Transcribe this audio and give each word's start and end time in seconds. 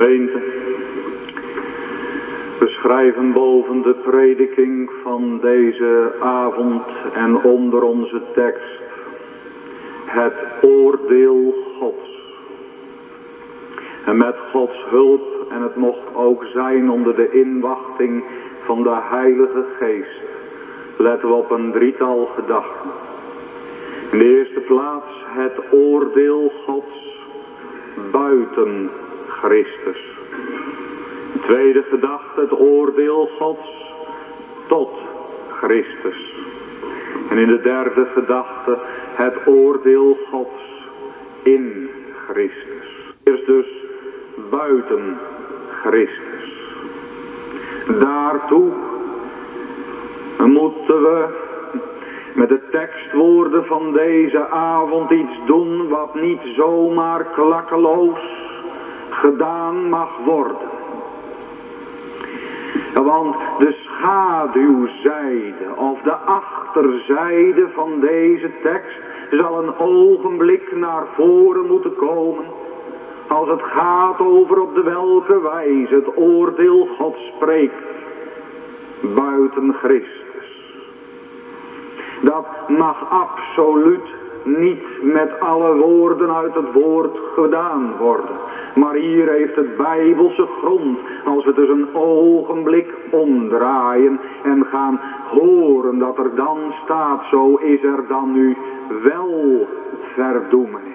Gemeente, 0.00 0.40
we 2.58 2.68
schrijven 2.68 3.32
boven 3.32 3.82
de 3.82 3.94
prediking 3.94 4.90
van 5.02 5.38
deze 5.40 6.12
avond 6.20 6.82
en 7.14 7.42
onder 7.42 7.82
onze 7.82 8.22
tekst 8.34 8.80
het 10.04 10.34
oordeel 10.60 11.54
Gods. 11.78 12.34
En 14.04 14.16
met 14.16 14.36
Gods 14.52 14.84
hulp, 14.88 15.46
en 15.50 15.62
het 15.62 15.76
mocht 15.76 16.14
ook 16.14 16.44
zijn 16.44 16.90
onder 16.90 17.16
de 17.16 17.30
inwachting 17.30 18.24
van 18.64 18.82
de 18.82 18.96
Heilige 19.10 19.64
Geest, 19.78 20.20
letten 20.96 21.28
we 21.28 21.34
op 21.34 21.50
een 21.50 21.72
drietal 21.72 22.28
gedachten. 22.34 22.90
In 24.10 24.18
de 24.18 24.38
eerste 24.38 24.60
plaats 24.60 25.24
het 25.26 25.60
oordeel 25.70 26.52
Gods 26.66 27.18
buiten 28.10 28.90
Christus. 29.42 29.98
Tweede 31.42 31.84
gedachte, 31.90 32.40
het 32.40 32.52
oordeel 32.52 33.30
Gods 33.38 33.94
tot 34.68 34.90
Christus. 35.48 36.34
En 37.30 37.38
in 37.38 37.48
de 37.48 37.60
derde 37.60 38.06
gedachte, 38.14 38.78
het 39.14 39.46
oordeel 39.46 40.18
Gods 40.30 40.62
in 41.42 41.90
Christus. 42.28 43.14
Eerst 43.24 43.46
dus 43.46 43.66
buiten 44.50 45.18
Christus. 45.82 46.52
Daartoe 48.00 48.72
moeten 50.38 51.02
we 51.02 51.26
met 52.34 52.48
de 52.48 52.60
tekstwoorden 52.70 53.66
van 53.66 53.92
deze 53.92 54.48
avond 54.48 55.10
iets 55.10 55.38
doen 55.46 55.88
wat 55.88 56.14
niet 56.14 56.40
zomaar 56.56 57.24
klakkeloos 57.24 58.39
gedaan 59.20 59.88
mag 59.88 60.10
worden. 60.24 60.68
Want 62.94 63.36
de 63.58 63.76
schaduwzijde 63.84 65.76
of 65.76 66.00
de 66.00 66.14
achterzijde 66.14 67.68
van 67.74 68.00
deze 68.00 68.50
tekst 68.62 68.98
zal 69.30 69.62
een 69.62 69.78
ogenblik 69.78 70.76
naar 70.76 71.04
voren 71.14 71.66
moeten 71.66 71.94
komen. 71.96 72.44
Als 73.28 73.48
het 73.48 73.62
gaat 73.62 74.20
over 74.20 74.60
op 74.60 74.74
de 74.74 74.82
welke 74.82 75.40
wijze 75.40 75.94
het 75.94 76.16
oordeel 76.16 76.88
God 76.98 77.16
spreekt 77.36 77.82
buiten 79.00 79.74
Christus. 79.74 80.18
Dat 82.20 82.46
mag 82.68 83.10
absoluut 83.10 84.19
niet 84.44 84.82
met 85.02 85.40
alle 85.40 85.74
woorden 85.74 86.34
uit 86.34 86.54
het 86.54 86.72
woord 86.72 87.18
gedaan 87.34 87.92
worden. 87.98 88.36
Maar 88.74 88.94
hier 88.94 89.28
heeft 89.28 89.56
het 89.56 89.76
bijbelse 89.76 90.46
grond, 90.62 90.98
als 91.24 91.44
we 91.44 91.54
dus 91.54 91.68
een 91.68 91.94
ogenblik 91.94 92.94
omdraaien 93.10 94.20
en 94.42 94.66
gaan 94.66 95.00
horen 95.28 95.98
dat 95.98 96.18
er 96.18 96.34
dan 96.34 96.58
staat, 96.84 97.24
zo 97.30 97.54
is 97.54 97.82
er 97.82 98.04
dan 98.08 98.32
nu 98.32 98.56
wel 99.02 99.68
verdoemenis. 100.14 100.88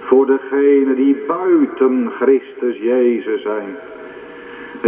Voor 0.00 0.26
degenen 0.26 0.96
die 0.96 1.16
buiten 1.26 2.10
Christus 2.20 2.76
Jezus 2.78 3.42
zijn. 3.42 3.76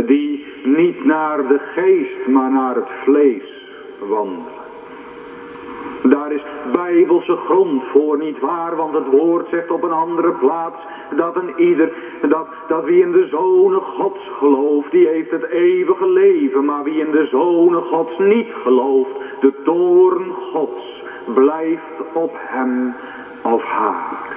Die 0.07 0.47
niet 0.65 1.05
naar 1.05 1.49
de 1.49 1.59
geest, 1.75 2.27
maar 2.27 2.51
naar 2.51 2.75
het 2.75 2.89
vlees 3.05 3.67
wandelen. 3.99 4.68
Daar 6.03 6.33
is 6.33 6.43
bijbelse 6.73 7.37
grond 7.37 7.83
voor, 7.93 8.19
niet 8.19 8.41
waar? 8.41 8.77
Want 8.77 8.95
het 8.95 9.07
woord 9.11 9.49
zegt 9.49 9.71
op 9.71 9.83
een 9.83 9.93
andere 9.93 10.31
plaats 10.31 10.77
dat 11.17 11.37
een 11.37 11.53
ieder, 11.57 11.93
dat, 12.29 12.47
dat 12.69 12.85
wie 12.85 13.03
in 13.03 13.13
de 13.13 13.27
zonen 13.31 13.81
gods 13.81 14.21
gelooft, 14.39 14.91
die 14.91 15.07
heeft 15.07 15.31
het 15.31 15.45
eeuwige 15.45 16.09
leven. 16.09 16.65
Maar 16.65 16.85
wie 16.85 17.01
in 17.01 17.11
de 17.11 17.27
zonen 17.31 17.83
gods 17.83 18.19
niet 18.19 18.49
gelooft, 18.63 19.11
de 19.41 19.53
toorn 19.65 20.33
gods 20.53 21.03
blijft 21.35 21.99
op 22.13 22.33
hem 22.35 22.95
of 23.43 23.63
haar. 23.63 24.37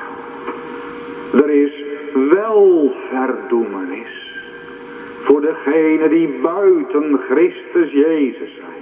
Er 1.33 1.49
is 1.49 1.83
wel 2.29 2.91
verdoemenis 3.09 4.31
voor 5.23 5.41
degenen 5.41 6.09
die 6.09 6.39
buiten 6.41 7.19
Christus 7.29 7.91
Jezus 7.91 8.55
zijn. 8.55 8.80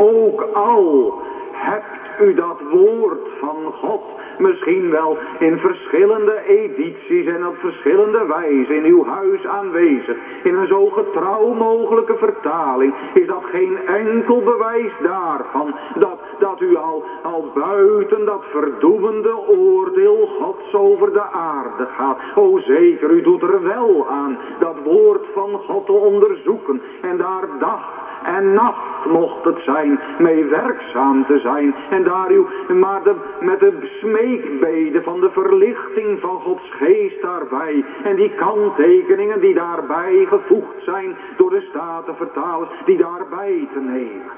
Ook 0.00 0.48
al 0.52 1.14
hebt 1.52 2.20
u 2.20 2.34
dat 2.34 2.60
woord 2.70 3.28
van 3.40 3.72
God 3.72 4.02
misschien 4.38 4.90
wel 4.90 5.18
in 5.38 5.58
verschillende 5.58 6.42
edities 6.46 7.26
en 7.26 7.46
op 7.46 7.56
verschillende 7.58 8.26
wijzen 8.26 8.74
in 8.74 8.84
uw 8.84 9.04
huis 9.04 9.46
aanwezig. 9.46 10.16
In 10.42 10.54
een 10.54 10.66
zo 10.66 10.86
getrouw 10.86 11.52
mogelijke 11.52 12.16
vertaling 12.18 12.94
is 13.14 13.26
dat 13.26 13.44
geen 13.44 13.78
enkel 13.86 14.42
bewijs 14.42 14.92
daarvan 15.02 15.74
dat, 15.94 16.18
dat 16.38 16.60
u 16.60 16.76
al, 16.76 17.04
al 17.22 17.50
buiten 17.54 18.24
dat 18.24 18.44
verdoemende 18.50 19.36
oordeel 19.46 20.28
Gods 20.40 20.74
over 20.74 21.12
de 21.12 21.30
aarde 21.32 21.86
gaat. 21.96 22.18
O 22.34 22.58
zeker, 22.58 23.10
u 23.10 23.22
doet 23.22 23.42
er 23.42 23.62
wel 23.62 24.06
aan 24.08 24.38
dat 24.58 24.76
woord 24.84 25.24
van 25.34 25.50
God 25.66 25.86
te 25.86 25.92
onderzoeken 25.92 26.82
en 27.02 27.16
daar 27.16 27.48
dag 27.58 28.06
en 28.22 28.52
nacht 28.52 29.04
mocht 29.04 29.44
het 29.44 29.58
zijn, 29.64 30.00
mee 30.18 30.44
werkzaam 30.44 31.26
te 31.26 31.38
zijn. 31.38 31.74
En 31.90 32.04
daar 32.04 32.32
u, 32.32 32.46
maar 32.74 33.02
de, 33.02 33.14
met 33.40 33.60
de 33.60 33.96
smeekbeden 34.00 35.02
van 35.02 35.20
de 35.20 35.30
verlichting 35.30 36.20
van 36.20 36.40
Gods 36.40 36.70
geest 36.70 37.22
daarbij. 37.22 37.84
En 38.02 38.16
die 38.16 38.34
kanttekeningen 38.34 39.40
die 39.40 39.54
daarbij 39.54 40.26
gevoegd 40.28 40.84
zijn 40.84 41.16
door 41.36 41.50
de 41.50 41.66
statenvertalers, 41.68 42.70
die 42.84 42.96
daarbij 42.96 43.68
te 43.72 43.80
nemen. 43.80 44.30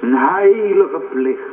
Een 0.00 0.14
heilige 0.14 1.00
plicht 1.12 1.51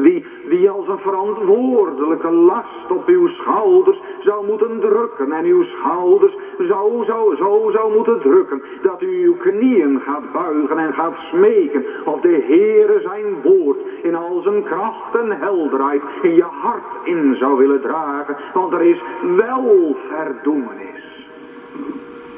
die, 0.00 0.24
die 0.48 0.70
als 0.70 0.88
een 0.88 0.98
verantwoordelijke 0.98 2.30
last 2.30 2.90
op 2.90 3.06
uw 3.06 3.28
schouders 3.28 4.00
zou 4.20 4.46
moeten 4.46 4.80
drukken. 4.80 5.32
En 5.32 5.44
uw 5.44 5.62
schouders 5.62 6.36
zo, 6.58 7.04
zo, 7.06 7.34
zo 7.38 7.70
zou 7.72 7.94
moeten 7.96 8.20
drukken. 8.20 8.62
Dat 8.82 9.02
u 9.02 9.24
uw 9.24 9.36
knieën 9.36 10.00
gaat 10.00 10.32
buigen 10.32 10.78
en 10.78 10.92
gaat 10.92 11.16
smeken. 11.32 11.84
Of 12.04 12.20
de 12.20 12.44
Heere 12.46 13.00
zijn 13.00 13.42
woord 13.42 13.78
in 14.02 14.14
al 14.14 14.40
zijn 14.42 14.62
kracht 14.62 15.14
en 15.22 15.30
helderheid 15.40 16.02
in 16.22 16.34
je 16.34 16.46
hart 16.62 16.82
in 17.04 17.36
zou 17.38 17.58
willen 17.58 17.80
dragen. 17.80 18.36
Want 18.54 18.72
er 18.72 18.82
is 18.82 19.02
wel 19.36 19.96
verdoemenis. 20.08 21.26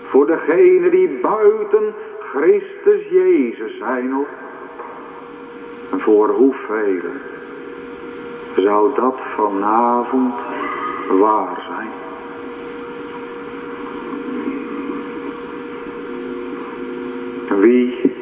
Voor 0.04 0.26
degene 0.26 0.90
die 0.90 1.18
buiten 1.22 1.94
Christus 2.18 3.08
Jezus 3.10 3.78
zijn 3.78 4.12
hoor. 4.12 4.26
Voor 5.98 6.28
hoeveel 6.28 7.00
zou 8.56 8.94
dat 8.94 9.14
vanavond 9.36 10.34
waar 11.08 11.64
zijn? 11.68 11.92
Wie 17.60 18.12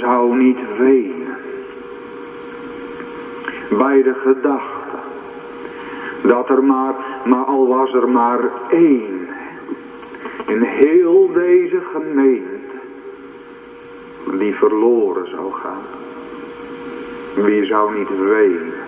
zou 0.00 0.36
niet 0.36 0.58
wenen 0.78 1.36
bij 3.68 4.02
de 4.02 4.14
gedachte 4.14 4.96
dat 6.22 6.48
er 6.48 6.64
maar, 6.64 6.94
maar 7.24 7.44
al 7.44 7.66
was 7.66 7.92
er 7.92 8.08
maar 8.08 8.40
één 8.70 9.28
in 10.46 10.62
heel 10.62 11.32
deze 11.32 11.82
gemeente 11.92 12.52
die 14.38 14.54
verloren 14.54 15.28
zou 15.28 15.52
gaan. 15.52 15.82
Wie 17.34 17.64
zou 17.64 17.98
niet 17.98 18.18
wenen? 18.18 18.83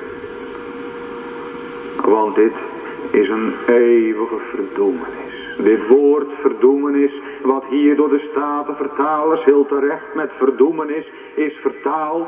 Want 2.06 2.34
dit 2.34 2.52
is 3.10 3.28
een 3.28 3.52
eeuwige 3.66 4.38
verdoemenis. 4.50 5.54
Dit 5.58 5.88
woord 5.88 6.28
verdoemenis, 6.40 7.12
wat 7.42 7.64
hier 7.70 7.96
door 7.96 8.08
de 8.08 8.28
statenvertalers 8.30 9.44
heel 9.44 9.66
terecht 9.66 10.14
met 10.14 10.30
verdoemenis 10.38 11.06
is 11.34 11.54
vertaald, 11.62 12.26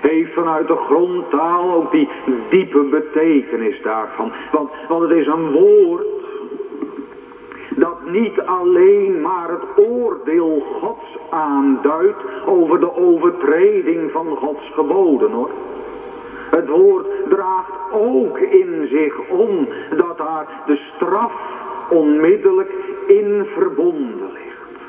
heeft 0.00 0.32
vanuit 0.32 0.68
de 0.68 0.76
grondtaal 0.76 1.74
ook 1.74 1.92
die 1.92 2.08
diepe 2.48 2.82
betekenis 2.82 3.82
daarvan. 3.82 4.32
Want, 4.52 4.70
want 4.88 5.02
het 5.02 5.18
is 5.18 5.26
een 5.26 5.52
woord 5.52 6.06
dat 7.76 8.10
niet 8.10 8.40
alleen 8.40 9.20
maar 9.20 9.48
het 9.48 9.86
oordeel 9.86 10.66
Gods 10.80 11.18
aanduidt 11.30 12.22
over 12.46 12.80
de 12.80 12.96
overtreding 12.96 14.10
van 14.10 14.36
Gods 14.36 14.70
geboden 14.74 15.30
hoor. 15.30 15.50
Het 16.56 16.68
woord 16.68 17.06
draagt 17.28 17.70
ook 17.92 18.38
in 18.38 18.88
zich 18.90 19.28
om 19.28 19.68
dat 19.96 20.18
daar 20.18 20.46
de 20.66 20.80
straf 20.94 21.32
onmiddellijk 21.90 22.70
in 23.06 23.46
verbonden 23.54 24.30
ligt. 24.32 24.80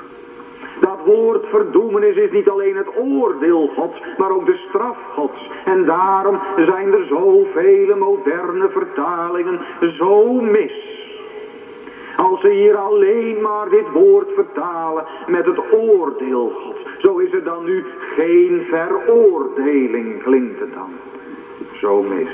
Dat 0.80 0.98
woord 1.06 1.46
verdoemenis 1.50 2.16
is 2.16 2.32
niet 2.32 2.50
alleen 2.50 2.76
het 2.76 2.88
oordeel 2.98 3.68
Gods, 3.76 4.02
maar 4.18 4.32
ook 4.32 4.46
de 4.46 4.60
straf 4.68 4.98
Gods. 5.16 5.50
En 5.66 5.86
daarom 5.86 6.40
zijn 6.58 6.94
er 6.94 7.06
zoveel 7.06 7.98
moderne 7.98 8.70
vertalingen 8.70 9.60
zo 9.98 10.42
mis. 10.42 10.96
hier 12.42 12.76
alleen 12.76 13.42
maar 13.42 13.70
dit 13.70 13.92
woord 13.94 14.28
vertalen 14.36 15.06
met 15.28 15.46
het 15.46 15.60
oordeel 15.72 16.52
Gods. 16.64 16.80
Zo 16.98 17.18
is 17.18 17.34
er 17.34 17.44
dan 17.44 17.66
nu 17.66 17.86
geen 18.16 18.68
veroordeling, 18.70 20.24
klinkt 20.24 20.60
het 20.60 20.74
dan. 20.74 20.90
Zo 21.80 22.04
mis. 22.04 22.30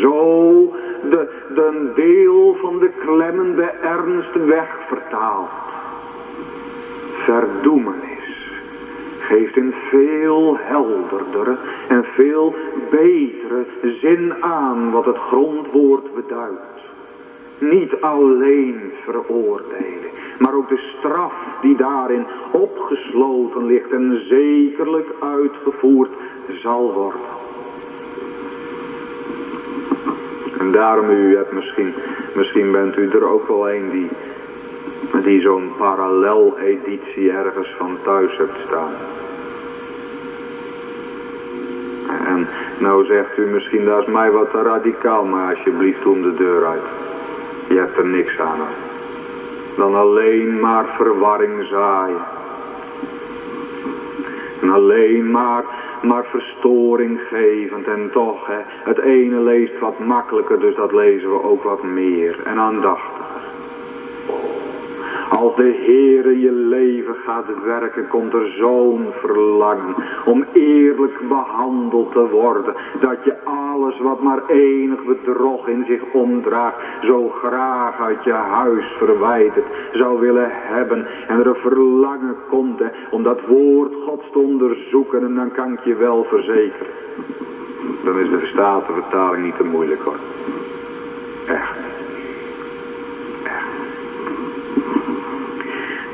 Zo 0.00 0.72
de, 1.10 1.28
de 1.54 1.92
deel 1.94 2.56
van 2.60 2.78
de 2.78 2.90
klemmende 2.98 3.62
ernst 3.82 4.34
wegvertaald. 4.46 5.48
Verdoemenis 7.12 8.18
geeft 9.18 9.56
een 9.56 9.74
veel 9.90 10.56
helderdere 10.60 11.56
en 11.88 12.04
veel 12.04 12.54
betere 12.90 13.64
zin 14.00 14.34
aan 14.40 14.90
wat 14.90 15.04
het 15.04 15.16
grondwoord 15.16 16.14
beduidt. 16.14 16.78
Niet 17.58 18.00
alleen 18.00 18.92
veroordelen, 19.04 20.10
maar 20.38 20.54
ook 20.54 20.68
de 20.68 20.92
straf 20.98 21.32
die 21.60 21.76
daarin 21.76 22.26
opgesloten 22.50 23.66
ligt 23.66 23.90
en 23.90 24.24
zekerlijk 24.28 25.08
uitgevoerd 25.20 26.10
zal 26.62 26.92
worden. 26.92 27.47
En 30.58 30.70
daarom 30.70 31.10
u 31.10 31.36
hebt 31.36 31.52
misschien, 31.52 31.94
misschien 32.34 32.72
bent 32.72 32.96
u 32.96 33.10
er 33.10 33.28
ook 33.28 33.48
wel 33.48 33.70
een 33.70 33.90
die, 33.90 34.10
die 35.22 35.40
zo'n 35.40 35.72
parallel 35.78 36.58
editie 36.58 37.30
ergens 37.30 37.74
van 37.78 37.98
thuis 38.04 38.36
hebt 38.36 38.58
staan. 38.66 38.92
En 42.26 42.48
nou 42.78 43.04
zegt 43.04 43.38
u 43.38 43.46
misschien, 43.46 43.84
dat 43.84 44.00
is 44.00 44.06
mij 44.06 44.30
wat 44.30 44.50
te 44.50 44.62
radicaal, 44.62 45.24
maar 45.24 45.54
alsjeblieft 45.54 46.06
om 46.06 46.22
de 46.22 46.34
deur 46.34 46.66
uit. 46.66 46.82
Je 47.68 47.74
hebt 47.74 47.96
er 47.96 48.06
niks 48.06 48.40
aan. 48.40 48.58
Dan 49.76 49.94
alleen 49.94 50.60
maar 50.60 50.84
verwarring 50.96 51.66
zaaien. 51.70 52.22
En 54.60 54.70
alleen 54.70 55.30
maar, 55.30 55.64
maar 56.02 56.24
verstoring 56.24 57.20
gevend. 57.28 57.86
En 57.86 58.10
toch, 58.12 58.46
hè, 58.46 58.58
het 58.84 58.98
ene 58.98 59.40
leest 59.40 59.78
wat 59.78 59.98
makkelijker, 59.98 60.60
dus 60.60 60.74
dat 60.74 60.92
lezen 60.92 61.30
we 61.30 61.42
ook 61.42 61.62
wat 61.62 61.82
meer. 61.82 62.40
En 62.44 62.58
aandachtig. 62.58 63.26
Als 65.28 65.56
de 65.56 65.82
Heere 65.86 66.40
je 66.40 66.52
leven 66.52 67.14
gaat 67.14 67.44
werken, 67.64 68.08
komt 68.08 68.32
er 68.32 68.46
zo'n 68.58 69.06
verlangen 69.20 69.94
om 70.24 70.44
eerlijk 70.52 71.28
behandeld 71.28 72.12
te 72.12 72.28
worden. 72.28 72.74
Dat 73.00 73.24
je 73.24 73.34
alles 73.78 74.00
wat 74.00 74.22
maar 74.22 74.46
enig 74.46 75.04
bedrog 75.04 75.68
in 75.68 75.84
zich 75.86 76.02
omdraagt, 76.12 76.76
zo 77.02 77.28
graag 77.28 78.00
uit 78.00 78.24
je 78.24 78.32
huis 78.32 78.84
verwijderd 78.98 79.66
zou 79.92 80.20
willen 80.20 80.50
hebben. 80.50 81.06
En 81.28 81.38
er 81.38 81.46
een 81.46 81.54
verlangen 81.54 82.36
komt 82.48 82.82
om 83.10 83.22
dat 83.22 83.40
woord 83.46 83.92
Gods 84.06 84.30
te 84.32 84.38
onderzoeken 84.38 85.24
en 85.24 85.34
dan 85.34 85.52
kan 85.52 85.72
ik 85.72 85.80
je 85.84 85.94
wel 85.94 86.24
verzekeren. 86.24 86.92
Dan 88.04 88.18
is 88.18 88.28
de 88.28 88.46
Statenvertaling 88.52 89.44
niet 89.44 89.56
te 89.56 89.64
moeilijk 89.64 90.00
hoor. 90.00 90.18
Echt. 91.46 91.76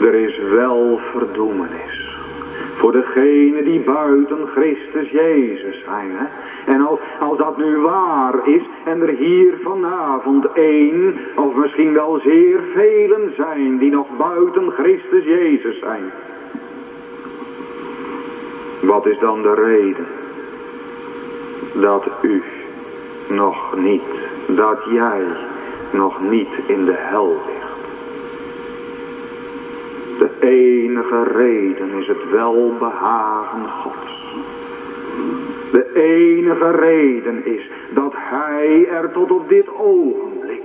Er 0.01 0.15
is 0.15 0.39
wel 0.39 1.01
verdoemenis. 1.13 1.94
Voor 2.85 2.93
degenen 2.93 3.65
die 3.65 3.81
buiten 3.81 4.47
Christus 4.47 5.11
Jezus 5.11 5.83
zijn. 5.85 6.11
Hè? 6.13 6.25
En 6.73 6.81
als, 6.81 6.99
als 7.21 7.39
dat 7.39 7.57
nu 7.57 7.79
waar 7.79 8.49
is 8.49 8.63
en 8.85 9.01
er 9.01 9.09
hier 9.09 9.55
vanavond 9.63 10.47
één 10.53 11.19
of 11.37 11.55
misschien 11.55 11.93
wel 11.93 12.21
zeer 12.25 12.61
velen 12.75 13.33
zijn 13.37 13.79
die 13.79 13.91
nog 13.91 14.07
buiten 14.17 14.71
Christus 14.71 15.25
Jezus 15.25 15.79
zijn. 15.79 16.03
Wat 18.81 19.07
is 19.07 19.19
dan 19.19 19.43
de 19.43 19.55
reden 19.55 20.07
dat 21.73 22.07
u 22.23 22.43
nog 23.29 23.77
niet, 23.77 24.11
dat 24.47 24.79
jij 24.91 25.23
nog 25.91 26.21
niet 26.31 26.51
in 26.67 26.85
de 26.85 26.97
hel 26.97 27.41
ligt? 27.47 27.64
De 30.25 30.47
enige 30.47 31.23
reden 31.23 31.91
is 31.91 32.07
het 32.07 32.31
welbehagen 32.31 33.69
Gods. 33.69 34.37
De 35.73 35.91
enige 35.95 36.71
reden 36.71 37.47
is 37.47 37.71
dat 37.95 38.13
hij 38.17 38.87
er 38.89 39.13
tot 39.13 39.31
op 39.31 39.49
dit 39.49 39.69
ogenblik 39.79 40.63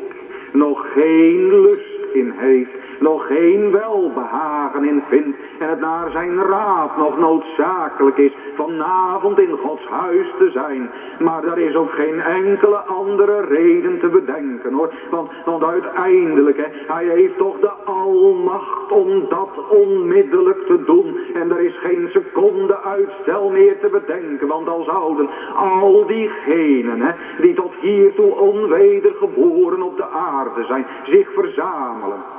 nog 0.51 0.87
geen 0.93 1.61
lust 1.61 2.13
in 2.13 2.33
heeft 2.35 2.69
nog 2.99 3.27
geen 3.27 3.71
welbehagen 3.71 4.83
in 4.83 5.03
vindt 5.09 5.37
en 5.59 5.69
het 5.69 5.79
naar 5.79 6.11
zijn 6.11 6.41
raad 6.41 6.97
nog 6.97 7.17
noodzakelijk 7.17 8.17
is 8.17 8.31
vanavond 8.55 9.39
in 9.39 9.57
Gods 9.57 9.85
huis 9.85 10.27
te 10.37 10.49
zijn. 10.51 10.89
Maar 11.19 11.43
er 11.43 11.57
is 11.57 11.75
ook 11.75 11.91
geen 11.91 12.21
enkele 12.21 12.77
andere 12.77 13.45
reden 13.45 13.99
te 13.99 14.07
bedenken 14.07 14.73
hoor. 14.73 14.93
Want, 15.09 15.31
want 15.45 15.63
uiteindelijk, 15.63 16.57
hè, 16.57 16.65
hij 16.93 17.05
heeft 17.05 17.37
toch 17.37 17.59
de 17.59 17.71
almacht 17.85 18.91
om 18.91 19.25
dat 19.29 19.49
onmiddellijk 19.69 20.65
te 20.65 20.83
doen. 20.83 21.17
En 21.33 21.51
er 21.51 21.59
is 21.59 21.77
geen 21.77 22.09
seconde 22.11 22.81
uitstel 22.81 23.49
meer 23.49 23.79
te 23.79 23.89
bedenken. 23.89 24.47
Want 24.47 24.65
dan 24.65 24.83
zouden 24.83 25.29
al 25.55 26.05
diegenen 26.07 27.01
hè, 27.01 27.11
die 27.41 27.53
tot 27.53 27.73
hiertoe 27.81 28.35
onwedergeboren 28.35 29.81
op 29.81 29.97
de 29.97 30.07
aarde 30.07 30.63
zijn, 30.65 30.85
zich 31.03 31.33
verzamelen. 31.33 32.38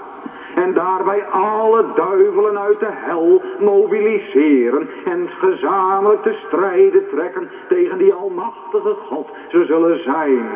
En 0.55 0.75
daarbij 0.75 1.25
alle 1.25 1.85
duivelen 1.95 2.59
uit 2.59 2.81
de 2.81 2.91
hel 2.91 3.43
mobiliseren 3.59 4.89
en 5.05 5.29
gezamenlijk 5.39 6.23
te 6.23 6.39
strijden 6.47 7.09
trekken 7.09 7.51
tegen 7.69 7.99
die 7.99 8.13
almachtige 8.13 8.95
God. 9.09 9.29
Ze 9.49 9.65
zullen 9.65 10.03
zijn 10.03 10.47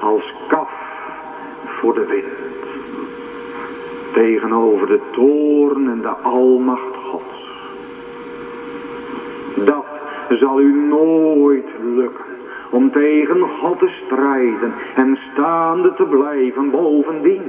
als 0.00 0.34
kaf 0.48 0.70
voor 1.64 1.94
de 1.94 2.06
wind. 2.06 2.24
Tegenover 4.12 4.86
de 4.86 5.00
toorn 5.10 5.88
en 5.88 6.00
de 6.00 6.14
almacht 6.22 6.96
Gods. 7.10 7.50
Dat 9.54 9.84
zal 10.28 10.60
u 10.60 10.72
nooit 10.72 11.68
lukken 11.82 12.24
om 12.70 12.90
tegen 12.90 13.40
God 13.40 13.78
te 13.78 13.90
strijden 14.04 14.72
en 14.94 15.18
staande 15.32 15.94
te 15.94 16.04
blijven 16.04 16.70
bovendien. 16.70 17.42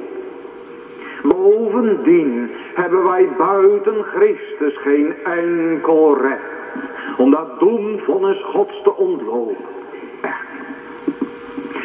Bovendien 1.23 2.51
hebben 2.73 3.03
wij 3.03 3.29
buiten 3.37 4.03
Christus 4.03 4.77
geen 4.77 5.13
enkel 5.23 6.17
recht 6.17 6.51
om 7.17 7.31
dat 7.31 7.59
doemvonnis 7.59 8.43
Gods 8.43 8.81
te 8.83 8.95
ontlopen. 8.95 9.65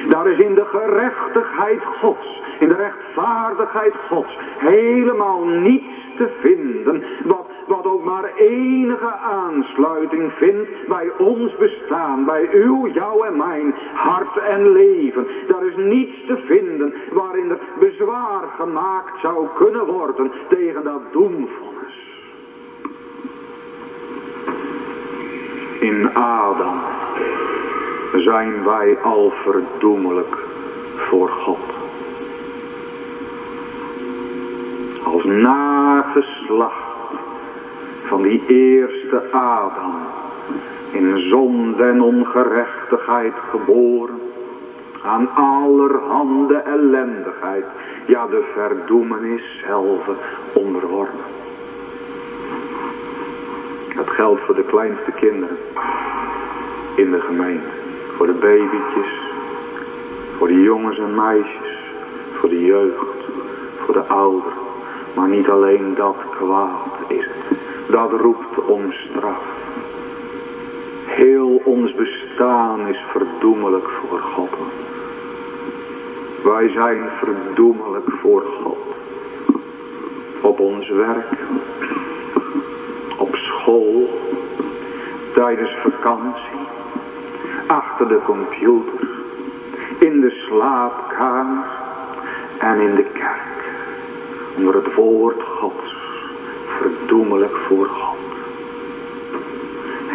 Daar 0.08 0.26
is 0.26 0.38
in 0.38 0.54
de 0.54 0.64
gerechtigheid 0.64 1.82
Gods, 2.00 2.40
in 2.58 2.68
de 2.68 2.74
rechtvaardigheid 2.74 3.94
Gods, 4.08 4.38
helemaal 4.58 5.44
niets 5.44 6.06
te 6.16 6.28
vinden 6.40 7.04
wat 7.24 7.50
wat 7.68 7.84
ook 7.84 8.04
maar 8.04 8.32
enige 8.36 9.12
aansluiting 9.12 10.32
vindt 10.32 10.86
bij 10.88 11.10
ons 11.18 11.56
bestaan, 11.56 12.24
bij 12.24 12.48
uw, 12.52 12.86
jou 12.86 13.26
en 13.26 13.36
mijn 13.36 13.74
hart 13.94 14.36
en 14.36 14.72
leven. 14.72 15.26
Daar 15.48 15.66
is 15.66 15.76
niets 15.76 16.26
te 16.26 16.36
vinden 16.46 16.94
waarin 17.12 17.50
er 17.50 17.58
bezwaar 17.78 18.42
gemaakt 18.56 19.20
zou 19.20 19.46
kunnen 19.56 19.86
worden 19.86 20.32
tegen 20.48 20.84
dat 20.84 21.12
doemvonnis. 21.12 21.76
In 25.80 26.14
Adam 26.14 26.80
zijn 28.16 28.64
wij 28.64 28.98
al 29.02 29.32
verdoemelijk 29.44 30.36
voor 30.96 31.28
God. 31.28 31.58
Als 35.04 35.24
nageslacht 35.24 36.87
van 38.08 38.22
die 38.22 38.42
eerste 38.46 39.22
Adam, 39.30 39.94
in 40.90 41.28
zonde 41.28 41.84
en 41.84 42.02
ongerechtigheid 42.02 43.32
geboren, 43.50 44.20
aan 45.02 45.28
allerhande 45.34 46.54
ellendigheid, 46.54 47.64
ja 48.06 48.26
de 48.26 48.44
verdoemenis 48.54 49.42
zelf 49.66 50.08
onderworpen. 50.52 51.24
Dat 53.96 54.10
geldt 54.10 54.40
voor 54.40 54.54
de 54.54 54.64
kleinste 54.64 55.10
kinderen 55.10 55.56
in 56.94 57.10
de 57.10 57.20
gemeente, 57.20 57.70
voor 58.16 58.26
de 58.26 58.32
babytjes, 58.32 59.20
voor 60.36 60.48
de 60.48 60.62
jongens 60.62 60.98
en 60.98 61.14
meisjes, 61.14 61.78
voor 62.32 62.48
de 62.48 62.64
jeugd, 62.64 63.06
voor 63.84 63.94
de 63.94 64.06
ouderen. 64.06 64.52
Maar 65.14 65.28
niet 65.28 65.48
alleen 65.48 65.94
dat 65.94 66.16
kwaad 66.38 66.98
is 67.08 67.37
dat 67.90 68.10
roept 68.10 68.58
om 68.66 68.92
straf. 68.92 69.42
Heel 71.06 71.60
ons 71.64 71.94
bestaan 71.94 72.86
is 72.86 72.98
verdoemelijk 73.10 73.88
voor 73.88 74.18
God. 74.20 74.50
Wij 76.42 76.68
zijn 76.68 77.08
verdoemelijk 77.20 78.10
voor 78.20 78.42
God. 78.62 78.78
op 80.40 80.60
ons 80.60 80.88
werk, 80.88 81.38
op 83.18 83.36
school, 83.36 84.08
tijdens 85.34 85.76
vakantie, 85.82 86.66
achter 87.66 88.08
de 88.08 88.20
computer, 88.24 89.08
in 89.98 90.20
de 90.20 90.30
slaapkamer 90.30 91.64
en 92.58 92.80
in 92.80 92.94
de 92.94 93.04
kerk, 93.12 93.70
onder 94.56 94.74
het 94.74 94.94
woord 94.94 95.42
Gods, 95.42 95.97
verdoemelijk 96.78 97.56
voor 97.56 97.86
God. 97.86 98.16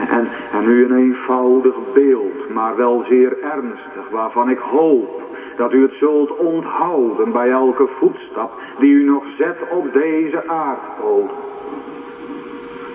En, 0.10 0.28
en 0.52 0.66
nu 0.66 0.86
een 0.86 0.98
eenvoudig 0.98 1.76
beeld, 1.94 2.50
maar 2.54 2.76
wel 2.76 3.06
zeer 3.10 3.38
ernstig, 3.42 4.10
waarvan 4.12 4.50
ik 4.50 4.58
hoop 4.58 5.22
dat 5.58 5.74
u 5.74 5.82
het 5.82 5.94
zult 6.00 6.38
onthouden 6.38 7.32
bij 7.32 7.50
elke 7.50 7.88
voetstap 8.00 8.52
die 8.80 8.92
u 8.92 9.04
nog 9.04 9.24
zet 9.38 9.58
op 9.72 9.94
deze 9.94 10.48
aardbodem. 10.48 11.36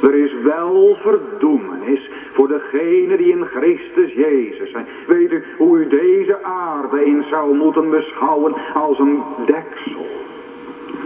Er 0.02 0.14
is 0.14 0.32
wel 0.42 0.96
verdoemenis 1.00 2.10
voor 2.32 2.48
degene 2.48 3.16
die 3.16 3.28
in 3.28 3.44
Christus 3.44 4.12
Jezus 4.12 4.70
zijn. 4.70 4.86
Weet 5.06 5.32
u 5.32 5.44
hoe 5.56 5.78
u 5.78 5.88
deze 5.88 6.42
aarde 6.42 7.04
in 7.04 7.24
zou 7.30 7.54
moeten 7.54 7.90
beschouwen 7.90 8.54
als 8.74 8.98
een 8.98 9.22
deksel. 9.46 10.06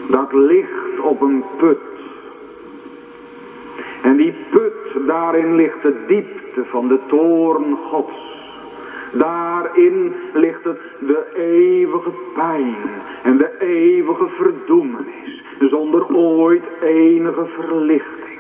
Dat 0.09 0.33
ligt 0.33 1.01
op 1.01 1.21
een 1.21 1.45
put. 1.57 1.79
En 4.03 4.17
die 4.17 4.35
put, 4.51 5.07
daarin 5.07 5.55
ligt 5.55 5.83
de 5.83 5.95
diepte 6.07 6.65
van 6.65 6.89
de 6.89 6.99
toren 7.07 7.77
Gods. 7.91 8.31
Daarin 9.13 10.15
ligt 10.33 10.65
het 10.65 10.81
de 10.99 11.27
eeuwige 11.37 12.13
pijn 12.35 12.77
en 13.23 13.39
de 13.39 13.51
eeuwige 13.61 14.29
verdoemenis, 14.29 15.43
zonder 15.61 16.07
ooit 16.15 16.65
enige 16.83 17.47
verlichting. 17.47 18.39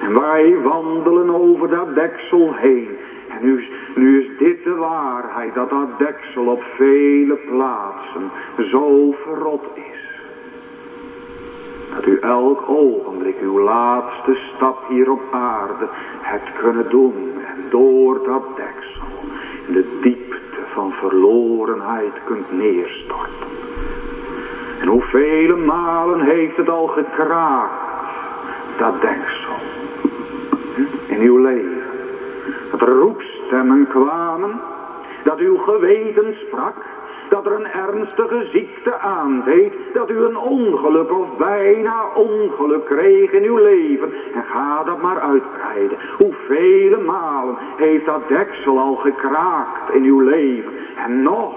En 0.00 0.20
wij 0.20 0.56
wandelen 0.62 1.30
over 1.30 1.68
dat 1.68 1.94
deksel 1.94 2.54
heen. 2.54 2.88
En 3.28 3.46
nu, 3.46 3.64
nu 3.94 4.20
is 4.20 4.38
dit 4.38 4.64
de 4.64 4.74
waarheid, 4.74 5.54
dat 5.54 5.70
dat 5.70 5.98
deksel 5.98 6.46
op 6.46 6.62
vele 6.76 7.38
plaatsen 7.50 8.30
zo 8.70 9.14
verrot 9.24 9.64
is. 9.74 9.91
Dat 11.94 12.06
u 12.06 12.18
elk 12.18 12.68
ogenblik 12.68 13.36
uw 13.40 13.60
laatste 13.60 14.38
stap 14.54 14.88
hier 14.88 15.10
op 15.10 15.22
aarde 15.30 15.88
hebt 16.20 16.52
kunnen 16.60 16.90
doen. 16.90 17.14
En 17.46 17.64
door 17.70 18.24
dat 18.24 18.42
deksel 18.56 19.02
in 19.66 19.72
de 19.72 19.98
diepte 20.02 20.60
van 20.72 20.92
verlorenheid 20.92 22.12
kunt 22.24 22.52
neerstorten. 22.52 23.46
En 24.80 24.88
hoeveel 24.88 25.56
malen 25.56 26.20
heeft 26.20 26.56
het 26.56 26.68
al 26.68 26.86
gekraakt, 26.86 27.72
dat 28.78 29.00
deksel 29.00 29.56
in 31.06 31.20
uw 31.20 31.38
leven. 31.38 31.82
Dat 32.70 32.80
roepstemmen 32.80 33.86
kwamen, 33.88 34.60
dat 35.24 35.38
uw 35.38 35.56
geweten 35.56 36.34
sprak, 36.46 36.74
dat 37.32 37.46
er 37.46 37.52
een 37.52 37.72
ernstige 37.72 38.48
ziekte 38.52 38.98
aandeed, 38.98 39.72
dat 39.94 40.10
u 40.10 40.18
een 40.18 40.36
ongeluk 40.36 41.10
of 41.10 41.36
bijna 41.38 42.04
ongeluk 42.14 42.84
kreeg 42.84 43.30
in 43.30 43.42
uw 43.42 43.56
leven. 43.56 44.12
En 44.34 44.44
ga 44.44 44.84
dat 44.84 45.02
maar 45.02 45.20
uitbreiden. 45.20 45.98
Hoeveel 46.18 47.00
malen 47.00 47.56
heeft 47.76 48.06
dat 48.06 48.28
deksel 48.28 48.78
al 48.78 48.94
gekraakt 48.94 49.94
in 49.94 50.04
uw 50.04 50.20
leven. 50.20 50.72
En 51.04 51.22
nog 51.22 51.54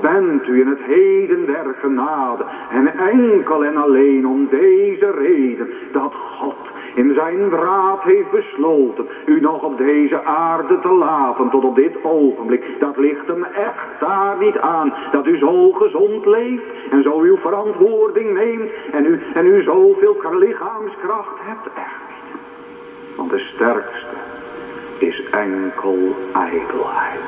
bent 0.00 0.48
u 0.48 0.60
in 0.60 0.68
het 0.68 0.82
heden 0.82 1.46
der 1.46 1.74
genade. 1.80 2.44
En 2.70 2.98
enkel 2.98 3.64
en 3.64 3.76
alleen 3.76 4.26
om 4.26 4.48
deze 4.50 5.10
reden 5.10 5.68
dat 5.92 6.14
God 6.14 6.73
in 6.94 7.14
zijn 7.14 7.50
raad 7.50 8.02
heeft 8.02 8.30
besloten 8.30 9.06
u 9.26 9.40
nog 9.40 9.62
op 9.62 9.78
deze 9.78 10.24
aarde 10.24 10.78
te 10.80 10.92
laten 10.92 11.50
tot 11.50 11.64
op 11.64 11.76
dit 11.76 11.96
ogenblik. 12.02 12.64
Dat 12.78 12.96
ligt 12.96 13.26
hem 13.26 13.44
echt 13.44 14.00
daar 14.00 14.36
niet 14.38 14.58
aan. 14.58 14.94
Dat 15.12 15.26
u 15.26 15.38
zo 15.38 15.72
gezond 15.72 16.26
leeft 16.26 16.62
en 16.90 17.02
zo 17.02 17.20
uw 17.20 17.36
verantwoording 17.36 18.32
neemt 18.32 18.70
en 18.92 19.04
u, 19.04 19.20
en 19.34 19.46
u 19.46 19.62
zoveel 19.62 20.16
lichaamskracht 20.38 21.38
hebt. 21.40 21.66
Echt. 21.76 22.02
Want 23.16 23.30
de 23.30 23.38
sterkste 23.54 24.16
is 24.98 25.22
enkel 25.30 25.98
ijdelheid. 26.32 27.20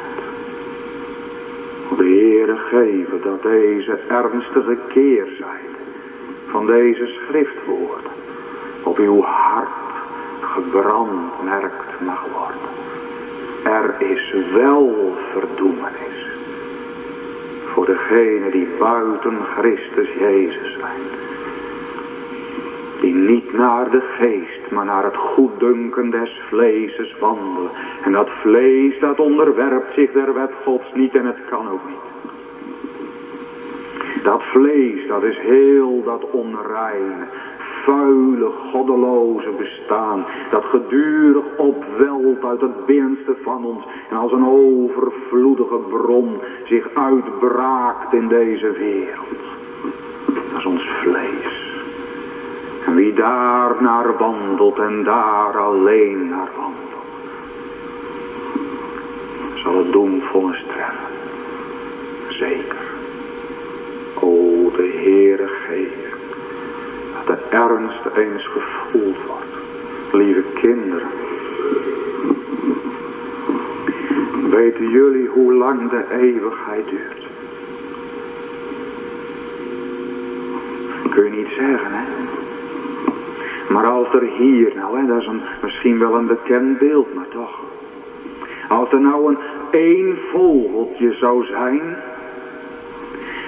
De 1.96 2.04
Heere 2.04 2.56
geven 2.56 3.22
dat 3.22 3.42
deze 3.42 3.98
ernstige 4.08 4.76
keerzijde 4.88 5.76
van 6.46 6.66
deze 6.66 7.06
schriftwoorden 7.06 8.25
op 8.86 8.98
uw 8.98 9.22
hart 9.22 9.68
gebrandmerkt 10.40 12.00
mag 12.00 12.26
worden. 12.32 12.74
Er 13.64 13.94
is 13.98 14.34
wel 14.52 15.14
verdoemenis 15.32 16.26
voor 17.64 17.86
degenen 17.86 18.50
die 18.50 18.68
buiten 18.78 19.36
Christus 19.56 20.08
Jezus 20.18 20.76
zijn. 20.78 21.02
Die 23.00 23.14
niet 23.14 23.52
naar 23.52 23.90
de 23.90 24.02
geest, 24.18 24.70
maar 24.70 24.84
naar 24.84 25.04
het 25.04 25.16
goeddunken 25.16 26.10
des 26.10 26.40
vleeses 26.48 27.18
wandelen. 27.18 27.70
En 28.04 28.12
dat 28.12 28.28
vlees 28.40 29.00
dat 29.00 29.20
onderwerpt 29.20 29.94
zich 29.94 30.12
der 30.12 30.34
wet 30.34 30.52
gods 30.64 30.92
niet 30.94 31.14
en 31.14 31.26
het 31.26 31.44
kan 31.48 31.68
ook 31.68 31.88
niet. 31.88 32.06
Dat 34.22 34.42
vlees, 34.42 35.08
dat 35.08 35.22
is 35.22 35.38
heel 35.38 36.02
dat 36.04 36.30
onreine, 36.30 37.26
vuile, 37.86 38.50
goddeloze 38.72 39.50
bestaan. 39.58 40.24
Dat 40.50 40.64
gedurig 40.64 41.44
opwelt 41.56 42.44
uit 42.44 42.60
het 42.60 42.86
binnenste 42.86 43.36
van 43.42 43.64
ons. 43.64 43.84
En 44.10 44.16
als 44.16 44.32
een 44.32 44.46
overvloedige 44.46 45.78
bron 45.88 46.40
zich 46.64 46.88
uitbraakt 46.94 48.12
in 48.12 48.28
deze 48.28 48.70
wereld. 48.70 49.42
Dat 50.26 50.58
is 50.58 50.64
ons 50.64 50.88
vlees. 51.02 51.74
En 52.86 52.94
wie 52.94 53.14
daar 53.14 53.82
naar 53.82 54.16
wandelt 54.18 54.78
en 54.78 55.04
daar 55.04 55.58
alleen 55.58 56.28
naar 56.28 56.50
wandelt. 56.56 56.74
Zal 59.54 59.78
het 59.78 59.92
doemvonnis 59.92 60.64
treffen. 60.68 61.14
Zeker. 62.28 62.84
O, 64.20 64.30
de 64.76 65.00
Heere 65.02 65.46
geeft 65.46 66.05
de 67.26 67.36
ernst 67.50 68.16
eens 68.16 68.46
gevoeld 68.46 69.16
wordt. 69.26 69.54
Lieve 70.12 70.42
kinderen, 70.54 71.08
weten 74.50 74.90
jullie 74.90 75.26
hoe 75.28 75.52
lang 75.52 75.90
de 75.90 76.04
eeuwigheid 76.20 76.88
duurt? 76.88 77.26
Kun 81.10 81.24
je 81.24 81.30
niet 81.30 81.52
zeggen, 81.56 81.90
hè? 81.90 82.04
Maar 83.72 83.86
als 83.86 84.12
er 84.12 84.28
hier, 84.38 84.72
nou 84.74 84.98
hè, 84.98 85.06
dat 85.06 85.20
is 85.20 85.26
een, 85.26 85.40
misschien 85.62 85.98
wel 85.98 86.14
een 86.14 86.26
bekend 86.26 86.78
beeld, 86.78 87.14
maar 87.14 87.28
toch. 87.28 87.60
Als 88.68 88.92
er 88.92 89.00
nou 89.00 89.28
een 89.28 89.38
één 89.70 90.18
vogeltje 90.32 91.12
zou 91.12 91.44
zijn, 91.44 91.96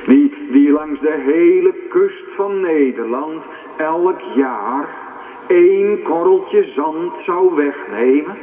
die, 0.06 0.34
die 0.50 0.70
langs 0.70 1.00
de 1.00 1.16
hele 1.24 1.74
kust 1.88 2.24
van 2.36 2.60
Nederland 2.60 3.42
elk 3.78 4.20
jaar 4.34 4.88
één 5.46 6.02
korreltje 6.02 6.64
zand 6.74 7.12
zou 7.24 7.54
wegnemen. 7.54 8.36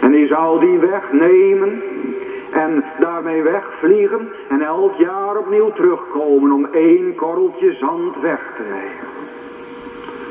En 0.00 0.10
die 0.10 0.26
zou 0.26 0.60
die 0.60 0.78
wegnemen 0.78 1.82
en 2.50 2.84
daarmee 2.98 3.42
wegvliegen 3.42 4.28
en 4.48 4.62
elk 4.62 4.94
jaar 4.96 5.36
opnieuw 5.36 5.72
terugkomen 5.72 6.52
om 6.52 6.66
één 6.72 7.14
korreltje 7.14 7.72
zand 7.72 8.20
weg 8.20 8.52
te 8.56 8.62
nemen. 8.62 9.10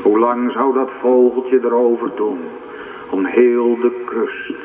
Hoe 0.04 0.20
lang 0.20 0.52
zou 0.52 0.74
dat 0.74 0.90
vogeltje 1.00 1.60
erover 1.64 2.12
doen 2.16 2.40
om 3.10 3.26
heel 3.26 3.78
de 3.82 4.02
kust, 4.06 4.60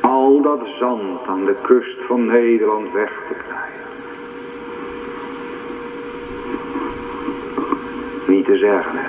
al 0.00 0.40
dat 0.40 0.60
zand 0.78 1.26
aan 1.26 1.44
de 1.44 1.54
kust 1.62 1.98
van 2.06 2.26
Nederland 2.26 2.92
weg 2.92 3.22
te 3.28 3.34
krijgen? 3.34 3.87
Niet 8.28 8.44
te 8.44 8.56
zeggen. 8.56 9.00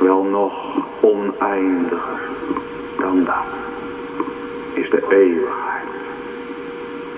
Wel 0.00 0.22
nog 0.22 0.52
oneindiger 1.00 2.20
dan 2.98 3.24
dat 3.24 3.44
is 4.74 4.90
de 4.90 5.06
eeuwigheid. 5.10 5.86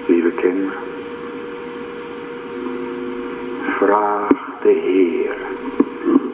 Lieve 0.07 0.31
kinderen, 0.31 0.79
vraag 3.79 4.29
de 4.63 4.69
Heer 4.69 5.37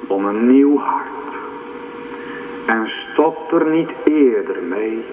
om 0.06 0.24
een 0.24 0.46
nieuw 0.46 0.78
hart. 0.78 1.34
En 2.66 2.90
stop 3.12 3.52
er 3.52 3.70
niet 3.70 3.90
eerder 4.04 4.62
mee 4.62 5.04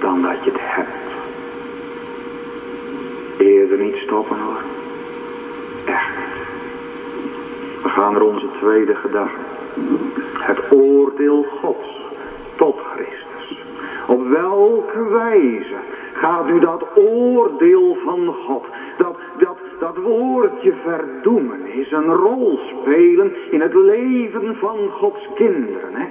dan 0.00 0.22
dat 0.22 0.44
je 0.44 0.50
het 0.50 0.60
hebt. 0.60 0.88
Eerder 3.38 3.78
niet 3.78 3.96
stoppen 3.96 4.38
hoor. 4.38 4.79
Gaan 7.90 8.12
naar 8.12 8.22
onze 8.22 8.48
tweede 8.60 8.94
gedachte. 8.94 9.38
Het 10.38 10.58
oordeel 10.72 11.46
Gods 11.62 12.12
tot 12.56 12.78
Christus. 12.94 13.58
Op 14.06 14.28
welke 14.28 15.08
wijze 15.08 15.76
gaat 16.12 16.48
u 16.48 16.58
dat 16.58 16.86
oordeel 16.94 17.96
van 18.04 18.34
God, 18.46 18.64
dat, 18.98 19.16
dat, 19.38 19.56
dat 19.78 19.96
woordje 19.96 20.72
verdoemenis, 20.84 21.92
een 21.92 22.14
rol 22.14 22.58
spelen 22.80 23.32
in 23.50 23.60
het 23.60 23.74
leven 23.74 24.56
van 24.56 24.78
Gods 24.90 25.28
kinderen? 25.34 25.94
Hè? 25.94 26.06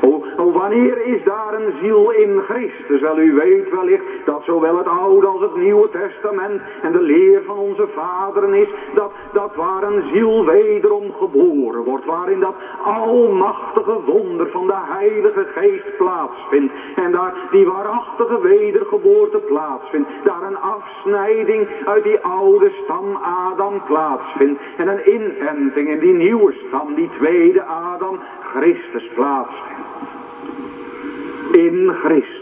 Oh, 0.00 0.54
wanneer 0.54 1.06
is 1.06 1.24
daar 1.24 1.54
een 1.54 1.72
ziel 1.82 2.10
in 2.10 2.40
Christus? 2.48 3.00
Wel, 3.00 3.20
u 3.20 3.32
weet 3.32 3.70
wellicht 3.70 4.04
dat 4.30 4.42
zowel 4.44 4.76
het 4.76 4.86
Oude 4.86 5.26
als 5.26 5.40
het 5.40 5.56
Nieuwe 5.56 5.88
Testament 5.88 6.60
en 6.82 6.92
de 6.92 7.00
leer 7.00 7.42
van 7.46 7.58
onze 7.58 7.88
vaderen 7.94 8.54
is, 8.54 8.68
dat, 8.94 9.12
dat 9.32 9.54
waar 9.54 9.82
een 9.82 10.02
ziel 10.12 10.44
wederom 10.44 11.12
geboren 11.12 11.84
wordt, 11.84 12.04
waarin 12.04 12.40
dat 12.40 12.54
almachtige 12.84 14.00
wonder 14.06 14.50
van 14.50 14.66
de 14.66 14.76
Heilige 14.76 15.46
Geest 15.54 15.96
plaatsvindt, 15.96 16.72
en 16.96 17.12
daar 17.12 17.34
die 17.50 17.66
waarachtige 17.66 18.40
wedergeboorte 18.40 19.38
plaatsvindt, 19.38 20.08
daar 20.24 20.42
een 20.42 20.58
afsnijding 20.58 21.68
uit 21.84 22.04
die 22.04 22.18
oude 22.18 22.70
stam 22.82 23.18
Adam 23.22 23.82
plaatsvindt, 23.86 24.60
en 24.76 24.88
een 24.88 25.14
inenting 25.14 25.88
in 25.88 25.98
die 25.98 26.14
nieuwe 26.14 26.54
stam, 26.66 26.94
die 26.94 27.10
tweede 27.18 27.62
Adam, 27.62 28.18
Christus 28.40 29.08
plaatsvindt 29.14 29.78
in 31.52 31.92
Christus. 32.02 32.39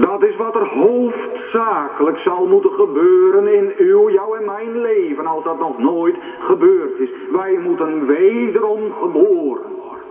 Dat 0.00 0.22
is 0.22 0.36
wat 0.36 0.54
er 0.54 0.68
hoofdzakelijk 0.68 2.18
zal 2.18 2.46
moeten 2.46 2.70
gebeuren 2.70 3.54
in 3.54 3.72
uw, 3.78 4.10
jou 4.10 4.38
en 4.38 4.44
mijn 4.44 4.80
leven, 4.80 5.26
als 5.26 5.44
dat 5.44 5.58
nog 5.58 5.78
nooit 5.78 6.16
gebeurd 6.40 6.98
is. 6.98 7.08
Wij 7.32 7.58
moeten 7.58 8.06
wederom 8.06 8.92
geboren 9.00 9.70
worden. 9.70 10.06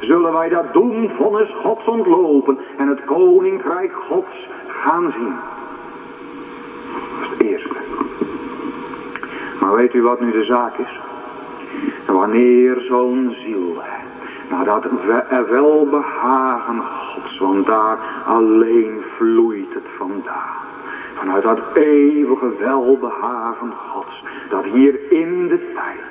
Zullen 0.00 0.32
wij 0.32 0.48
dat 0.48 0.72
doen, 0.72 1.10
vonnis 1.16 1.54
Gods 1.62 1.86
ontlopen 1.86 2.58
en 2.76 2.88
het 2.88 3.04
koninkrijk 3.04 3.92
Gods 3.92 4.48
gaan 4.66 5.14
zien. 5.16 5.34
Dat 7.20 7.22
is 7.22 7.30
het 7.30 7.42
eerste. 7.42 7.76
Maar 9.60 9.74
weet 9.74 9.94
u 9.94 10.02
wat 10.02 10.20
nu 10.20 10.30
de 10.30 10.44
zaak 10.44 10.78
is? 10.78 11.00
Wanneer 12.06 12.80
zo'n 12.88 13.36
ziel, 13.38 13.82
nou 14.50 14.64
dat 14.64 14.84
welbehagen 15.48 16.82
Gods, 16.82 17.38
want 17.38 17.66
daar 17.66 17.98
alleen 18.26 19.02
vloeit 19.16 19.74
het 19.74 19.86
vandaan. 19.96 20.66
Vanuit 21.14 21.42
dat 21.42 21.58
eeuwige 21.74 22.52
welbehagen 22.58 23.72
Gods, 23.72 24.24
dat 24.50 24.64
hier 24.64 25.12
in 25.12 25.48
de 25.48 25.72
tijd 25.74 26.08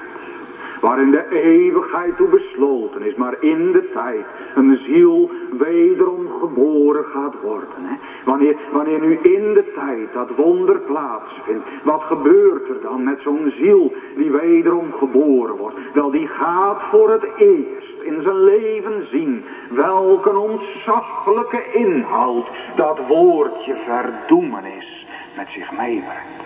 waarin 0.82 1.12
de 1.12 1.30
eeuwigheid 1.30 2.18
toe 2.18 2.28
besloten 2.28 3.02
is, 3.02 3.16
maar 3.16 3.36
in 3.40 3.72
de 3.72 3.90
tijd 3.94 4.26
een 4.56 4.80
ziel 4.86 5.32
wederom 5.58 6.28
geboren 6.40 7.06
gaat 7.06 7.34
worden. 7.42 7.68
Hè? 7.82 7.96
Wanneer, 8.26 8.56
wanneer 8.72 9.00
nu 9.00 9.20
in 9.22 9.54
de 9.54 9.72
tijd 9.76 10.14
dat 10.14 10.30
wonder 10.36 10.80
plaatsvindt, 10.80 11.66
wat 11.84 12.02
gebeurt 12.02 12.70
er 12.70 12.82
dan 12.82 13.04
met 13.04 13.20
zo'n 13.22 13.54
ziel 13.58 13.94
die 14.16 14.32
wederom 14.32 14.94
geboren 14.94 15.56
wordt? 15.56 15.76
Wel, 15.94 16.12
die 16.12 16.28
gaat 16.28 16.82
voor 16.92 17.10
het 17.12 17.28
eerst 17.38 17.87
in 18.08 18.22
zijn 18.22 18.44
leven 18.44 19.08
zien 19.12 19.46
welke 19.70 20.38
ontzaglijke 20.38 21.72
inhoud 21.72 22.48
dat 22.76 23.00
woordje 23.08 23.76
verdoemenis 23.86 25.06
met 25.36 25.48
zich 25.50 25.72
meebrengt. 25.72 26.38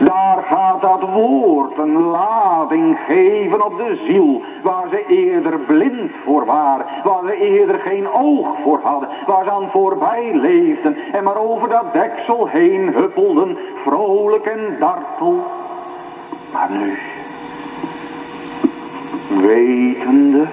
Daar 0.00 0.42
gaat 0.42 0.80
dat 0.80 1.00
woord 1.00 1.78
een 1.78 2.00
lading 2.00 2.98
geven 3.06 3.64
op 3.64 3.76
de 3.76 4.02
ziel, 4.06 4.42
waar 4.62 4.88
ze 4.90 5.04
eerder 5.06 5.58
blind 5.58 6.10
voor 6.24 6.44
waren, 6.44 6.86
waar 7.04 7.22
ze 7.26 7.34
eerder 7.34 7.78
geen 7.78 8.12
oog 8.12 8.48
voor 8.62 8.80
hadden, 8.82 9.08
waar 9.26 9.44
ze 9.44 9.50
aan 9.50 9.70
voorbij 9.70 10.34
leefden 10.34 10.96
en 11.12 11.24
maar 11.24 11.36
over 11.36 11.68
dat 11.68 11.92
deksel 11.92 12.46
heen 12.46 12.92
huppelden, 12.92 13.58
vrolijk 13.84 14.46
en 14.46 14.76
dartel. 14.78 15.44
Maar 16.52 16.70
nu, 16.70 16.98
wetende 19.38 20.46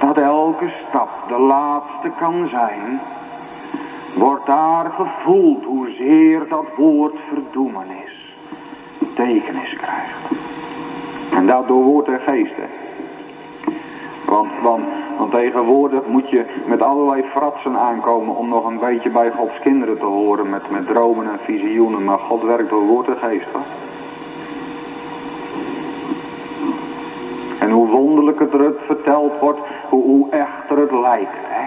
dat 0.00 0.16
elke 0.16 0.72
stap 0.88 1.08
de 1.28 1.38
laatste 1.38 2.10
kan 2.18 2.48
zijn, 2.48 3.00
wordt 4.14 4.46
daar 4.46 4.90
gevoeld 4.90 5.64
hoezeer 5.64 6.48
dat 6.48 6.66
woord 6.76 7.14
verdoemen 7.28 7.86
is 8.04 8.18
betekenis 9.18 9.74
krijgt. 9.76 10.18
En 11.32 11.46
dat 11.46 11.68
door 11.68 11.82
woord 11.82 12.08
en 12.08 12.20
geest. 12.20 12.54
Want, 14.24 14.50
want, 14.62 14.84
want 15.18 15.30
tegenwoordig 15.30 16.06
moet 16.06 16.30
je 16.30 16.44
met 16.66 16.82
allerlei 16.82 17.22
fratsen 17.22 17.76
aankomen 17.76 18.36
om 18.36 18.48
nog 18.48 18.66
een 18.66 18.78
beetje 18.78 19.10
bij 19.10 19.30
Gods 19.30 19.58
kinderen 19.62 19.98
te 19.98 20.04
horen 20.04 20.50
met, 20.50 20.70
met 20.70 20.86
dromen 20.86 21.30
en 21.30 21.38
visioenen. 21.44 22.04
Maar 22.04 22.18
God 22.18 22.42
werkt 22.42 22.70
door 22.70 22.86
woord 22.86 23.08
en 23.08 23.16
geest. 23.16 23.46
Hoor. 23.52 23.87
En 27.58 27.70
hoe 27.70 27.88
wonderlijk 27.88 28.38
het 28.38 28.52
er 28.52 28.72
verteld 28.86 29.32
wordt, 29.40 29.58
hoe, 29.88 30.02
hoe 30.02 30.30
echter 30.30 30.78
het 30.78 30.92
lijkt. 30.92 31.36
Hè? 31.36 31.66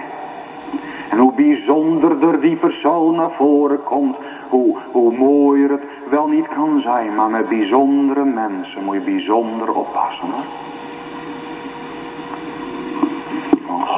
En 1.10 1.18
hoe 1.18 1.32
bijzonderder 1.32 2.40
die 2.40 2.56
persoon 2.56 3.14
naar 3.14 3.30
voren 3.30 3.82
komt, 3.82 4.16
hoe, 4.48 4.76
hoe 4.92 5.16
mooier 5.16 5.70
het 5.70 5.82
wel 6.10 6.26
niet 6.26 6.48
kan 6.48 6.80
zijn. 6.80 7.14
Maar 7.14 7.30
met 7.30 7.48
bijzondere 7.48 8.24
mensen 8.24 8.84
moet 8.84 8.94
je 8.94 9.00
bijzonder 9.00 9.74
oppassen. 9.74 10.28
Hoor. 10.30 10.62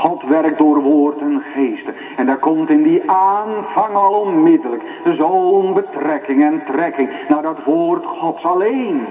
God 0.04 0.22
werkt 0.22 0.58
door 0.58 0.82
woord 0.82 1.18
en 1.18 1.42
geesten. 1.54 1.94
En 2.16 2.26
daar 2.26 2.38
komt 2.38 2.70
in 2.70 2.82
die 2.82 3.10
aanvang 3.10 3.94
al 3.94 4.12
onmiddellijk 4.12 4.82
zo'n 5.16 5.74
betrekking 5.74 6.42
en 6.42 6.62
trekking 6.66 7.10
naar 7.28 7.42
dat 7.42 7.64
woord 7.64 8.04
Gods 8.04 8.44
alleen. 8.44 9.06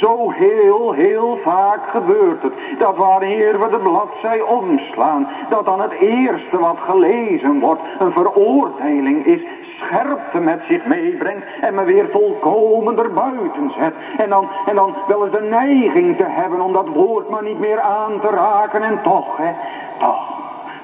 Zo 0.00 0.30
heel, 0.30 0.92
heel 0.92 1.38
vaak 1.42 1.80
gebeurt 1.88 2.42
het. 2.42 2.52
Dat 2.78 2.96
wanneer 2.96 3.60
we 3.60 3.68
de 3.70 3.78
bladzij 3.78 4.40
omslaan, 4.40 5.28
dat 5.48 5.64
dan 5.64 5.80
het 5.80 5.92
eerste 5.92 6.58
wat 6.58 6.78
gelezen 6.78 7.60
wordt 7.60 7.82
een 7.98 8.12
veroordeling 8.12 9.26
is 9.26 9.40
scherpte 9.80 10.40
met 10.40 10.60
zich 10.68 10.86
meebrengt 10.86 11.44
en 11.60 11.74
me 11.74 11.84
weer 11.84 12.08
volkomen 12.10 12.98
erbuiten 12.98 13.72
zet. 13.78 13.94
En 14.16 14.28
dan, 14.28 14.48
en 14.66 14.74
dan 14.74 14.94
wel 15.08 15.24
eens 15.24 15.36
de 15.36 15.42
neiging 15.42 16.16
te 16.16 16.26
hebben 16.26 16.60
om 16.60 16.72
dat 16.72 16.88
woord 16.88 17.28
maar 17.28 17.42
niet 17.42 17.58
meer 17.58 17.80
aan 17.80 18.20
te 18.20 18.28
raken. 18.28 18.82
En 18.82 19.02
toch, 19.02 19.36
hè, 19.36 19.52
toch, 19.98 20.36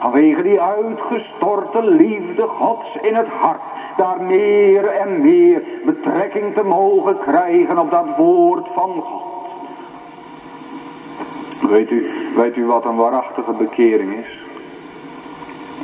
vanwege 0.02 0.42
die 0.42 0.60
uitgestorte 0.60 1.82
liefde 1.82 2.46
gods 2.46 2.96
in 3.02 3.14
het 3.14 3.26
hart, 3.26 3.60
daar 3.96 4.22
meer 4.22 4.86
en 4.86 5.20
meer 5.20 5.62
betrekking 5.84 6.54
te 6.54 6.62
mogen 6.62 7.18
krijgen 7.18 7.78
op 7.78 7.90
dat 7.90 8.06
woord 8.16 8.66
van 8.74 8.90
God. 8.90 9.30
Weet 11.70 11.90
u, 11.90 12.10
weet 12.36 12.56
u 12.56 12.66
wat 12.66 12.84
een 12.84 12.96
waarachtige 12.96 13.52
bekering 13.52 14.12
is? 14.14 14.38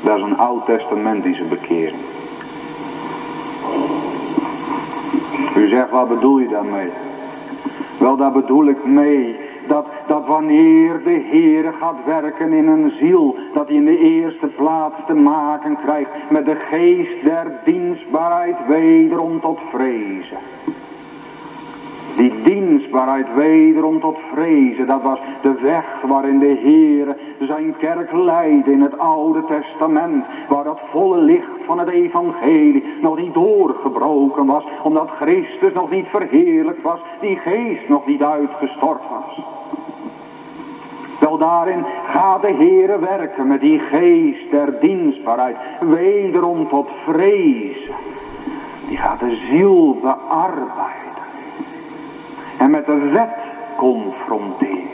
Dat 0.02 0.16
is 0.16 0.22
een 0.22 0.38
oud-testamentische 0.38 1.44
bekering. 1.44 2.00
U 5.56 5.68
zegt, 5.68 5.90
wat 5.90 6.08
bedoel 6.08 6.38
je 6.38 6.48
daarmee? 6.48 6.90
Wel, 7.98 8.16
daar 8.16 8.32
bedoel 8.32 8.66
ik 8.66 8.84
mee 8.84 9.47
dat, 9.68 9.86
dat 10.06 10.26
wanneer 10.26 11.02
de 11.04 11.24
Heer 11.30 11.72
gaat 11.80 12.04
werken 12.06 12.52
in 12.52 12.66
een 12.66 12.92
ziel, 13.00 13.36
dat 13.54 13.66
hij 13.66 13.76
in 13.76 13.84
de 13.84 13.98
eerste 13.98 14.46
plaats 14.46 14.96
te 15.06 15.14
maken 15.14 15.76
krijgt 15.84 16.10
met 16.30 16.44
de 16.44 16.54
geest 16.54 17.24
der 17.24 17.60
dienstbaarheid 17.64 18.56
wederom 18.68 19.40
tot 19.40 19.58
vrezen. 19.72 20.38
Die 22.16 22.42
dienstbaarheid 22.42 23.34
wederom 23.34 24.00
tot 24.00 24.16
vrezen, 24.32 24.86
dat 24.86 25.02
was 25.02 25.18
de 25.42 25.54
weg 25.60 25.84
waarin 26.06 26.38
de 26.38 26.46
Heer 26.62 27.16
zijn 27.40 27.76
kerk 27.76 28.12
leidde 28.12 28.72
in 28.72 28.80
het 28.80 28.98
Oude 28.98 29.44
Testament. 29.44 30.24
Waar 30.48 30.64
dat 30.64 30.80
volle 30.90 31.16
licht 31.16 31.64
van 31.66 31.78
het 31.78 31.88
evangelie 31.88 32.84
nog 33.00 33.18
niet 33.18 33.34
doorgebroken 33.34 34.46
was, 34.46 34.64
omdat 34.82 35.10
Christus 35.20 35.72
nog 35.72 35.90
niet 35.90 36.06
verheerlijkt 36.06 36.82
was, 36.82 37.00
die 37.20 37.36
geest 37.36 37.88
nog 37.88 38.06
niet 38.06 38.22
uitgestort 38.22 39.02
was. 39.10 39.44
Wel 41.20 41.38
daarin 41.38 41.84
gaat 42.06 42.42
de 42.42 42.52
Heere 42.52 42.98
werken 42.98 43.46
met 43.46 43.60
die 43.60 43.78
geest 43.78 44.50
der 44.50 44.80
dienstbaarheid, 44.80 45.56
wederom 45.80 46.68
tot 46.68 46.88
vrezen. 47.06 47.94
Die 48.88 48.96
gaat 48.96 49.20
de 49.20 49.36
ziel 49.50 49.98
bearbeiden 50.02 51.07
en 52.58 52.70
met 52.70 52.86
de 52.86 53.08
wet 53.12 53.34
confronteren. 53.76 54.86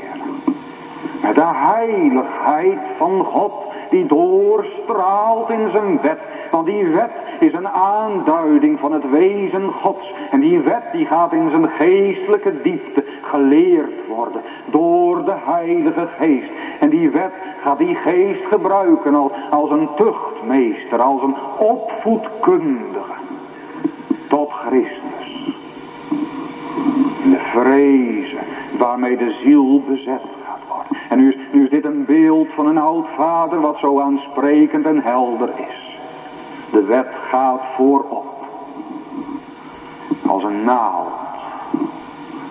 Met 1.23 1.35
de 1.35 1.47
heiligheid 1.47 2.79
van 2.97 3.25
God 3.25 3.53
die 3.91 4.07
doorstraalt 4.07 5.51
in 5.51 5.71
zijn 5.73 6.01
wet. 6.03 6.19
Want 6.51 6.67
die 6.67 6.87
wet 6.87 7.11
is 7.41 7.53
een 7.53 7.69
aanduiding 7.69 8.79
van 8.79 8.93
het 8.93 9.11
wezen 9.11 9.73
Gods. 9.73 10.13
En 10.31 10.41
die 10.41 10.59
wet 10.59 10.83
die 10.93 11.07
gaat 11.07 11.33
in 11.33 11.51
zijn 11.51 11.69
geestelijke 11.69 12.63
diepte 12.63 13.05
geleerd 13.23 14.07
worden 14.09 14.41
door 14.71 15.25
de 15.25 15.35
Heilige 15.45 16.09
Geest. 16.19 16.51
En 16.81 16.89
die 16.89 17.11
wet 17.11 17.33
gaat 17.63 17.79
die 17.79 17.95
geest 17.95 18.45
gebruiken 18.51 19.15
als, 19.15 19.33
als 19.51 19.71
een 19.71 19.89
tuchtmeester, 19.97 21.01
als 21.01 21.23
een 21.23 21.37
opvoedkundige 21.59 23.13
tot 24.29 24.51
Christus. 24.51 25.25
De 27.25 27.39
vrezen 27.39 28.39
waarmee 28.79 29.17
de 29.17 29.35
ziel 29.43 29.83
bezet 29.89 30.23
gaat 30.47 30.61
worden. 30.69 30.97
En 31.09 31.19
nu 31.19 31.33
is, 31.33 31.37
nu 31.53 31.65
is 31.65 31.71
dit 31.71 31.85
een 31.85 32.05
beeld 32.05 32.49
van 32.55 32.67
een 32.67 32.79
oud 32.79 33.07
vader 33.17 33.61
wat 33.61 33.79
zo 33.79 34.01
aansprekend 34.01 34.87
en 34.87 35.03
helder 35.03 35.49
is. 35.57 35.99
De 36.71 36.85
wet 36.85 37.09
gaat 37.29 37.61
voorop. 37.77 38.47
Als 40.27 40.45
een 40.45 40.65
naald. 40.65 41.13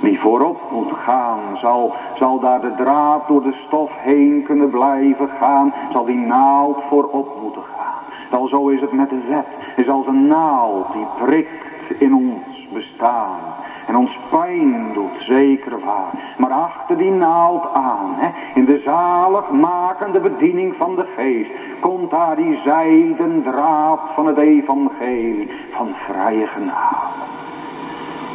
Die 0.01 0.19
voorop 0.19 0.62
moet 0.71 0.93
gaan, 1.03 1.57
zal, 1.62 1.93
zal 2.17 2.39
daar 2.39 2.62
de 2.62 2.73
draad 2.75 3.27
door 3.27 3.43
de 3.43 3.55
stof 3.67 3.91
heen 3.97 4.43
kunnen 4.43 4.69
blijven 4.69 5.29
gaan. 5.39 5.73
Zal 5.91 6.05
die 6.05 6.17
naald 6.19 6.77
voorop 6.89 7.41
moeten 7.41 7.63
gaan. 7.77 8.03
Wel 8.31 8.47
zo 8.47 8.67
is 8.67 8.81
het 8.81 8.91
met 8.91 9.09
de 9.09 9.21
wet. 9.29 9.47
Is 9.75 9.89
als 9.89 10.07
een 10.07 10.27
naald 10.27 10.93
die 10.93 11.05
prikt 11.25 11.99
in 11.99 12.15
ons 12.15 12.67
bestaan. 12.73 13.39
En 13.87 13.95
ons 13.97 14.17
pijn 14.29 14.85
doet, 14.93 15.17
zeker 15.19 15.79
waar. 15.79 16.33
Maar 16.37 16.51
achter 16.51 16.97
die 16.97 17.11
naald 17.11 17.73
aan, 17.73 18.13
hè, 18.15 18.29
in 18.55 18.65
de 18.65 18.81
zaligmakende 18.85 20.19
bediening 20.19 20.75
van 20.77 20.95
de 20.95 21.05
geest, 21.15 21.49
komt 21.79 22.11
daar 22.11 22.35
die 22.35 22.59
zijden 22.65 23.43
draad 23.43 23.99
van 24.15 24.25
het 24.25 24.37
evangelie 24.37 25.51
van 25.71 25.93
vrije 26.07 26.47
genade. 26.47 27.23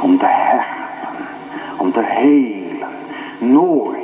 Om 0.02 0.18
te 0.18 0.26
hechten, 0.26 1.26
om 1.78 1.92
te 1.92 2.02
helen. 2.02 2.88
Nooit, 3.38 3.98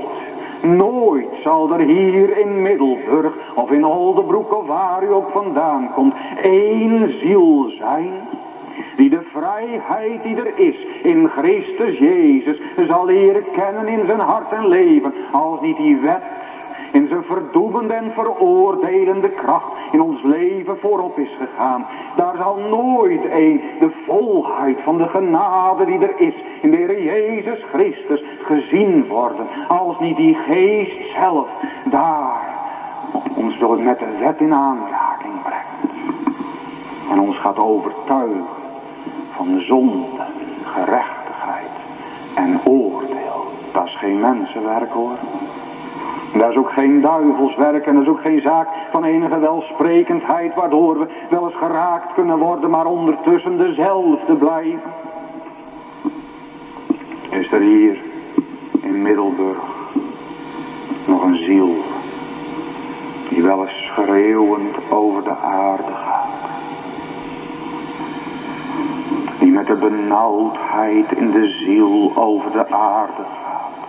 nooit 0.63 1.29
zal 1.43 1.73
er 1.73 1.87
hier 1.87 2.39
in 2.39 2.63
Middelburg 2.63 3.33
of 3.55 3.71
in 3.71 3.85
Oldebroek 3.85 4.55
of 4.55 4.67
waar 4.67 5.05
u 5.05 5.13
ook 5.13 5.31
vandaan 5.31 5.91
komt, 5.95 6.15
één 6.43 7.19
ziel 7.21 7.73
zijn 7.79 8.13
die 8.97 9.11
de 9.11 9.23
vrijheid 9.33 10.23
die 10.23 10.37
er 10.37 10.59
is 10.59 10.77
in 11.03 11.29
Christus 11.29 11.99
Jezus 11.99 12.61
zal 12.89 13.05
leren 13.05 13.45
kennen 13.53 13.89
in 13.89 14.07
zijn 14.07 14.21
hart 14.21 14.53
en 14.53 14.69
leven, 14.69 15.15
als 15.33 15.61
niet 15.61 15.77
die 15.77 15.97
wet 15.97 16.23
in 16.95 17.09
zijn 17.09 17.25
verdoemende 17.25 17.95
en 17.95 18.13
veroordelende 18.13 19.29
kracht 19.29 19.73
in 19.93 20.01
ons 20.01 20.23
leven 20.23 20.79
voorop 20.81 21.19
is 21.19 21.31
gegaan. 21.39 21.87
Daar 22.17 22.35
zal 22.37 22.57
nooit 22.57 23.25
een 23.31 23.61
de 23.81 23.91
volheid 24.07 24.79
van 24.85 24.99
de 24.99 25.09
genade 25.09 25.85
die 25.85 25.99
er 25.99 26.21
is 26.21 26.35
in 26.63 26.71
de 26.71 26.77
Heer 26.77 27.03
Jezus 27.03 27.65
Christus 27.73 28.23
gezien 28.43 29.07
worden. 29.07 29.47
Als 29.69 29.99
niet 29.99 30.17
die 30.17 30.35
geest 30.35 31.13
zelf 31.17 31.49
daar 31.85 32.53
ons 33.37 33.59
door 33.59 33.81
met 33.81 33.99
de 33.99 34.17
wet 34.21 34.41
in 34.41 34.55
aanraking 34.55 35.43
brengt. 35.43 35.95
En 37.11 37.21
ons 37.21 37.37
gaat 37.37 37.59
overtuigen 37.59 38.64
van 39.37 39.61
zonde, 39.61 40.23
gerechtigheid 40.65 41.71
en 42.35 42.61
oordeel. 42.65 43.53
Dat 43.73 43.87
is 43.87 43.97
geen 43.97 44.21
mensenwerk 44.21 44.93
hoor. 44.93 45.17
Dat 46.35 46.51
is 46.51 46.57
ook 46.57 46.71
geen 46.71 47.01
duivelswerk 47.01 47.87
en 47.87 47.95
dat 47.95 48.03
is 48.03 48.09
ook 48.09 48.21
geen 48.21 48.41
zaak 48.41 48.69
van 48.91 49.05
enige 49.05 49.39
welsprekendheid 49.39 50.55
waardoor 50.55 50.99
we 50.99 51.07
wel 51.31 51.45
eens 51.45 51.57
geraakt 51.57 52.15
kunnen 52.15 52.39
worden, 52.39 52.71
maar 52.71 52.87
ondertussen 52.87 53.59
dezelfde 53.59 54.35
blijven. 54.35 54.93
Is 57.29 57.53
er 57.53 57.61
hier 57.61 57.99
in 58.83 59.03
Middelburg 59.03 59.59
nog 61.07 61.23
een 61.23 61.39
ziel 61.39 61.75
die 63.29 63.43
wel 63.43 63.61
eens 63.61 63.93
schreeuwend 63.95 64.77
over 64.91 65.25
de 65.25 65.37
aarde 65.37 65.93
gaat? 65.93 66.24
Die 69.45 69.53
met 69.53 69.67
de 69.67 69.75
benauwdheid 69.75 71.13
in 71.13 71.31
de 71.31 71.49
ziel 71.49 72.13
over 72.17 72.53
de 72.53 72.69
aarde 72.69 73.25
gaat. 73.43 73.87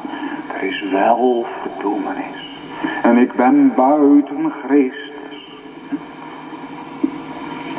Er 0.56 0.64
is 0.64 0.90
wel 0.92 1.46
verdoemenis. 1.62 2.60
En 3.02 3.18
ik 3.18 3.34
ben 3.34 3.74
buiten 3.76 4.52
Christus. 4.66 5.62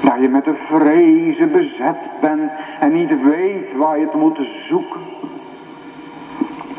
Dat 0.02 0.20
je 0.20 0.28
met 0.28 0.44
de 0.44 0.54
vrezen 0.68 1.52
bezet 1.52 2.20
bent 2.20 2.50
en 2.80 2.92
niet 2.92 3.22
weet 3.22 3.76
waar 3.76 3.98
je 3.98 4.04
het 4.04 4.14
moet 4.14 4.38
zoeken. 4.68 5.00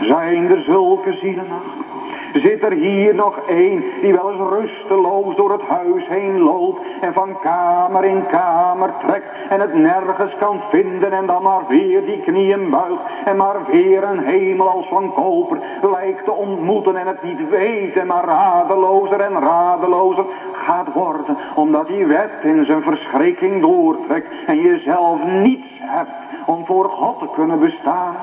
Zijn 0.01 0.49
er 0.49 0.61
zulke 0.61 1.13
zielen 1.13 1.47
nog? 1.47 1.86
Zit 2.33 2.63
er 2.63 2.71
hier 2.71 3.15
nog 3.15 3.39
één 3.47 3.83
die 4.01 4.13
wel 4.13 4.31
eens 4.31 4.49
rusteloos 4.49 5.35
door 5.35 5.51
het 5.51 5.61
huis 5.61 6.07
heen 6.07 6.39
loopt 6.39 6.79
en 7.01 7.13
van 7.13 7.39
kamer 7.41 8.03
in 8.03 8.25
kamer 8.27 8.93
trekt 9.07 9.25
en 9.49 9.59
het 9.59 9.73
nergens 9.73 10.35
kan 10.39 10.61
vinden 10.69 11.11
en 11.11 11.25
dan 11.25 11.43
maar 11.43 11.67
weer 11.67 12.05
die 12.05 12.21
knieën 12.21 12.69
buigt 12.69 13.01
en 13.25 13.35
maar 13.37 13.65
weer 13.71 14.03
een 14.03 14.23
hemel 14.25 14.69
als 14.69 14.87
van 14.87 15.13
koper 15.13 15.59
lijkt 15.81 16.23
te 16.23 16.31
ontmoeten 16.31 16.95
en 16.95 17.07
het 17.07 17.23
niet 17.23 17.49
weet 17.49 17.95
en 17.95 18.07
maar 18.07 18.25
radelozer 18.25 19.19
en 19.19 19.39
radelozer 19.39 20.25
gaat 20.53 20.93
worden 20.93 21.37
omdat 21.55 21.87
die 21.87 22.05
wet 22.05 22.31
in 22.43 22.65
zijn 22.65 22.81
verschrikking 22.81 23.61
doortrekt 23.61 24.27
en 24.45 24.57
je 24.57 24.81
zelf 24.85 25.23
niets 25.23 25.67
hebt 25.79 26.11
om 26.45 26.65
voor 26.65 26.89
God 26.89 27.19
te 27.19 27.27
kunnen 27.35 27.59
bestaan. 27.59 28.15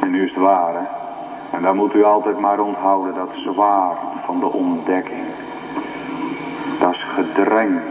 En 0.00 0.10
nu 0.10 0.24
is 0.24 0.30
het 0.30 0.42
waar 0.42 0.74
hè. 0.74 1.01
En 1.62 1.68
dan 1.68 1.76
moet 1.76 1.94
u 1.94 2.04
altijd 2.04 2.38
maar 2.38 2.60
onthouden 2.60 3.14
dat 3.14 3.30
zwaard 3.34 3.98
van 4.24 4.40
de 4.40 4.52
ontdekking. 4.52 5.24
Dat 6.80 6.92
is 6.92 7.04
gedrenkt 7.14 7.84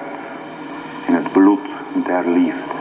in 1.07 1.13
het 1.13 1.31
bloed 1.31 1.67
der 1.93 2.27
liefde. 2.27 2.73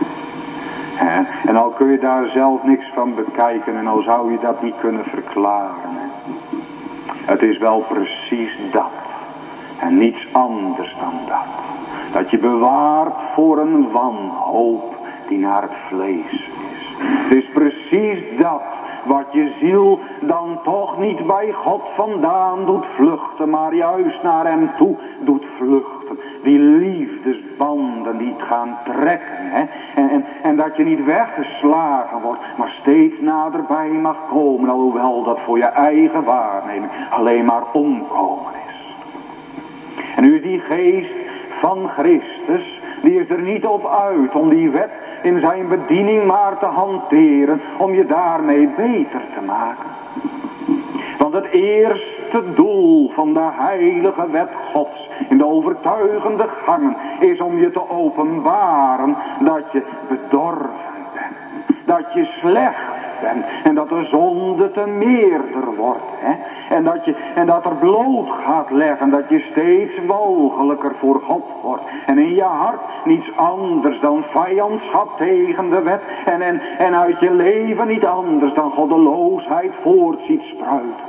En 1.47 1.57
al 1.57 1.69
kun 1.69 1.91
je 1.91 1.99
daar 1.99 2.29
zelf 2.29 2.63
niks 2.63 2.85
van 2.95 3.15
bekijken 3.15 3.77
en 3.77 3.87
al 3.87 4.03
zou 4.03 4.33
je 4.33 4.39
dat 4.39 4.63
niet 4.63 4.75
kunnen 4.81 5.05
verklaren. 5.05 6.11
Het 7.25 7.43
is 7.43 7.59
wel 7.59 7.81
precies 7.81 8.53
dat. 8.73 8.93
En 9.79 9.99
niets 9.99 10.27
anders 10.33 10.97
dan 11.01 11.15
dat. 11.27 11.49
Dat 12.13 12.31
je 12.31 12.39
bewaart 12.39 13.17
voor 13.35 13.59
een 13.59 13.91
wanhoop 13.91 14.97
die 15.29 15.39
naar 15.39 15.63
het 15.63 15.77
vlees 15.89 16.33
is. 16.33 16.49
Het 16.99 17.35
is 17.35 17.49
precies 17.53 18.39
dat 18.39 18.63
wat 19.05 19.27
je 19.31 19.53
ziel 19.61 20.01
dan 20.21 20.61
toch 20.65 20.99
niet 20.99 21.27
bij 21.27 21.53
God 21.53 21.83
vandaan 21.97 22.67
doet 22.67 22.85
vluchten, 22.97 23.51
maar 23.51 23.75
juist 23.75 24.23
naar 24.23 24.47
hem 24.47 24.71
toe 24.77 24.97
doet 25.21 25.45
vluchten. 25.57 26.19
Die 26.43 26.59
liefdesbanden 26.59 28.19
die 28.19 28.35
het 28.37 28.47
gaan 28.47 28.79
trekken. 28.85 29.37
Hè? 29.37 29.65
En, 29.95 30.11
en, 30.11 30.25
en 30.43 30.57
dat 30.57 30.77
je 30.77 30.85
niet 30.85 31.05
weggeslagen 31.05 32.21
wordt, 32.21 32.41
maar 32.57 32.77
steeds 32.81 33.21
naderbij 33.21 33.89
mag 33.89 34.17
komen, 34.29 34.71
alhoewel 34.71 35.23
dat 35.23 35.39
voor 35.41 35.59
je 35.59 35.65
eigen 35.65 36.25
waarneming 36.25 36.91
alleen 37.11 37.45
maar 37.45 37.63
omkomen 37.73 38.53
is. 38.69 38.95
En 40.17 40.23
nu 40.23 40.41
die 40.41 40.61
geest 40.61 41.13
van 41.61 41.89
Christus, 41.89 42.80
die 43.03 43.21
is 43.21 43.29
er 43.29 43.43
niet 43.43 43.67
op 43.67 43.87
uit 43.87 44.35
om 44.35 44.49
die 44.49 44.71
wet 44.71 44.91
in 45.23 45.41
zijn 45.41 45.69
bediening 45.69 46.25
maar 46.25 46.59
te 46.59 46.67
hanteren 46.67 47.61
om 47.79 47.95
je 47.95 48.07
daarmee 48.07 48.69
beter 48.77 49.23
te 49.35 49.45
maken. 49.47 49.87
Want 51.19 51.35
het 51.35 51.51
eerste 51.51 52.43
doel 52.55 53.11
van 53.15 53.33
de 53.33 53.49
heilige 53.53 54.31
wet 54.31 54.51
Gods 54.73 55.09
in 55.29 55.39
de 55.39 55.47
overtuigende 55.47 56.49
gangen 56.65 56.97
is 57.21 57.41
om 57.41 57.59
je 57.59 57.71
te 57.71 57.91
openbaren 57.91 59.17
dat 59.41 59.63
je 59.73 59.83
bedorven. 60.09 60.90
Dat 61.91 62.13
je 62.15 62.25
slecht 62.41 62.91
bent. 63.21 63.45
En 63.65 63.75
dat 63.75 63.89
de 63.89 64.07
zonde 64.11 64.71
te 64.71 64.87
meerder 64.87 65.75
wordt. 65.77 66.03
Hè? 66.19 66.35
En, 66.77 66.85
dat 66.85 67.05
je, 67.05 67.15
en 67.35 67.47
dat 67.47 67.65
er 67.65 67.75
bloot 67.75 68.29
gaat 68.45 68.71
leggen. 68.71 69.11
Dat 69.11 69.29
je 69.29 69.47
steeds 69.51 70.01
mogelijker 70.07 70.93
voor 70.99 71.21
God 71.21 71.45
wordt. 71.63 71.83
En 72.07 72.19
in 72.19 72.35
je 72.35 72.43
hart 72.43 72.81
niets 73.05 73.37
anders 73.37 74.01
dan 74.01 74.25
vijandschap 74.31 75.19
tegen 75.19 75.71
de 75.71 75.83
wet. 75.83 76.03
En, 76.25 76.41
en, 76.41 76.61
en 76.79 76.97
uit 76.97 77.21
je 77.21 77.33
leven 77.33 77.87
niet 77.87 78.07
anders 78.07 78.55
dan 78.55 78.71
goddeloosheid 78.71 79.73
voort 79.83 80.19
ziet 80.27 80.43
spruiten. 80.43 81.09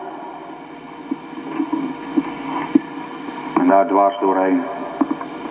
En 3.60 3.67
daar 3.67 3.88
dwars 3.88 4.20
doorheen. 4.20 4.62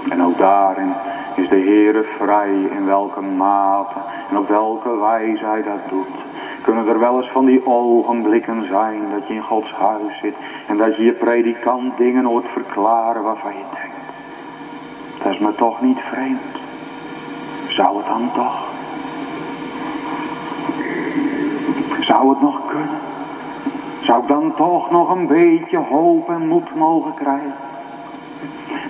En 0.09 0.23
ook 0.23 0.39
daarin 0.39 0.93
is 1.35 1.49
de 1.49 1.61
Heere 1.61 2.05
vrij 2.19 2.53
in 2.71 2.87
welke 2.87 3.21
mate 3.21 3.95
en 4.31 4.39
op 4.39 4.49
welke 4.49 4.99
wijze 4.99 5.45
hij 5.45 5.63
dat 5.63 5.89
doet. 5.89 6.17
Kunnen 6.63 6.89
er 6.89 6.99
wel 6.99 7.17
eens 7.17 7.31
van 7.31 7.45
die 7.45 7.67
ogenblikken 7.67 8.67
zijn 8.69 9.01
dat 9.13 9.29
je 9.29 9.35
in 9.35 9.43
Gods 9.43 9.73
huis 9.73 10.19
zit 10.23 10.35
en 10.67 10.77
dat 10.77 10.97
je 10.97 11.05
je 11.05 11.13
predikant 11.13 11.97
dingen 11.97 12.25
hoort 12.25 12.47
verklaren 12.53 13.23
waarvan 13.23 13.53
je 13.53 13.65
denkt. 13.75 13.97
Dat 15.23 15.33
is 15.33 15.39
me 15.39 15.55
toch 15.55 15.81
niet 15.81 15.99
vreemd. 15.99 16.41
Zou 17.69 17.97
het 17.97 18.07
dan 18.07 18.31
toch? 18.35 18.69
Zou 22.01 22.29
het 22.29 22.41
nog 22.41 22.67
kunnen? 22.67 22.99
Zou 24.01 24.23
ik 24.23 24.29
dan 24.29 24.55
toch 24.57 24.91
nog 24.91 25.15
een 25.15 25.27
beetje 25.27 25.79
hoop 25.79 26.29
en 26.29 26.49
moed 26.49 26.75
mogen 26.75 27.15
krijgen? 27.15 27.55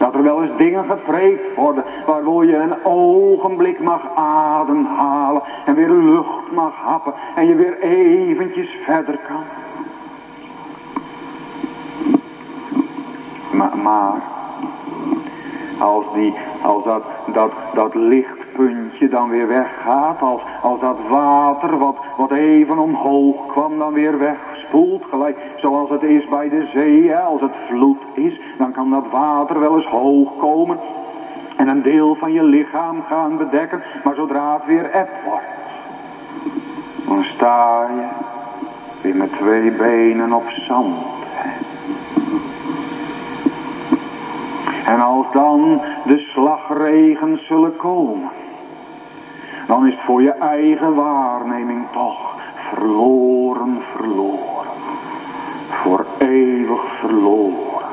Dat 0.00 0.14
er 0.14 0.22
wel 0.22 0.42
eens 0.42 0.56
dingen 0.56 0.84
gepreekt 0.84 1.54
worden 1.56 1.84
waardoor 2.06 2.46
je 2.46 2.56
een 2.56 2.84
ogenblik 2.84 3.80
mag 3.80 4.02
ademhalen 4.14 5.42
en 5.66 5.74
weer 5.74 5.90
lucht 5.90 6.52
mag 6.54 6.74
happen 6.74 7.12
en 7.34 7.46
je 7.46 7.54
weer 7.54 7.80
eventjes 7.80 8.76
verder 8.84 9.18
kan. 9.28 9.44
Maar, 13.50 13.76
maar 13.76 14.22
als, 15.78 16.04
die, 16.14 16.34
als 16.62 16.84
dat, 16.84 17.02
dat, 17.26 17.52
dat 17.74 17.94
lichtpuntje 17.94 19.08
dan 19.08 19.28
weer 19.28 19.48
weggaat, 19.48 20.20
als, 20.20 20.40
als 20.62 20.80
dat 20.80 20.96
water 21.08 21.78
wat, 21.78 21.96
wat 22.16 22.30
even 22.30 22.78
omhoog 22.78 23.46
kwam 23.46 23.78
dan 23.78 23.92
weer 23.92 24.18
wegspoelt, 24.70 25.04
gelijk 25.10 25.38
zoals 25.56 25.90
het 25.90 26.02
is 26.02 26.28
bij 26.28 26.48
de 26.48 26.68
zee, 26.72 27.16
als 27.16 27.40
het 27.40 27.54
vloed 27.68 28.02
is, 28.14 28.40
dan 28.58 28.72
kan 28.72 28.90
dat 28.90 29.04
water 29.10 29.60
wel 29.60 29.76
eens 29.76 29.86
hoog 29.86 30.36
komen 30.38 30.78
en 31.56 31.68
een 31.68 31.82
deel 31.82 32.14
van 32.14 32.32
je 32.32 32.42
lichaam 32.42 33.02
gaan 33.08 33.36
bedekken, 33.36 33.82
maar 34.04 34.14
zodra 34.14 34.52
het 34.54 34.66
weer 34.66 34.90
eb 34.90 35.08
wordt, 35.24 35.44
dan 37.06 37.24
sta 37.24 37.86
je 37.94 38.06
weer 39.02 39.16
met 39.16 39.32
twee 39.32 39.70
benen 39.70 40.32
op 40.32 40.48
zand. 40.48 40.98
En 44.86 45.00
als 45.00 45.26
dan 45.32 45.80
de 46.04 46.18
slagregens 46.18 47.46
zullen 47.46 47.76
komen, 47.76 48.30
dan 49.66 49.86
is 49.86 49.94
het 49.94 50.04
voor 50.04 50.22
je 50.22 50.32
eigen 50.32 50.94
waarneming 50.94 51.84
toch 51.92 52.39
verloren, 52.74 53.82
verloren. 53.96 54.66
Voor 55.68 56.06
eeuwig 56.18 56.98
verloren. 56.98 57.88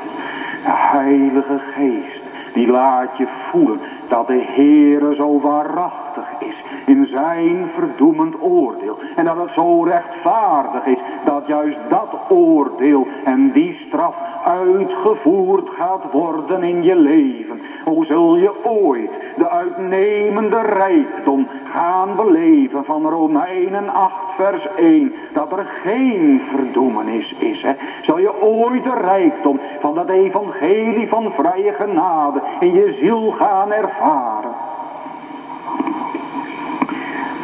De 0.64 0.72
Heilige 0.72 1.60
Geest, 1.74 2.22
die 2.54 2.66
laat 2.66 3.16
je 3.16 3.26
voelen 3.50 3.80
dat 4.08 4.26
de 4.26 4.44
Heere 4.54 5.14
zo 5.14 5.40
waarachtig 5.40 6.26
is 6.38 6.67
in 6.88 7.08
zijn 7.10 7.70
verdoemend 7.74 8.34
oordeel. 8.40 8.98
En 9.16 9.24
dat 9.24 9.36
het 9.36 9.50
zo 9.54 9.82
rechtvaardig 9.82 10.86
is 10.86 10.98
dat 11.24 11.46
juist 11.46 11.78
dat 11.88 12.08
oordeel 12.28 13.06
en 13.24 13.52
die 13.52 13.78
straf 13.86 14.14
uitgevoerd 14.44 15.68
gaat 15.78 16.12
worden 16.12 16.62
in 16.62 16.82
je 16.82 16.96
leven. 16.96 17.60
Hoe 17.84 18.06
zul 18.06 18.36
je 18.36 18.64
ooit 18.64 19.10
de 19.36 19.50
uitnemende 19.50 20.60
rijkdom 20.60 21.48
gaan 21.64 22.16
beleven 22.16 22.84
van 22.84 23.08
Romeinen 23.08 23.88
8 23.88 24.14
vers 24.36 24.66
1. 24.76 25.14
Dat 25.32 25.52
er 25.52 25.66
geen 25.82 26.42
verdoemenis 26.50 27.34
is. 27.38 27.62
Hè? 27.62 27.72
Zal 28.02 28.18
je 28.18 28.42
ooit 28.42 28.84
de 28.84 28.94
rijkdom 28.94 29.60
van 29.80 29.94
dat 29.94 30.08
evangelie 30.08 31.08
van 31.08 31.32
vrije 31.32 31.72
genade 31.72 32.42
in 32.60 32.74
je 32.74 32.96
ziel 33.00 33.30
gaan 33.30 33.72
ervaren. 33.72 34.67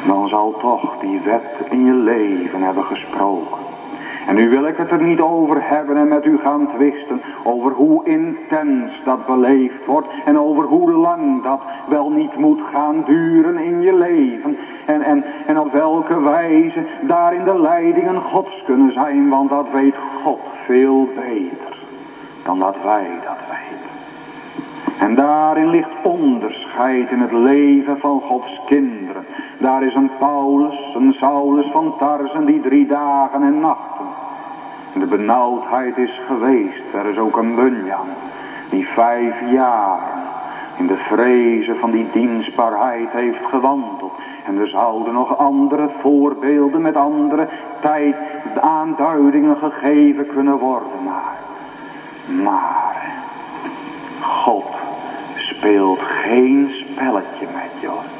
Dan 0.07 0.29
zal 0.29 0.55
toch 0.61 0.99
die 1.01 1.21
wet 1.21 1.57
in 1.71 1.85
je 1.85 1.95
leven 1.95 2.63
hebben 2.63 2.85
gesproken. 2.85 3.59
En 4.27 4.35
nu 4.35 4.49
wil 4.49 4.65
ik 4.65 4.77
het 4.77 4.91
er 4.91 5.03
niet 5.03 5.21
over 5.21 5.69
hebben 5.69 5.97
en 5.97 6.09
met 6.09 6.25
u 6.25 6.39
gaan 6.39 6.69
twisten 6.77 7.23
over 7.43 7.73
hoe 7.73 8.05
intens 8.05 8.93
dat 9.05 9.27
beleefd 9.27 9.87
wordt 9.87 10.09
en 10.25 10.39
over 10.39 10.65
hoe 10.65 10.91
lang 10.91 11.43
dat 11.43 11.61
wel 11.89 12.11
niet 12.11 12.37
moet 12.37 12.61
gaan 12.73 13.03
duren 13.07 13.59
in 13.59 13.81
je 13.81 13.95
leven. 13.95 14.57
En, 14.87 15.03
en, 15.03 15.25
en 15.47 15.61
op 15.61 15.73
welke 15.73 16.21
wijze 16.21 16.87
daarin 17.03 17.45
de 17.45 17.61
leidingen 17.61 18.23
gods 18.23 18.63
kunnen 18.67 18.93
zijn, 18.93 19.29
want 19.29 19.51
dat 19.51 19.67
weet 19.73 19.97
God 20.23 20.41
veel 20.67 21.09
beter 21.15 21.79
dan 22.45 22.59
dat 22.59 22.77
wij 22.83 23.11
dat 23.25 23.39
weten. 23.49 23.94
En 24.99 25.15
daarin 25.15 25.69
ligt 25.69 25.91
onderscheid 26.03 27.11
in 27.11 27.21
het 27.21 27.33
leven 27.33 27.99
van 27.99 28.21
Gods 28.21 28.61
kinderen. 28.67 29.25
Daar 29.59 29.83
is 29.83 29.95
een 29.95 30.11
Paulus, 30.19 30.95
een 30.95 31.13
Saulus 31.13 31.71
van 31.73 31.95
Tarsen 31.99 32.45
die 32.45 32.61
drie 32.61 32.87
dagen 32.87 33.43
en 33.43 33.61
nachten 33.61 34.05
de 35.01 35.07
benauwdheid 35.07 35.97
is 35.99 36.21
geweest. 36.27 36.95
Er 36.95 37.07
is 37.07 37.19
ook 37.19 37.37
een 37.37 37.55
Bunyan 37.55 38.07
die 38.71 38.87
vijf 38.87 39.35
jaar 39.51 39.99
in 40.77 40.87
de 40.87 40.97
vrezen 40.97 41.77
van 41.77 41.91
die 41.91 42.07
dienstbaarheid 42.13 43.11
heeft 43.11 43.45
gewandeld. 43.51 44.13
En 44.47 44.59
er 44.59 44.69
zouden 44.69 45.13
nog 45.13 45.39
andere 45.39 45.89
voorbeelden 46.01 46.83
met 46.83 46.97
andere 46.97 47.49
tijd 47.81 48.17
aanduidingen 48.61 49.57
gegeven 49.57 50.27
kunnen 50.27 50.59
worden. 50.59 51.03
Maar, 51.05 51.37
maar 52.43 53.24
God 54.25 54.65
speelt 55.37 56.01
geen 56.01 56.71
spelletje 56.71 57.47
met 57.53 57.81
je. 57.81 58.14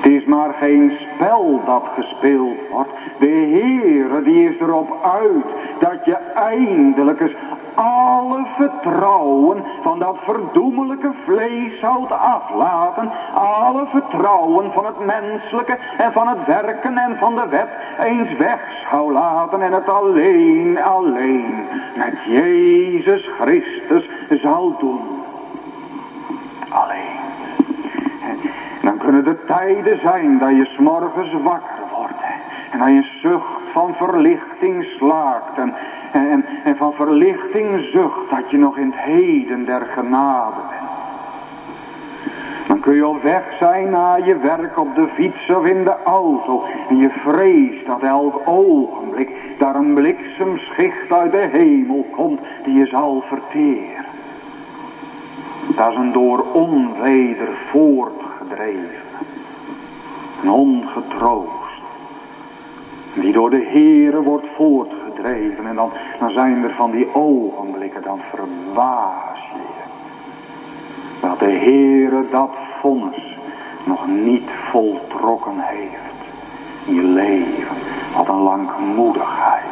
Het 0.00 0.12
is 0.12 0.24
maar 0.24 0.54
geen 0.54 0.92
spel 1.14 1.60
dat 1.66 1.82
gespeeld 1.94 2.56
wordt. 2.70 2.90
De 3.18 3.26
Heere 3.26 4.22
die 4.22 4.48
is 4.48 4.60
erop 4.60 4.98
uit 5.02 5.44
dat 5.80 6.04
je 6.04 6.14
eindelijk 6.34 7.20
eens 7.20 7.34
alle 7.74 8.46
vertrouwen 8.56 9.64
van 9.82 9.98
dat 9.98 10.16
verdoemelijke 10.24 11.12
vlees 11.24 11.80
zoudt 11.80 12.12
aflaten. 12.12 13.10
Alle 13.34 13.86
vertrouwen 13.86 14.72
van 14.72 14.86
het 14.86 14.98
menselijke 15.04 15.78
en 15.98 16.12
van 16.12 16.28
het 16.28 16.46
werken 16.46 16.98
en 16.98 17.16
van 17.18 17.34
de 17.34 17.48
wet 17.48 17.68
eens 18.00 18.36
weg 18.36 18.60
zou 18.90 19.12
laten. 19.12 19.62
En 19.62 19.72
het 19.72 19.88
alleen, 19.88 20.82
alleen 20.82 21.66
met 21.96 22.14
Jezus 22.26 23.28
Christus 23.38 24.08
zal 24.42 24.76
doen. 24.78 25.00
Alleen. 26.68 27.19
Dan 28.80 28.96
kunnen 28.96 29.26
er 29.26 29.44
tijden 29.44 30.00
zijn 30.00 30.38
dat 30.38 30.50
je 30.50 30.64
s'morgens 30.64 31.32
wakker 31.42 31.82
wordt. 31.96 32.22
En 32.70 32.78
dat 32.78 32.88
je 32.88 33.18
zucht 33.22 33.72
van 33.72 33.94
verlichting 33.94 34.84
slaakt. 34.84 35.58
En, 35.58 35.74
en, 36.64 36.76
van 36.76 36.92
verlichting 36.92 37.88
zucht 37.92 38.30
dat 38.30 38.50
je 38.50 38.58
nog 38.58 38.76
in 38.76 38.90
het 38.90 39.00
heden 39.00 39.64
der 39.64 39.86
genade 39.94 40.60
bent. 40.70 40.90
Dan 42.66 42.80
kun 42.80 42.94
je 42.94 43.06
op 43.06 43.22
weg 43.22 43.42
zijn 43.58 43.90
naar 43.90 44.26
je 44.26 44.38
werk 44.38 44.78
op 44.78 44.94
de 44.94 45.06
fiets 45.14 45.50
of 45.50 45.64
in 45.64 45.84
de 45.84 45.94
auto. 46.04 46.64
En 46.88 46.96
je 46.96 47.10
vreest 47.10 47.86
dat 47.86 48.02
elk 48.02 48.40
ogenblik 48.44 49.30
daar 49.58 49.74
een 49.74 49.94
bliksemschicht 49.94 51.12
uit 51.12 51.32
de 51.32 51.48
hemel 51.52 52.06
komt 52.10 52.40
die 52.64 52.74
je 52.74 52.86
zal 52.86 53.24
verteren. 53.26 54.04
Dat 55.76 55.90
is 55.90 55.96
een 55.96 56.12
door 56.12 56.44
onweder 56.52 57.48
voortgedreven. 58.50 59.26
Een 60.42 60.50
ongetroost. 60.50 61.82
Die 63.14 63.32
door 63.32 63.50
de 63.50 63.68
Heere 63.72 64.22
wordt 64.22 64.46
voortgedreven. 64.56 65.66
En 65.66 65.74
dan, 65.74 65.90
dan 66.18 66.30
zijn 66.30 66.64
er 66.64 66.74
van 66.74 66.90
die 66.90 67.14
ogenblikken, 67.14 68.02
dan 68.02 68.20
verbaas 68.30 69.38
je 69.52 69.58
je. 69.58 69.88
Dat 71.20 71.38
de 71.38 71.50
Heere 71.50 72.24
dat 72.30 72.50
vonnis 72.80 73.36
nog 73.84 74.06
niet 74.06 74.50
voltrokken 74.70 75.58
heeft. 75.58 75.98
In 76.86 76.94
je 76.94 77.02
leven. 77.02 77.76
Wat 78.16 78.28
een 78.28 78.42
langmoedigheid. 78.42 79.64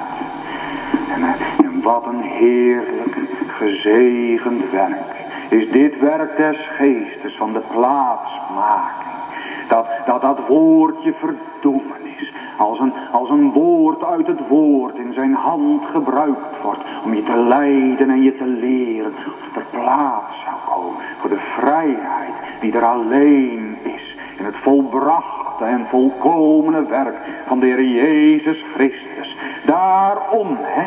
En, 1.15 1.23
en 1.65 1.83
wat 1.83 2.07
een 2.07 2.23
heerlijk 2.23 3.17
gezegend 3.49 4.71
werk. 4.71 5.18
Is 5.49 5.71
dit 5.71 5.99
werk 5.99 6.37
des 6.37 6.57
geestes 6.77 7.37
van 7.37 7.53
de 7.53 7.63
plaatsmaking. 7.71 9.17
Dat 9.69 9.87
dat, 10.07 10.21
dat 10.21 10.39
woordje 10.47 11.13
verdoemen 11.13 11.99
als 12.59 12.79
een, 12.79 12.93
als 13.13 13.31
een 13.31 13.51
woord 13.51 14.05
uit 14.05 14.27
het 14.27 14.49
woord 14.49 14.97
in 14.97 15.13
zijn 15.13 15.35
hand 15.35 15.83
gebruikt 15.93 16.63
wordt. 16.63 16.81
Om 17.05 17.15
je 17.15 17.23
te 17.23 17.37
leiden 17.37 18.11
en 18.11 18.23
je 18.23 18.37
te 18.37 18.47
leren. 18.47 19.13
Of 19.51 19.57
er 19.57 19.67
plaats 19.71 20.35
zou 20.45 20.57
komen 20.67 21.03
voor 21.21 21.31
de 21.31 21.41
vrijheid 21.57 22.33
die 22.61 22.73
er 22.73 22.85
alleen 22.85 23.77
is. 23.83 24.17
In 24.39 24.45
het 24.45 24.57
volbrachte 24.57 25.65
en 25.65 25.87
volkomene 25.91 26.87
werk 26.87 27.17
van 27.47 27.61
de 27.61 27.67
Heer 27.67 27.85
Jezus 27.85 28.65
Christus. 28.75 29.37
Daarom, 29.65 30.59
hè, 30.61 30.87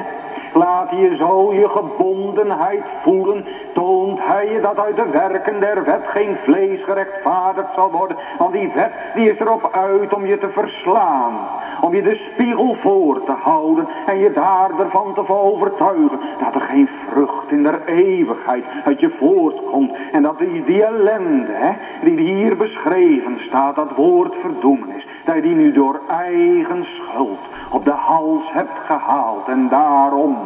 Laat 0.54 0.90
je 0.90 1.16
zo 1.16 1.54
je 1.54 1.70
gebondenheid 1.70 2.84
voelen. 3.04 3.46
Toont 3.74 4.20
hij 4.22 4.52
je 4.52 4.60
dat 4.62 4.80
uit 4.80 4.96
de 4.96 5.10
werken 5.12 5.60
der 5.60 5.84
wet 5.84 6.02
geen 6.08 6.38
vlees 6.44 6.84
gerechtvaardigd 6.84 7.74
zal 7.76 7.92
worden. 7.92 8.18
Want 8.38 8.54
die 8.54 8.72
wet 8.76 8.92
die 9.16 9.32
is 9.32 9.40
erop 9.40 9.70
uit 9.72 10.14
om 10.14 10.26
je 10.26 10.38
te 10.38 10.50
verslaan. 10.50 11.34
Om 11.82 11.96
je 11.96 12.02
de 12.02 12.30
spiegel 12.34 12.76
voor 12.82 13.24
te 13.24 13.32
houden. 13.32 13.88
En 14.06 14.18
je 14.18 14.32
daar 14.32 14.80
ervan 14.80 15.14
te 15.14 15.30
overtuigen. 15.30 16.20
Dat 16.40 16.56
er 16.56 16.62
geen 16.62 16.90
vrucht 17.10 17.52
in 17.52 17.64
der 17.64 17.86
eeuwigheid 17.86 18.64
uit 18.86 19.00
je 19.00 19.10
voortkomt. 19.20 19.92
En 20.12 20.22
dat 20.22 20.40
die, 20.40 20.64
die 20.64 20.84
ellende 20.84 21.76
die 22.04 22.20
hier 22.20 22.58
beschreven 22.58 23.40
staat. 23.40 23.76
Dat 23.76 23.96
woord 23.96 24.36
verdoemenis. 24.42 25.06
Je 25.26 25.42
die 25.42 25.56
nu 25.56 25.72
door 25.72 26.00
eigen 26.08 26.86
schuld 26.86 27.40
op 27.70 27.86
de 27.86 27.92
hals 27.92 28.44
hebt 28.52 28.80
gehaald. 28.86 29.48
En 29.48 29.68
daarom, 29.70 30.38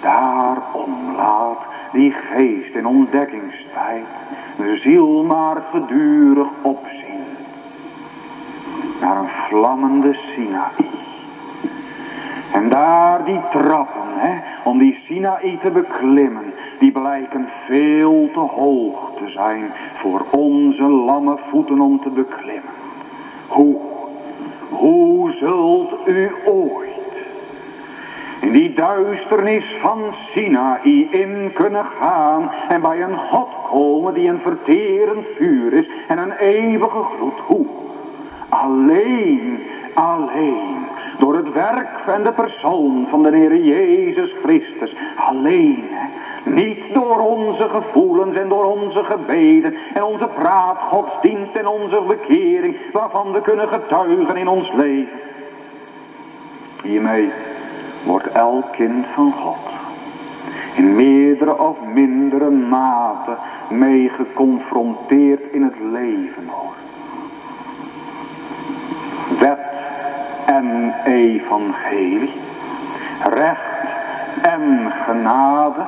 daarom 0.00 1.14
laat 1.16 1.58
die 1.92 2.12
geest 2.12 2.74
in 2.74 2.86
ontdekkingstijd 2.86 4.06
de 4.56 4.76
ziel 4.76 5.24
maar 5.24 5.62
gedurig 5.70 6.48
opzien. 6.62 7.24
Naar 9.00 9.16
een 9.16 9.28
vlammende 9.48 10.12
Sinaï. 10.12 10.86
En 12.52 12.68
daar 12.68 13.24
die 13.24 13.40
trappen, 13.50 14.08
hè, 14.14 14.38
om 14.64 14.78
die 14.78 14.98
Sinaï 15.06 15.58
te 15.62 15.70
beklimmen, 15.70 16.52
die 16.78 16.92
blijken 16.92 17.48
veel 17.66 18.30
te 18.32 18.38
hoog 18.38 19.10
te 19.16 19.30
zijn 19.30 19.72
voor 19.94 20.24
onze 20.30 20.82
lamme 20.82 21.38
voeten 21.50 21.80
om 21.80 22.00
te 22.00 22.10
beklimmen. 22.10 22.85
Hoe 23.46 23.76
hoe 24.68 25.32
zult 25.32 25.94
u 26.06 26.30
ooit 26.44 26.86
in 28.40 28.52
die 28.52 28.74
duisternis 28.74 29.64
van 29.80 30.14
Sinaï 30.32 31.08
in 31.10 31.52
kunnen 31.54 31.84
gaan 32.00 32.50
en 32.68 32.80
bij 32.80 33.02
een 33.02 33.16
God 33.16 33.48
komen 33.70 34.14
die 34.14 34.28
een 34.28 34.40
verterend 34.42 35.26
vuur 35.36 35.72
is 35.72 35.86
en 36.08 36.18
een 36.18 36.32
eeuwige 36.32 37.04
gloed. 37.16 37.38
Hoe? 37.46 37.66
Alleen, 38.48 39.60
alleen 39.94 40.86
door 41.18 41.36
het 41.36 41.52
werk 41.52 41.88
en 42.06 42.22
de 42.22 42.32
persoon 42.32 43.06
van 43.10 43.22
de 43.22 43.36
Heer 43.36 43.56
Jezus 43.56 44.30
Christus. 44.42 44.94
Alleen, 45.16 45.84
niet 46.46 46.78
door 46.92 47.18
onze 47.18 47.68
gevoelens 47.68 48.36
en 48.36 48.48
door 48.48 48.64
onze 48.64 49.04
gebeden 49.04 49.74
en 49.94 50.04
onze 50.04 50.28
praatgodsdienst 50.34 51.54
en 51.54 51.66
onze 51.66 52.02
bekering 52.06 52.76
waarvan 52.92 53.32
we 53.32 53.40
kunnen 53.40 53.68
getuigen 53.68 54.36
in 54.36 54.48
ons 54.48 54.72
leven. 54.72 55.18
Hiermee 56.82 57.30
wordt 58.04 58.32
elk 58.32 58.72
kind 58.72 59.06
van 59.14 59.32
God 59.32 59.74
in 60.74 60.94
meerdere 60.94 61.58
of 61.58 61.76
mindere 61.92 62.50
mate 62.50 63.36
mee 63.68 64.08
geconfronteerd 64.08 65.52
in 65.52 65.62
het 65.62 65.80
leven 65.92 66.48
hoor. 66.48 66.74
Wet 69.38 69.58
en 70.46 70.94
evangelie, 71.04 72.32
recht 73.24 73.84
en 74.42 74.92
genade, 75.04 75.86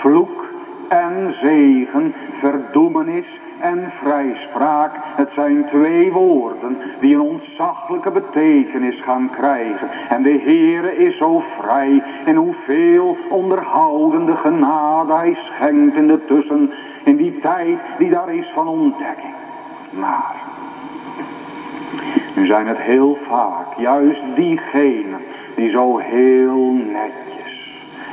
vloek 0.00 0.44
en 0.88 1.34
zegen, 1.40 2.14
verdoemenis 2.40 3.26
en 3.60 3.92
vrijspraak. 4.02 4.92
Het 5.16 5.28
zijn 5.34 5.66
twee 5.68 6.12
woorden 6.12 6.78
die 7.00 7.14
een 7.14 7.20
ontzaglijke 7.20 8.10
betekenis 8.10 9.00
gaan 9.02 9.30
krijgen. 9.30 9.88
En 10.08 10.22
de 10.22 10.40
Heere 10.44 10.96
is 10.96 11.16
zo 11.16 11.42
vrij 11.60 12.02
en 12.24 12.36
hoeveel 12.36 13.16
onderhoudende 13.30 14.36
genade 14.36 15.12
hij 15.12 15.38
schenkt 15.44 15.96
in 15.96 16.06
de 16.06 16.24
tussen, 16.24 16.70
in 17.04 17.16
die 17.16 17.38
tijd 17.40 17.78
die 17.98 18.10
daar 18.10 18.34
is 18.34 18.50
van 18.54 18.68
ontdekking. 18.68 19.34
Maar, 19.90 20.34
nu 22.36 22.46
zijn 22.46 22.66
het 22.66 22.78
heel 22.78 23.18
vaak 23.28 23.76
juist 23.76 24.20
diegenen 24.34 25.20
die 25.54 25.70
zo 25.70 25.98
heel 25.98 26.72
netjes 26.72 27.39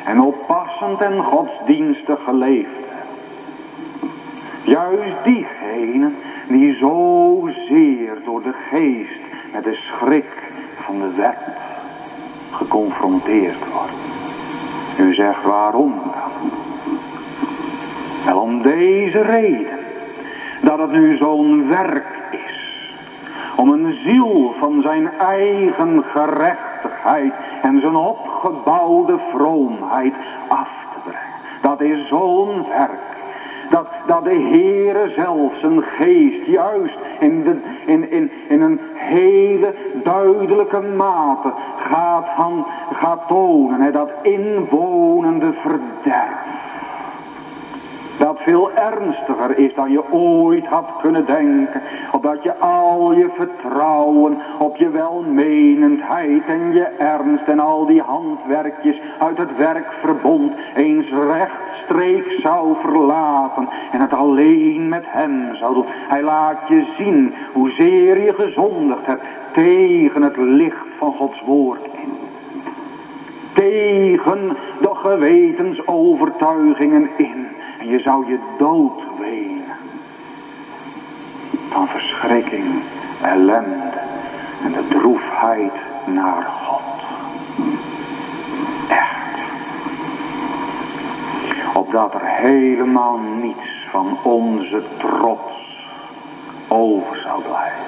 en 0.07 0.21
oppassend 0.21 1.01
en 1.01 1.23
godsdienstig 1.23 2.23
geleefd 2.23 2.87
Juist 4.67 5.23
diegenen 5.23 6.15
die 6.47 6.75
zozeer 6.75 8.17
door 8.25 8.43
de 8.43 8.53
geest 8.69 9.19
met 9.53 9.63
de 9.63 9.73
schrik 9.73 10.51
van 10.81 10.99
de 10.99 11.13
wet 11.15 11.37
geconfronteerd 12.51 13.71
worden. 13.71 13.95
U 14.99 15.13
zegt 15.13 15.43
waarom 15.43 15.93
dan? 15.93 16.51
Wel 18.25 18.41
om 18.41 18.61
deze 18.61 19.21
reden. 19.21 19.79
Dat 20.61 20.79
het 20.79 20.91
nu 20.91 21.17
zo'n 21.17 21.67
werk 21.67 22.27
is. 22.31 22.91
Om 23.55 23.69
een 23.69 23.97
ziel 24.05 24.55
van 24.59 24.81
zijn 24.81 25.09
eigen 25.19 26.03
gerechtigheid 26.03 27.33
en 27.61 27.79
zijn 27.81 27.95
opgebouwde 28.37 29.19
vroomheid 29.33 30.13
af 30.47 30.69
te 30.93 30.99
brengen. 31.03 31.27
Dat 31.61 31.81
is 31.81 32.07
zo'n 32.07 32.65
werk. 32.69 33.15
Dat, 33.69 33.87
dat 34.07 34.23
de 34.23 34.47
Heere 34.51 35.13
zelf 35.15 35.51
zijn 35.59 35.83
geest 35.83 36.45
juist 36.45 36.97
in, 37.19 37.43
de, 37.43 37.59
in, 37.85 38.11
in, 38.11 38.31
in 38.49 38.61
een 38.61 38.79
hele 38.93 39.75
duidelijke 40.03 40.81
mate 40.81 41.53
gaat, 41.77 42.25
van, 42.35 42.65
gaat 42.93 43.27
tonen. 43.27 43.81
Hè, 43.81 43.91
dat 43.91 44.09
inwonende 44.21 45.53
verderf 45.53 46.45
dat 48.17 48.37
veel 48.39 48.71
ernstiger 48.71 49.57
is 49.57 49.73
dan 49.73 49.91
je 49.91 50.11
ooit 50.11 50.65
had 50.65 50.89
kunnen 51.01 51.25
denken. 51.25 51.81
Opdat 52.11 52.43
je 52.43 52.55
al 52.55 53.13
je 53.13 53.29
vertrouwen 53.35 54.37
op 54.59 54.75
je 54.75 54.89
welmenendheid 54.89 56.45
en 56.45 56.73
je 56.73 56.83
ernst 56.83 57.47
en 57.47 57.59
al 57.59 57.85
die 57.85 58.01
handwerkjes 58.01 59.01
uit 59.19 59.37
het 59.37 59.57
werkverbond 59.57 60.53
eens 60.75 61.09
rechtstreeks 61.09 62.41
zou 62.41 62.75
verlaten. 62.81 63.69
En 63.91 64.01
het 64.01 64.13
alleen 64.13 64.89
met 64.89 65.03
hem 65.07 65.55
zou 65.55 65.73
doen. 65.73 65.85
Hij 65.87 66.21
laat 66.21 66.67
je 66.67 66.85
zien 66.97 67.33
hoezeer 67.53 68.23
je 68.23 68.33
gezondigd 68.33 69.05
hebt 69.05 69.23
tegen 69.53 70.21
het 70.21 70.37
licht 70.37 70.85
van 70.97 71.13
Gods 71.13 71.41
woord 71.45 71.83
in 71.83 72.17
tegen 73.57 74.57
de 74.81 74.89
gewetensovertuigingen 74.93 77.09
in. 77.17 77.47
Je 77.87 77.99
zou 77.99 78.27
je 78.27 78.39
dood 78.57 79.01
wenen. 79.19 79.75
Van 81.69 81.87
verschrikking, 81.87 82.81
ellende 83.21 83.99
en 84.63 84.71
de 84.71 84.87
droefheid 84.87 85.73
naar 86.05 86.43
God. 86.65 86.81
Echt. 88.87 89.39
Opdat 91.73 92.13
er 92.13 92.25
helemaal 92.25 93.17
niets 93.17 93.87
van 93.89 94.17
onze 94.23 94.83
trots 94.97 95.87
over 96.67 97.17
zou 97.17 97.41
blijven. 97.41 97.85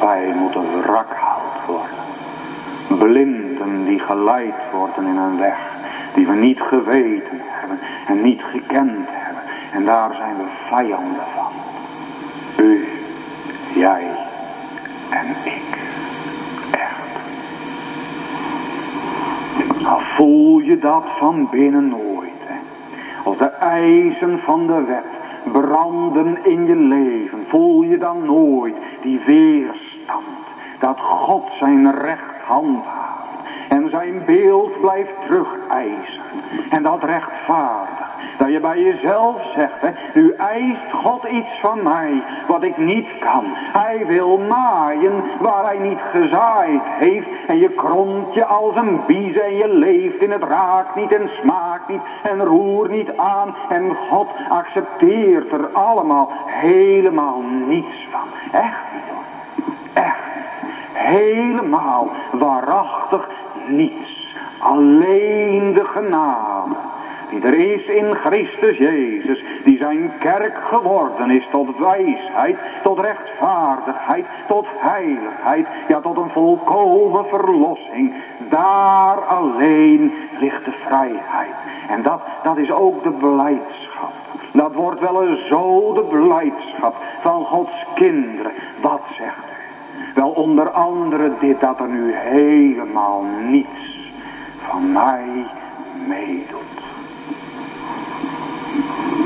Wij 0.00 0.34
moeten 0.34 0.82
wrak 0.82 1.08
gehaald 1.08 1.66
worden. 1.66 3.08
Blinden 3.08 3.84
die 3.84 3.98
geleid 3.98 4.54
worden 4.72 5.06
in 5.06 5.16
een 5.16 5.38
weg 5.38 5.72
die 6.14 6.26
we 6.26 6.34
niet 6.34 6.60
geweten 6.60 7.30
hebben 7.30 7.53
en 8.06 8.22
niet 8.22 8.42
gekend 8.42 9.06
hebben. 9.08 9.42
En 9.72 9.84
daar 9.84 10.14
zijn 10.14 10.36
we 10.36 10.44
vijanden 10.68 11.24
van. 11.34 11.52
U, 12.64 12.88
jij 13.74 14.06
en 15.10 15.28
ik. 15.44 15.78
Echt. 16.70 16.98
Nou 19.82 20.02
voel 20.02 20.58
je 20.58 20.78
dat 20.78 21.04
van 21.18 21.48
binnen 21.50 21.88
nooit. 21.88 22.40
Hè? 22.44 22.58
Als 23.24 23.38
de 23.38 23.50
eisen 23.50 24.38
van 24.38 24.66
de 24.66 24.82
wet 24.82 25.04
branden 25.52 26.44
in 26.44 26.66
je 26.66 26.76
leven. 26.76 27.44
Voel 27.48 27.82
je 27.82 27.98
dan 27.98 28.24
nooit 28.24 28.74
die 29.02 29.20
weerstand. 29.26 30.24
Dat 30.78 31.00
God 31.00 31.44
zijn 31.58 31.92
recht 31.92 32.40
handhaaft 32.46 33.13
en 33.68 33.90
zijn 33.90 34.22
beeld 34.26 34.80
blijft 34.80 35.12
terugeisen. 35.26 36.22
En 36.70 36.82
dat 36.82 37.04
rechtvaardig. 37.04 38.12
Dat 38.38 38.52
je 38.52 38.60
bij 38.60 38.82
jezelf 38.82 39.42
zegt, 39.56 39.80
hè, 39.80 39.90
nu 40.14 40.34
eist 40.38 40.92
God 40.92 41.24
iets 41.24 41.60
van 41.60 41.82
mij 41.82 42.22
wat 42.46 42.62
ik 42.62 42.76
niet 42.76 43.18
kan. 43.18 43.44
Hij 43.72 44.06
wil 44.06 44.38
maaien 44.38 45.22
waar 45.40 45.64
hij 45.64 45.78
niet 45.78 46.00
gezaaid 46.12 46.82
heeft. 46.84 47.26
En 47.46 47.58
je 47.58 47.68
kromt 47.68 48.34
je 48.34 48.44
als 48.44 48.76
een 48.76 49.00
bies 49.06 49.38
en 49.38 49.56
je 49.56 49.68
leeft 49.68 50.22
in 50.22 50.30
het 50.30 50.42
raakt 50.42 50.94
niet 50.94 51.12
en 51.12 51.30
smaakt 51.42 51.88
niet 51.88 52.00
en 52.22 52.44
roert 52.44 52.90
niet 52.90 53.16
aan. 53.16 53.54
En 53.68 53.96
God 54.10 54.28
accepteert 54.48 55.52
er 55.52 55.68
allemaal 55.72 56.30
helemaal 56.46 57.42
niets 57.66 58.08
van. 58.10 58.60
Echt 58.60 58.82
niet 58.92 59.02
hoor. 59.12 59.24
Echt. 60.04 60.22
Helemaal 60.92 62.10
waarachtig 62.32 63.28
niets. 63.68 64.36
Alleen 64.58 65.72
de 65.72 65.84
genade 65.84 66.74
die 67.30 67.42
er 67.42 67.54
is 67.54 67.84
in 67.84 68.14
Christus 68.14 68.78
Jezus, 68.78 69.44
die 69.64 69.78
zijn 69.78 70.12
kerk 70.18 70.58
geworden 70.64 71.30
is 71.30 71.46
tot 71.50 71.78
wijsheid, 71.78 72.56
tot 72.82 72.98
rechtvaardigheid, 72.98 74.24
tot 74.48 74.66
heiligheid, 74.76 75.66
ja 75.88 76.00
tot 76.00 76.16
een 76.16 76.30
volkomen 76.30 77.24
verlossing. 77.26 78.14
Daar 78.50 79.16
alleen 79.16 80.12
ligt 80.38 80.64
de 80.64 80.72
vrijheid. 80.86 81.54
En 81.88 82.02
dat, 82.02 82.20
dat 82.42 82.56
is 82.56 82.70
ook 82.70 83.02
de 83.02 83.10
blijdschap. 83.10 84.12
Dat 84.52 84.74
wordt 84.74 85.00
wel 85.00 85.26
eens 85.26 85.46
zo 85.46 85.92
de 85.92 86.02
blijdschap 86.02 86.96
van 87.20 87.44
Gods 87.44 87.84
kinderen. 87.94 88.52
Wat 88.80 89.02
zegt 89.16 89.36
u? 89.36 89.63
Wel 90.14 90.28
onder 90.28 90.70
andere 90.70 91.32
dit 91.40 91.60
dat 91.60 91.78
er 91.78 91.88
nu 91.88 92.14
helemaal 92.14 93.24
niets 93.48 94.10
van 94.58 94.92
mij 94.92 95.46
meedoet 96.06 96.80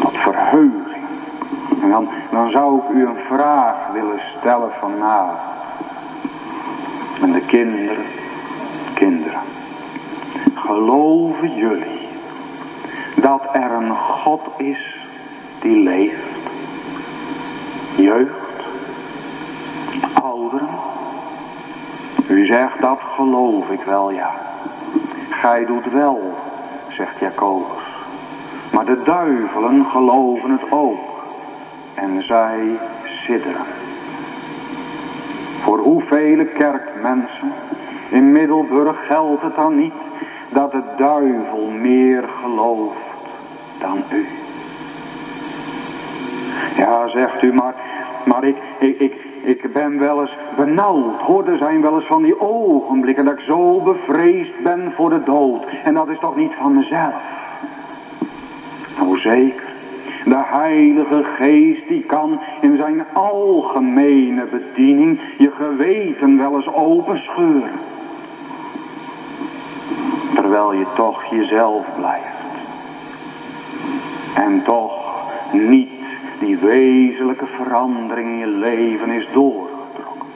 tot 0.01 0.17
verheuging. 0.17 1.05
En 1.83 2.09
dan, 2.31 2.51
zou 2.51 2.79
ik 2.79 2.89
u 2.95 3.07
een 3.07 3.25
vraag 3.29 3.77
willen 3.93 4.21
stellen 4.39 4.71
vanavond. 4.81 5.39
En 7.23 7.33
de 7.33 7.41
kinderen, 7.41 8.05
kinderen, 8.95 9.41
geloven 10.55 11.55
jullie 11.55 12.09
dat 13.15 13.43
er 13.53 13.71
een 13.71 13.97
God 13.97 14.41
is 14.57 14.97
die 15.61 15.83
leeft? 15.83 16.17
Jeugd, 17.97 18.33
ouderen. 20.23 20.69
U 22.29 22.38
zegt 22.49 22.81
dat 22.81 22.99
geloof 23.15 23.71
ik 23.71 23.83
wel, 23.83 24.11
ja. 24.11 24.31
Gij 25.31 25.67
doet 25.67 25.93
wel, 25.93 26.35
zegt 26.89 27.19
Jacobus. 27.19 27.83
Maar 28.73 28.85
de 28.85 29.03
duivelen 29.05 29.85
geloven 29.85 30.51
het 30.51 30.71
ook. 30.71 30.99
En 31.95 32.23
zij 32.23 32.79
sidderen. 33.05 33.67
Voor 35.63 35.79
hoeveel 35.79 36.47
kerkmensen 36.55 37.53
in 38.09 38.33
Middelburg 38.33 39.07
geldt 39.07 39.43
het 39.43 39.55
dan 39.55 39.77
niet 39.77 39.95
dat 40.49 40.73
de 40.73 40.83
duivel 40.97 41.71
meer 41.71 42.25
gelooft 42.43 42.99
dan 43.79 44.03
u. 44.13 44.27
Ja, 46.77 47.09
zegt 47.09 47.43
u, 47.43 47.53
maar, 47.53 47.75
maar 48.25 48.45
ik, 48.45 48.57
ik, 48.79 48.99
ik, 48.99 49.28
ik 49.49 49.73
ben 49.73 49.99
wel 49.99 50.21
eens 50.21 50.37
benauwd. 50.57 51.21
Hoor, 51.21 51.49
er 51.49 51.59
zijn 51.59 51.81
wel 51.81 51.95
eens 51.95 52.07
van 52.07 52.23
die 52.23 52.41
ogenblikken 52.41 53.25
dat 53.25 53.39
ik 53.39 53.45
zo 53.45 53.81
bevreesd 53.81 54.63
ben 54.63 54.93
voor 54.97 55.11
de 55.11 55.23
dood. 55.23 55.65
En 55.85 55.95
dat 55.95 56.09
is 56.09 56.19
toch 56.19 56.37
niet 56.37 56.53
van 56.59 56.75
mezelf. 56.75 57.15
Nou 58.99 59.19
zeker, 59.19 59.67
de 60.25 60.43
Heilige 60.45 61.25
Geest 61.37 61.89
die 61.89 62.03
kan 62.03 62.41
in 62.61 62.77
zijn 62.77 63.05
algemene 63.13 64.45
bediening 64.45 65.21
je 65.39 65.51
geweten 65.51 66.39
wel 66.39 66.55
eens 66.55 66.75
openscheuren. 66.75 67.81
Terwijl 70.35 70.73
je 70.73 70.87
toch 70.95 71.25
jezelf 71.25 71.87
blijft. 71.97 72.37
En 74.35 74.63
toch 74.65 74.93
niet 75.53 75.98
die 76.39 76.57
wezenlijke 76.57 77.47
verandering 77.47 78.29
in 78.29 78.39
je 78.39 78.47
leven 78.47 79.11
is 79.11 79.29
doorgetrokken. 79.33 80.29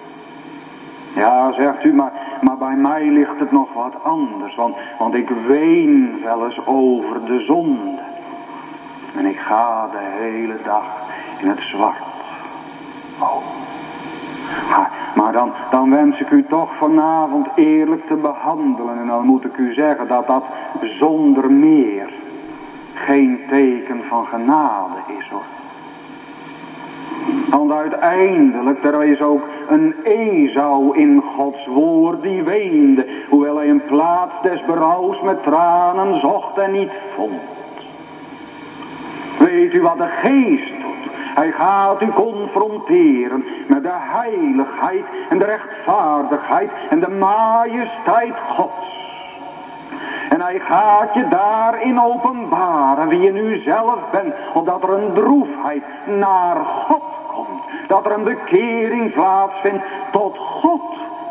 Ja, 1.14 1.52
zegt 1.52 1.84
u, 1.84 1.92
maar, 1.92 2.12
maar 2.40 2.58
bij 2.58 2.74
mij 2.74 3.04
ligt 3.04 3.38
het 3.38 3.52
nog 3.52 3.72
wat 3.72 3.94
anders. 4.02 4.54
Want, 4.98 5.14
ik 5.14 5.28
ween 5.46 6.20
wel 6.22 6.44
eens 6.44 6.66
over 6.66 7.24
de 7.24 7.40
zonde. 7.40 8.00
En 9.16 9.26
ik 9.26 9.38
ga 9.38 9.88
de 9.90 10.22
hele 10.22 10.56
dag 10.64 10.84
in 11.40 11.48
het 11.48 11.60
zwart. 11.60 12.02
Oh. 13.18 13.36
Maar, 14.68 14.90
maar 15.14 15.32
dan, 15.32 15.52
dan 15.70 15.90
wens 15.90 16.20
ik 16.20 16.30
u 16.30 16.44
toch 16.48 16.76
vanavond 16.76 17.48
eerlijk 17.54 18.06
te 18.06 18.14
behandelen. 18.14 18.98
En 18.98 19.06
dan 19.06 19.26
moet 19.26 19.44
ik 19.44 19.56
u 19.56 19.72
zeggen 19.72 20.08
dat 20.08 20.26
dat 20.26 20.44
zonder 20.98 21.50
meer 21.50 22.12
geen 22.94 23.40
teken 23.48 24.00
van 24.08 24.26
genade 24.26 24.98
is 25.18 25.28
hoor. 25.28 25.61
Want 27.50 27.72
uiteindelijk, 27.72 28.84
er 28.84 29.04
is 29.04 29.20
ook 29.20 29.42
een 29.68 29.94
Ezou 30.02 30.98
in 30.98 31.22
Gods 31.36 31.66
woord 31.66 32.22
die 32.22 32.42
weende, 32.42 33.06
hoewel 33.28 33.56
hij 33.56 33.68
een 33.68 33.84
plaats 33.84 34.34
des 34.42 34.64
berouws 34.64 35.20
met 35.20 35.42
tranen 35.42 36.20
zocht 36.20 36.58
en 36.58 36.72
niet 36.72 36.90
vond. 37.14 37.40
Weet 39.38 39.74
u 39.74 39.82
wat 39.82 39.98
de 39.98 40.08
geest 40.22 40.72
doet? 40.80 41.12
Hij 41.34 41.52
gaat 41.52 42.02
u 42.02 42.08
confronteren 42.08 43.44
met 43.66 43.82
de 43.82 43.92
heiligheid 43.92 45.04
en 45.28 45.38
de 45.38 45.44
rechtvaardigheid 45.44 46.70
en 46.90 47.00
de 47.00 47.10
majesteit 47.10 48.34
Gods. 48.56 49.11
En 50.32 50.40
hij 50.40 50.58
gaat 50.58 51.14
je 51.14 51.28
daarin 51.28 52.00
openbaren 52.00 53.08
wie 53.08 53.20
je 53.20 53.32
nu 53.32 53.62
zelf 53.64 53.98
bent. 54.10 54.34
Omdat 54.54 54.82
er 54.82 54.90
een 54.90 55.12
droefheid 55.12 55.82
naar 56.06 56.56
God 56.56 57.02
komt. 57.26 57.62
Dat 57.88 58.06
er 58.06 58.12
een 58.12 58.24
bekering 58.24 59.12
plaatsvindt 59.12 59.84
tot 60.12 60.38
God 60.38 60.82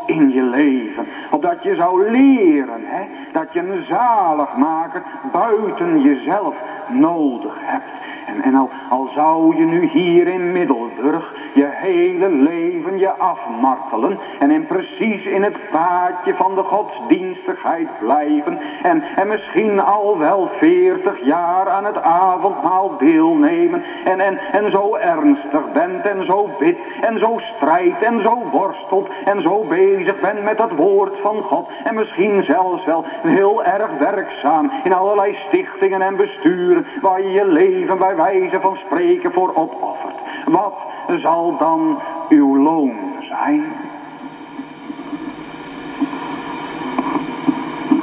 in 0.06 0.30
je 0.30 0.42
leven. 0.42 1.06
Opdat 1.30 1.62
je 1.62 1.74
zou 1.74 2.10
leren 2.10 2.82
hè, 2.84 3.04
dat 3.32 3.52
je 3.52 3.60
een 3.60 3.84
zaligmaker 3.88 5.02
buiten 5.32 6.00
jezelf 6.00 6.54
nodig 6.88 7.54
hebt. 7.58 7.84
En, 8.26 8.42
en 8.42 8.54
al, 8.54 8.70
al 8.88 9.10
zou 9.14 9.56
je 9.56 9.64
nu 9.64 9.86
hier 9.86 10.26
in 10.26 10.52
Middelburg 10.52 11.34
je 11.54 11.68
hele 11.70 12.28
leven 12.28 12.98
je 12.98 13.10
afmartelen 13.10 14.18
en 14.38 14.50
in 14.50 14.66
precies 14.66 15.24
in 15.24 15.42
het 15.42 15.56
paadje 15.70 16.34
van 16.34 16.54
de 16.54 16.62
godsdienstigheid 16.62 17.88
blijven 17.98 18.58
en, 18.82 19.02
en 19.16 19.28
misschien 19.28 19.80
al 19.80 20.18
wel 20.18 20.50
veertig 20.58 21.24
jaar 21.24 21.68
aan 21.68 21.84
het 21.84 22.02
avondmaal 22.02 22.96
deelnemen 22.98 23.82
en, 24.04 24.20
en, 24.20 24.38
en 24.52 24.70
zo 24.70 24.96
ernstig 24.96 25.72
bent 25.72 26.04
en 26.04 26.26
zo 26.26 26.50
bidt 26.58 26.78
en 27.00 27.18
zo 27.18 27.40
strijdt 27.56 28.02
en 28.02 28.22
zo 28.22 28.42
worstelt 28.52 29.08
en 29.24 29.42
zo 29.42 29.64
bezig 29.68 30.20
bent 30.20 30.42
met 30.42 30.58
het 30.58 30.76
woord 30.76 31.12
van 31.22 31.42
God 31.42 31.68
en 31.84 31.94
misschien 31.94 32.44
zelfs 32.44 32.84
wel 32.84 33.04
heel 33.22 33.64
erg 33.64 33.90
werkzaam 33.98 34.70
in 34.84 34.92
allerlei 34.92 35.38
stichtingen 35.48 36.02
en 36.02 36.16
besturen 36.16 36.86
waar 37.00 37.22
je 37.22 37.30
je 37.30 37.46
leven 37.46 37.98
bij 37.98 38.11
wijze 38.14 38.60
van 38.60 38.76
spreken 38.76 39.32
voor 39.32 39.54
opoffert. 39.54 40.14
Wat 40.44 40.74
zal 41.20 41.56
dan 41.58 41.98
uw 42.28 42.62
loon 42.62 42.94
zijn? 43.20 43.64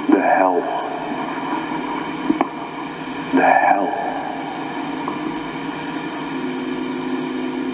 De 0.06 0.20
hel. 0.20 0.64
De 3.32 3.42
hel. 3.42 3.90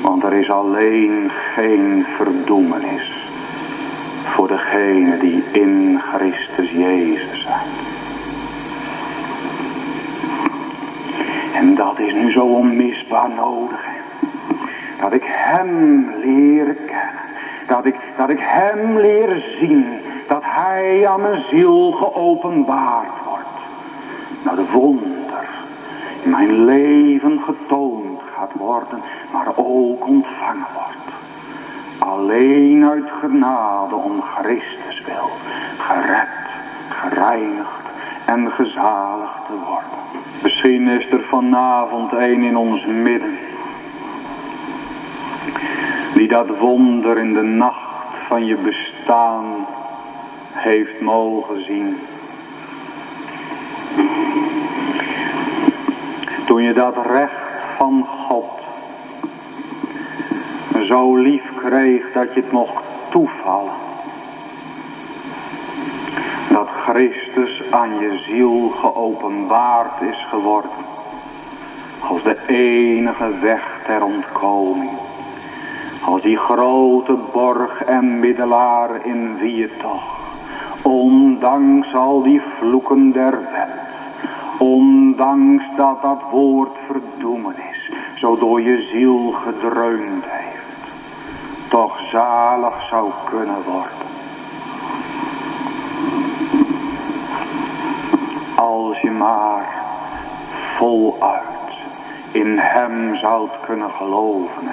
Want 0.02 0.24
er 0.24 0.34
is 0.34 0.52
alleen 0.52 1.32
geen 1.54 2.06
verdoemenis 2.16 3.30
voor 4.24 4.48
degenen 4.48 5.20
die 5.20 5.44
in 5.52 6.02
Christus 6.14 6.70
Jezus 6.70 7.42
zijn. 7.42 7.85
En 11.56 11.76
dat 11.76 12.00
is 12.00 12.14
nu 12.14 12.32
zo 12.32 12.46
onmisbaar 12.46 13.30
nodig. 13.30 13.86
Dat 15.00 15.14
ik 15.14 15.24
hem 15.26 16.10
leer 16.24 16.66
kennen. 16.66 17.24
Dat 17.68 17.86
ik, 17.86 17.96
dat 18.18 18.30
ik 18.30 18.40
hem 18.42 18.98
leer 18.98 19.44
zien. 19.60 19.86
Dat 20.28 20.42
hij 20.44 21.08
aan 21.08 21.22
mijn 21.22 21.44
ziel 21.50 21.92
geopenbaard 21.92 23.24
wordt. 23.26 23.58
Dat 24.44 24.56
de 24.56 24.72
wonder 24.72 25.48
in 26.24 26.30
mijn 26.30 26.66
leven 26.66 27.40
getoond 27.40 28.22
gaat 28.36 28.52
worden. 28.54 29.02
Maar 29.32 29.48
ook 29.56 30.08
ontvangen 30.08 30.68
wordt. 30.74 31.18
Alleen 31.98 32.86
uit 32.86 33.10
genade 33.22 33.96
om 33.96 34.22
Christus 34.22 35.02
wil. 35.06 35.30
Gered, 35.78 36.28
gereinigd 36.90 37.86
en 38.26 38.52
gezaligd 38.52 39.46
te 39.48 39.54
worden. 39.54 39.90
Misschien 40.44 40.88
is 40.88 41.10
er 41.10 41.24
vanavond 41.30 42.12
een 42.12 42.44
in 42.44 42.58
ons 42.58 42.86
midden. 42.86 43.38
Die 46.14 46.28
dat 46.28 46.58
wonder 46.60 47.18
in 47.18 47.34
de 47.34 47.42
nacht 47.42 48.16
van 48.28 48.46
je 48.46 48.56
bestaan 48.56 49.46
heeft 50.52 51.02
mogen 51.02 51.64
zien. 51.66 51.98
Toen 56.46 56.64
je 56.64 56.74
dat 56.74 57.06
recht 57.06 57.44
van 57.78 58.06
God 58.28 58.46
zo 60.86 61.16
lief 61.16 61.44
kreeg 61.56 62.12
dat 62.14 62.34
je 62.34 62.40
het 62.42 62.52
mocht 62.52 62.84
toevallen. 63.10 63.74
Dat 66.50 66.70
Christus 66.86 67.64
aan 67.72 68.00
je 68.00 68.20
ziel 68.28 68.70
geopenbaard 68.70 70.02
is 70.02 70.26
geworden. 70.30 70.86
Als 72.10 72.24
de 72.24 72.38
enige 72.48 73.40
weg 73.40 73.82
ter 73.86 74.04
ontkoming. 74.04 74.90
Als 76.04 76.22
die 76.22 76.38
grote 76.38 77.18
borg 77.32 77.84
en 77.84 78.20
middelaar 78.20 79.06
in 79.06 79.38
wie 79.38 79.56
je 79.56 79.70
toch, 79.82 80.20
ondanks 80.82 81.94
al 81.94 82.22
die 82.22 82.42
vloeken 82.58 83.12
der 83.12 83.32
wet, 83.32 83.80
ondanks 84.58 85.64
dat 85.78 86.02
dat 86.02 86.22
woord 86.32 86.78
verdoemen 86.88 87.56
is, 87.72 87.92
zo 88.16 88.38
door 88.38 88.62
je 88.62 88.90
ziel 88.92 89.32
gedreund 89.32 90.24
heeft, 90.28 90.92
toch 91.68 92.00
zalig 92.12 92.88
zou 92.90 93.12
kunnen 93.30 93.64
worden. 93.64 94.05
Als 98.66 99.00
je 99.00 99.12
maar 99.12 99.66
voluit 100.78 101.74
in 102.32 102.58
hem 102.58 103.16
zoudt 103.16 103.54
kunnen 103.66 103.90
geloven. 103.90 104.68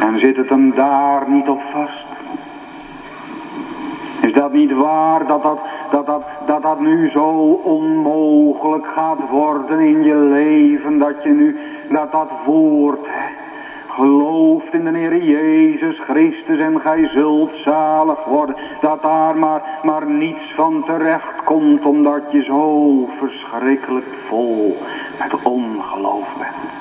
En 0.00 0.18
zit 0.18 0.36
het 0.36 0.48
hem 0.48 0.74
daar 0.74 1.30
niet 1.30 1.48
op 1.48 1.60
vast? 1.72 2.06
Is 4.20 4.32
dat 4.32 4.52
niet 4.52 4.72
waar 4.72 5.26
dat 5.26 5.42
dat, 5.42 5.58
dat, 5.90 6.06
dat, 6.06 6.22
dat, 6.46 6.62
dat 6.62 6.80
nu 6.80 7.10
zo 7.10 7.28
onmogelijk 7.64 8.86
gaat 8.86 9.28
worden 9.30 9.80
in 9.80 10.02
je 10.02 10.14
leven? 10.14 10.98
Dat 10.98 11.22
je 11.22 11.28
nu 11.28 11.58
dat 11.90 12.12
dat 12.12 12.30
woord 12.44 13.06
gelooft 13.98 14.72
in 14.72 14.84
de 14.84 14.98
Heer 14.98 15.22
Jezus 15.22 16.00
Christus 16.08 16.58
en 16.58 16.80
gij 16.80 17.08
zult 17.14 17.50
zalig 17.64 18.24
worden. 18.24 18.56
Dat 18.80 19.02
daar 19.02 19.36
maar, 19.36 19.62
maar 19.82 20.06
niets 20.06 20.54
van 20.54 20.84
terecht 20.86 21.44
komt 21.44 21.84
omdat 21.84 22.22
je 22.30 22.42
zo 22.42 23.08
verschrikkelijk 23.18 24.16
vol 24.28 24.76
met 25.18 25.42
ongeloof 25.42 26.28
bent. 26.38 26.76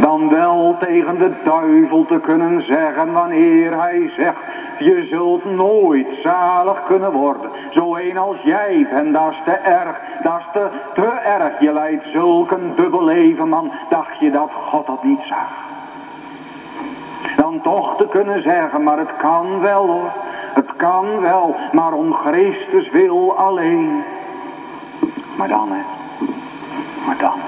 Dan 0.00 0.28
wel 0.28 0.76
tegen 0.80 1.18
de 1.18 1.30
duivel 1.44 2.06
te 2.06 2.20
kunnen 2.20 2.66
zeggen 2.66 3.12
wanneer 3.12 3.80
hij 3.80 4.12
zegt 4.16 4.42
je 4.78 5.06
zult 5.10 5.44
nooit 5.44 6.06
zalig 6.22 6.82
kunnen 6.86 7.12
worden. 7.12 7.50
Zo 7.70 7.96
een 7.96 8.16
als 8.18 8.36
jij 8.42 8.86
bent, 8.90 9.14
dat 9.14 9.30
is 9.30 9.40
te 9.44 9.52
erg. 9.52 10.00
Dat 10.22 10.38
is 10.38 10.46
te, 10.52 10.68
te 10.94 11.08
erg. 11.08 11.60
Je 11.60 11.72
leidt 11.72 12.04
zulk 12.12 12.50
een 12.50 12.72
dubbel 12.76 13.04
leven, 13.04 13.48
man. 13.48 13.72
Dacht 13.90 14.18
je 14.18 14.30
dat 14.30 14.50
God 14.52 14.86
dat 14.86 15.04
niet 15.04 15.22
zag? 15.28 15.73
Dan 17.44 17.60
toch 17.60 17.96
te 17.96 18.06
kunnen 18.08 18.42
zeggen, 18.42 18.82
maar 18.82 18.98
het 18.98 19.16
kan 19.16 19.60
wel 19.60 19.86
hoor. 19.86 20.10
Het 20.54 20.76
kan 20.76 21.20
wel, 21.20 21.56
maar 21.72 21.92
om 21.92 22.12
Christus 22.12 22.90
wil 22.90 23.36
alleen. 23.36 24.02
Maar 25.36 25.48
dan 25.48 25.68
hè. 25.72 25.82
Maar 27.06 27.16
dan. 27.18 27.38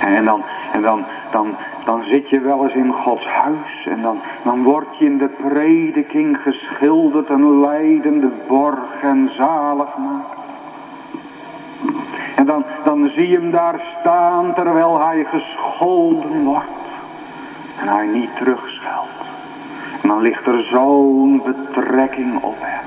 En 0.00 0.24
dan, 0.24 0.42
en 0.72 0.82
dan, 0.82 1.04
dan, 1.30 1.54
dan 1.84 2.02
zit 2.04 2.30
je 2.30 2.40
wel 2.40 2.64
eens 2.64 2.74
in 2.74 2.92
Gods 2.92 3.26
huis 3.26 3.86
en 3.86 4.02
dan, 4.02 4.20
dan 4.42 4.62
word 4.62 4.98
je 4.98 5.04
in 5.04 5.18
de 5.18 5.28
prediking 5.48 6.38
geschilderd 6.42 7.28
een 7.28 7.60
leidende 7.60 8.30
borg 8.46 9.02
en 9.02 9.30
zalig 9.36 9.96
maakt. 9.96 10.38
En 12.36 12.46
dan, 12.46 12.64
dan 12.84 13.10
zie 13.14 13.28
je 13.28 13.36
hem 13.36 13.50
daar 13.50 13.80
staan 14.00 14.54
terwijl 14.54 15.00
hij 15.00 15.24
gescholden 15.24 16.44
wordt 16.44 16.77
en 17.80 17.88
hij 17.88 18.06
niet 18.06 18.36
terugscheldt. 18.36 19.10
En 20.02 20.08
dan 20.08 20.20
ligt 20.20 20.46
er 20.46 20.62
zo'n 20.62 21.42
betrekking 21.44 22.42
op 22.42 22.56
hem. 22.58 22.84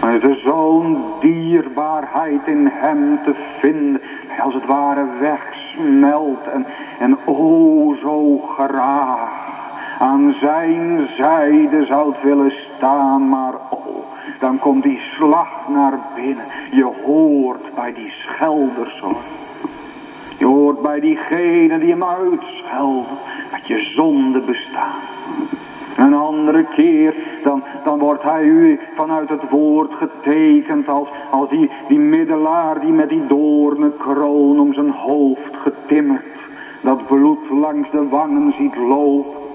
Er 0.00 0.30
is 0.30 0.42
zo'n 0.42 1.04
dierbaarheid 1.20 2.46
in 2.46 2.70
hem 2.72 3.18
te 3.24 3.34
vinden. 3.60 4.02
Als 4.42 4.54
het 4.54 4.66
ware 4.66 5.06
wegsmelt. 5.20 6.46
En, 6.52 6.66
en 6.98 7.18
o 7.24 7.94
zo 8.00 8.38
graag 8.38 9.30
aan 9.98 10.34
zijn 10.40 11.08
zijde 11.16 11.86
zou 11.86 12.14
willen 12.22 12.52
staan. 12.76 13.28
Maar 13.28 13.54
oh, 13.70 14.06
dan 14.40 14.58
komt 14.58 14.82
die 14.82 15.00
slag 15.16 15.68
naar 15.68 15.98
binnen. 16.14 16.44
Je 16.70 16.92
hoort 17.04 17.74
bij 17.74 17.92
die 17.92 18.10
schelders 18.10 19.00
hoor. 19.00 19.22
Je 20.38 20.46
hoort 20.46 20.82
bij 20.82 21.00
diegenen 21.00 21.80
die 21.80 21.90
hem 21.90 22.04
uitschelden. 22.04 23.18
Dat 23.50 23.66
je 23.66 23.78
zonde 23.78 24.40
bestaat. 24.40 25.16
Een 25.96 26.14
andere 26.14 26.64
keer, 26.64 27.14
dan, 27.42 27.62
dan 27.84 27.98
wordt 27.98 28.22
hij 28.22 28.44
u 28.44 28.80
vanuit 28.94 29.28
het 29.28 29.50
woord 29.50 29.92
getekend 29.92 30.88
als, 30.88 31.08
als 31.30 31.48
die, 31.48 31.70
die 31.88 31.98
middelaar 31.98 32.80
die 32.80 32.92
met 32.92 33.08
die 33.08 33.26
doornenkroon 33.26 34.60
om 34.60 34.74
zijn 34.74 34.90
hoofd 34.90 35.56
getimmerd, 35.56 36.24
dat 36.80 37.06
bloed 37.06 37.50
langs 37.50 37.90
de 37.90 38.08
wangen 38.08 38.54
ziet 38.58 38.76
lopen. 38.76 39.45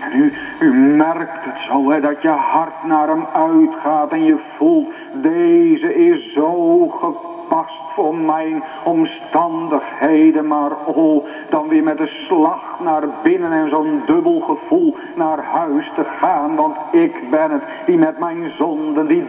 En 0.00 0.18
u, 0.18 0.32
u 0.60 0.72
merkt 0.74 1.44
het 1.44 1.60
zo, 1.68 1.90
hè, 1.90 2.00
dat 2.00 2.22
je 2.22 2.28
hart 2.28 2.84
naar 2.84 3.08
hem 3.08 3.26
uitgaat 3.32 4.10
en 4.10 4.24
je 4.24 4.36
voelt, 4.56 4.88
deze 5.12 5.94
is 5.94 6.32
zo 6.32 6.86
gepast 6.88 7.74
voor 7.94 8.14
mijn 8.14 8.62
omstandigheden. 8.84 10.46
Maar 10.46 10.72
oh, 10.86 11.24
dan 11.50 11.68
weer 11.68 11.82
met 11.82 12.00
een 12.00 12.10
slag 12.26 12.80
naar 12.84 13.02
binnen 13.22 13.52
en 13.52 13.70
zo'n 13.70 14.02
dubbel 14.06 14.40
gevoel 14.40 14.96
naar 15.14 15.44
huis 15.44 15.90
te 15.94 16.04
gaan. 16.20 16.54
Want 16.54 16.76
ik 16.92 17.30
ben 17.30 17.50
het 17.50 17.62
die 17.86 17.98
met 17.98 18.18
mijn 18.18 18.52
zonden 18.58 19.06
die 19.06 19.24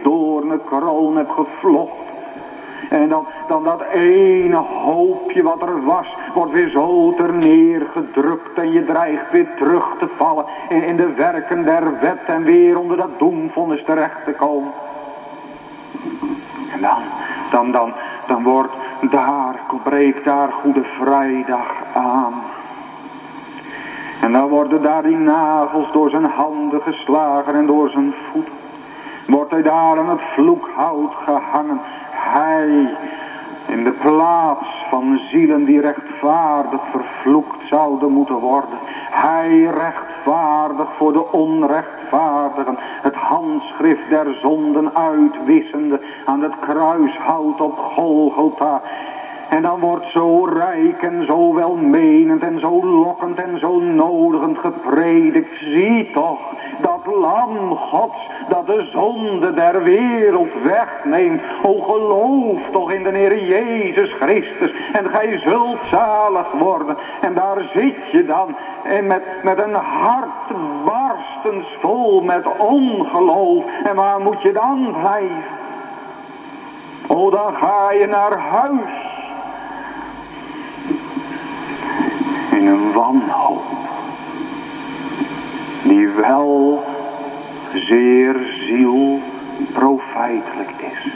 kroon 0.68 1.16
heb 1.16 1.30
gevlocht. 1.30 2.07
En 2.90 3.08
dan, 3.08 3.26
dan 3.48 3.64
dat 3.64 3.82
ene 3.92 4.56
hoopje 4.56 5.42
wat 5.42 5.62
er 5.62 5.84
was, 5.84 6.06
wordt 6.34 6.52
weer 6.52 6.68
zo 6.68 7.14
ter 7.14 7.32
neergedrukt. 7.34 8.58
En 8.58 8.72
je 8.72 8.84
dreigt 8.84 9.30
weer 9.30 9.48
terug 9.56 9.94
te 9.98 10.08
vallen 10.16 10.44
in, 10.68 10.82
in 10.82 10.96
de 10.96 11.12
werken 11.12 11.64
der 11.64 12.00
wet 12.00 12.24
en 12.26 12.42
weer 12.42 12.78
onder 12.78 12.96
dat 12.96 13.18
doemvonnis 13.18 13.84
terecht 13.84 14.24
te 14.24 14.32
komen. 14.32 14.72
En 16.72 16.80
dan, 16.80 17.02
dan, 17.50 17.72
dan, 17.72 17.92
dan 18.26 18.42
wordt 18.42 18.72
daar, 19.00 19.60
breekt 19.82 20.24
daar 20.24 20.52
Goede 20.52 20.84
Vrijdag 20.98 21.74
aan. 21.94 22.34
En 24.20 24.32
dan 24.32 24.48
worden 24.48 24.82
daar 24.82 25.02
die 25.02 25.16
nagels 25.16 25.92
door 25.92 26.10
zijn 26.10 26.24
handen 26.24 26.82
geslagen 26.82 27.54
en 27.54 27.66
door 27.66 27.90
zijn 27.90 28.14
voeten. 28.32 28.52
Wordt 29.26 29.50
hij 29.50 29.62
daar 29.62 29.98
aan 29.98 30.08
het 30.08 30.20
vloekhout 30.34 31.14
gehangen. 31.24 31.80
Hij 32.30 32.96
in 33.66 33.84
de 33.84 33.90
plaats 33.90 34.66
van 34.90 35.20
zielen 35.30 35.64
die 35.64 35.80
rechtvaardig 35.80 36.80
vervloekt 36.90 37.68
zouden 37.68 38.12
moeten 38.12 38.34
worden. 38.34 38.78
Hij 39.10 39.62
rechtvaardig 39.62 40.88
voor 40.96 41.12
de 41.12 41.32
onrechtvaardigen. 41.32 42.78
Het 42.78 43.14
handschrift 43.14 44.08
der 44.08 44.34
zonden 44.42 44.94
uitwissende 44.94 46.00
aan 46.24 46.42
het 46.42 46.58
kruishout 46.60 47.60
op 47.60 47.78
Golgotha. 47.78 48.82
En 49.48 49.62
dan 49.62 49.80
wordt 49.80 50.06
zo 50.10 50.44
rijk 50.44 51.02
en 51.02 51.24
zo 51.26 51.54
welmenend 51.54 52.42
en 52.42 52.60
zo 52.60 52.84
lokkend 52.84 53.38
en 53.38 53.58
zo 53.58 53.78
nodigend 53.80 54.58
gepredikt. 54.58 55.58
Zie 55.60 56.10
toch, 56.10 56.38
dat 56.78 57.14
lam 57.16 57.76
gods 57.76 58.16
dat 58.48 58.66
de 58.66 58.88
zonde 58.92 59.54
der 59.54 59.82
wereld 59.82 60.52
wegneemt. 60.62 61.42
O 61.62 61.74
geloof 61.80 62.58
toch 62.72 62.92
in 62.92 63.02
de 63.02 63.10
Heer 63.10 63.44
Jezus 63.44 64.12
Christus 64.12 64.72
en 64.92 65.10
gij 65.10 65.38
zult 65.44 65.78
zalig 65.90 66.52
worden. 66.52 66.96
En 67.20 67.34
daar 67.34 67.70
zit 67.74 68.10
je 68.12 68.24
dan 68.26 68.56
en 68.82 69.06
met, 69.06 69.22
met 69.42 69.58
een 69.58 69.74
hart 69.74 70.52
barstens 70.84 71.66
vol 71.80 72.20
met 72.20 72.46
ongeloof. 72.58 73.64
En 73.84 73.96
waar 73.96 74.20
moet 74.20 74.42
je 74.42 74.52
dan 74.52 74.94
blijven? 75.00 75.44
O 77.06 77.30
dan 77.30 77.54
ga 77.54 77.92
je 77.92 78.06
naar 78.06 78.38
huis 78.38 79.07
een 82.68 82.92
wanhoop. 82.92 83.62
Die 85.82 86.08
wel 86.08 86.84
zeer 87.74 88.36
ziel 88.66 89.20
profijtelijk 89.72 90.74
is. 90.78 91.12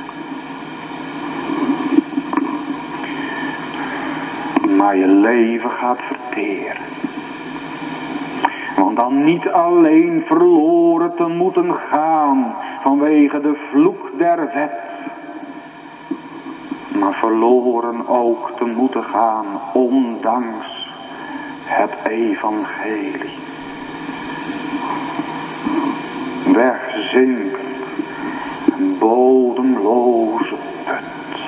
Maar 4.77 4.97
je 4.97 5.07
leven 5.07 5.71
gaat 5.71 5.99
verteren. 6.01 6.83
Want 8.77 8.97
dan 8.97 9.25
niet 9.25 9.49
alleen 9.49 10.23
verloren 10.27 11.15
te 11.17 11.27
moeten 11.27 11.75
gaan 11.91 12.55
vanwege 12.83 13.41
de 13.41 13.55
vloek 13.71 14.11
der 14.19 14.51
wet. 14.55 14.81
Maar 16.99 17.15
verloren 17.15 18.09
ook 18.09 18.51
te 18.59 18.65
moeten 18.65 19.05
gaan 19.05 19.47
ondanks 19.73 20.82
het 21.73 21.93
evangelie. 22.09 23.43
wegzinkend, 26.53 27.85
een 28.79 28.99
bodemloze 28.99 30.55
put. 30.85 31.39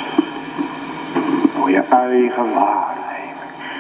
Voor 1.55 1.70
je 1.70 1.83
eigen 1.91 2.55
waarneming, 2.55 3.37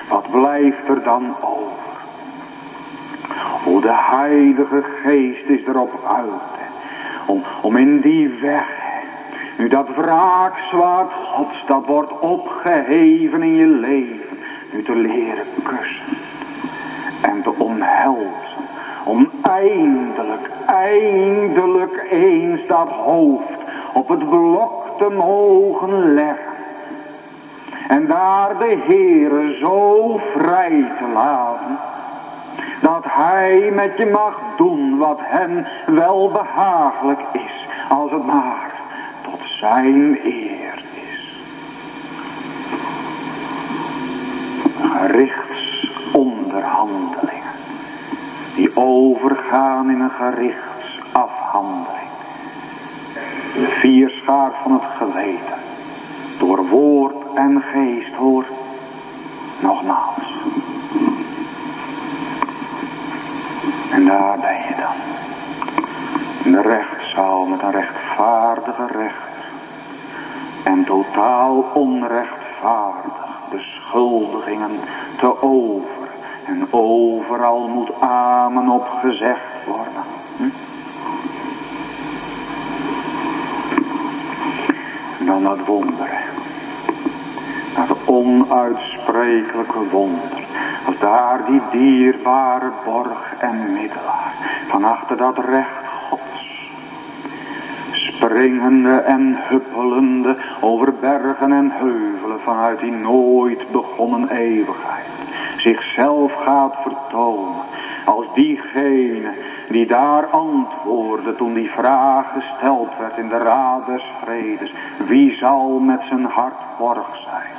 wat 0.08 0.30
blijft 0.30 0.88
er 0.88 1.02
dan 1.02 1.34
over? 1.40 1.72
Hoe 3.64 3.80
de 3.80 3.94
Heilige 3.94 4.84
Geest 5.02 5.48
is 5.48 5.66
erop 5.66 6.04
uit, 6.08 6.60
om, 7.26 7.42
om 7.62 7.76
in 7.76 8.00
die 8.00 8.28
weg, 8.28 8.68
nu 9.58 9.68
dat 9.68 9.88
wraakzwaard 9.96 11.12
Gods, 11.12 11.64
dat 11.66 11.86
wordt 11.86 12.18
opgeheven 12.18 13.42
in 13.42 13.54
je 13.54 13.66
leven, 13.66 14.38
nu 14.72 14.82
te 14.82 14.94
leren 14.94 15.46
kussen 15.62 16.33
en 17.24 17.42
te 17.42 17.52
omhelzen 17.58 18.44
om 19.04 19.30
eindelijk, 19.42 20.50
eindelijk 20.66 22.06
eens 22.10 22.66
dat 22.66 22.88
hoofd 22.88 23.58
op 23.92 24.08
het 24.08 24.28
blok 24.28 24.98
te 24.98 25.10
mogen 25.10 26.14
leggen. 26.14 26.52
En 27.88 28.06
daar 28.06 28.58
de 28.58 28.82
Heere 28.86 29.56
zo 29.60 30.20
vrij 30.36 30.92
te 30.98 31.08
laten, 31.12 31.78
dat 32.80 33.04
hij 33.04 33.70
met 33.74 33.96
je 33.96 34.06
mag 34.06 34.40
doen 34.56 34.98
wat 34.98 35.18
hem 35.20 35.66
wel 35.86 36.30
behagelijk 36.30 37.20
is, 37.32 37.66
als 37.88 38.10
het 38.10 38.26
maar 38.26 38.72
tot 39.22 39.40
zijn 39.44 40.18
eer 40.24 40.82
is. 40.94 41.42
Gerichtsonderhandeling 46.54 47.42
die 48.54 48.76
overgaan 48.76 49.90
in 49.90 50.00
een 50.00 50.10
gerichtsafhandeling. 50.10 52.08
De 53.54 53.76
vierschaar 53.80 54.52
van 54.62 54.72
het 54.72 54.82
geweten, 54.96 55.58
door 56.38 56.68
woord 56.68 57.14
en 57.34 57.62
geest 57.72 58.14
hoor, 58.14 58.44
nogmaals. 59.60 60.36
En 63.90 64.04
daar 64.04 64.38
ben 64.38 64.56
je 64.68 64.74
dan. 64.76 64.96
In 66.44 66.52
de 66.52 66.60
rechtszaal 66.60 67.44
met 67.44 67.62
een 67.62 67.70
rechtvaardige 67.70 68.86
rechter. 68.86 69.44
En 70.64 70.84
totaal 70.84 71.64
onrechtvaardig 71.74 73.12
beschuldigingen 73.50 74.80
te 75.18 75.42
over 75.42 75.93
en 76.44 76.66
overal 76.70 77.68
moet 77.68 78.00
amen 78.00 78.68
op 78.68 78.88
gezegd 79.02 79.64
worden. 79.66 80.02
Hm? 80.36 80.42
En 85.18 85.26
dan 85.26 85.42
dat 85.42 85.66
wonder. 85.66 86.10
Dat 87.74 87.96
onuitsprekelijke 88.04 89.88
wonder. 89.90 90.46
Als 90.86 90.98
daar 90.98 91.40
die 91.46 91.60
dierbare 91.70 92.70
borg 92.84 93.34
en 93.38 93.72
middelaar. 93.72 94.34
Van 94.68 94.84
achter 94.84 95.16
dat 95.16 95.38
recht 95.38 95.86
gods. 96.08 96.70
Springende 97.90 98.94
en 98.94 99.36
huppelende 99.38 100.36
over 100.60 100.94
bergen 101.00 101.52
en 101.52 101.70
heuvelen 101.70 102.40
vanuit 102.40 102.80
die 102.80 102.92
nooit 102.92 103.70
begonnen 103.72 104.28
eeuwigheid 104.28 105.04
zichzelf 105.64 106.32
gaat 106.32 106.74
vertonen 106.82 107.62
als 108.04 108.26
diegene 108.34 109.32
die 109.68 109.86
daar 109.86 110.26
antwoordde 110.26 111.36
toen 111.36 111.54
die 111.54 111.70
vraag 111.70 112.26
gesteld 112.32 112.88
werd 112.98 113.16
in 113.18 113.28
de 113.28 113.38
raad 113.38 113.86
des 113.86 114.02
vredes. 114.22 114.72
Wie 115.06 115.36
zal 115.36 115.78
met 115.78 116.00
zijn 116.08 116.24
hart 116.24 116.62
borg 116.78 117.16
zijn? 117.24 117.52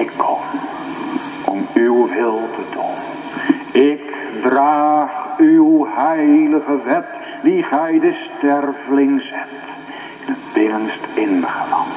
Ik 0.00 0.12
kom 0.16 0.38
om 1.44 1.66
uw 1.74 2.08
wil 2.08 2.40
te 2.56 2.64
doen. 2.72 3.82
Ik 3.82 4.00
draag 4.42 5.10
uw 5.38 5.86
heilige 5.90 6.78
wet 6.84 7.06
die 7.42 7.62
gij 7.62 7.98
de 7.98 8.28
sterveling 8.36 9.20
zet 9.20 9.48
in 10.26 10.32
het 10.32 10.52
binnenst 10.52 11.06
ingewand. 11.14 11.92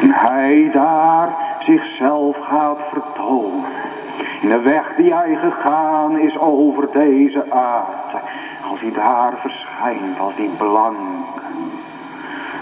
En 0.00 0.10
hij 0.10 0.70
daar 0.72 1.43
zichzelf 1.64 2.36
gaat 2.36 2.78
vertonen. 2.92 3.70
In 4.40 4.48
de 4.48 4.60
weg 4.60 4.94
die 4.96 5.14
hij 5.14 5.34
gegaan 5.34 6.18
is 6.18 6.38
over 6.38 6.88
deze 6.92 7.44
aarde. 7.50 8.18
Als 8.70 8.80
hij 8.80 8.92
daar 8.92 9.32
verschijnt 9.36 10.18
als 10.18 10.36
die 10.36 10.50
blank. 10.58 10.96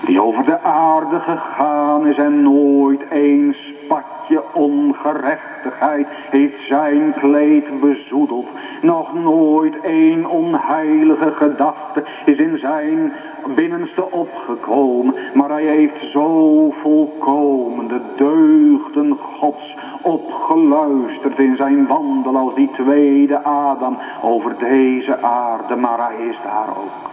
Die 0.05 0.22
over 0.22 0.44
de 0.44 0.61
aarde 0.61 1.20
gegaan 1.20 2.07
is 2.07 2.16
en 2.16 2.42
nooit 2.42 3.11
eens 3.11 3.57
spatje 3.84 4.42
ongerechtigheid 4.52 6.06
heeft 6.30 6.66
zijn 6.68 7.14
kleed 7.18 7.80
bezoedeld. 7.80 8.46
Nog 8.82 9.14
nooit 9.14 9.74
een 9.82 10.28
onheilige 10.28 11.32
gedachte 11.32 12.04
is 12.24 12.36
in 12.38 12.58
zijn 12.58 13.12
binnenste 13.54 14.10
opgekomen. 14.10 15.14
Maar 15.34 15.50
hij 15.50 15.64
heeft 15.64 16.10
zo 16.12 16.70
volkomen 16.82 17.88
de 17.88 18.00
deugden 18.16 19.18
gods 19.38 19.76
opgeluisterd 20.02 21.38
in 21.38 21.56
zijn 21.56 21.86
wandel 21.86 22.36
als 22.36 22.54
die 22.54 22.70
tweede 22.74 23.42
Adam 23.42 23.98
over 24.22 24.54
deze 24.58 25.22
aarde. 25.22 25.76
Maar 25.76 25.98
hij 25.98 26.26
is 26.26 26.36
daar 26.42 26.68
ook. 26.68 27.10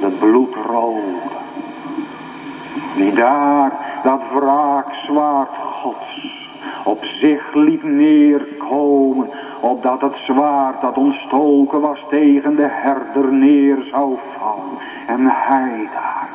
De 0.00 0.16
bloedrode. 0.18 1.36
Die 2.96 3.12
daar 3.12 3.72
dat 4.02 4.20
wraakzwaard 4.32 5.67
op 6.84 7.04
zich 7.04 7.54
liet 7.54 7.82
neerkomen 7.82 9.30
opdat 9.60 10.00
het 10.00 10.16
zwaard 10.26 10.80
dat 10.80 10.96
ontstoken 10.96 11.80
was 11.80 12.04
tegen 12.10 12.56
de 12.56 12.68
herder 12.70 13.32
neer 13.32 13.78
zou 13.90 14.16
vallen. 14.38 14.78
En 15.06 15.26
hij 15.26 15.88
daar, 15.92 16.28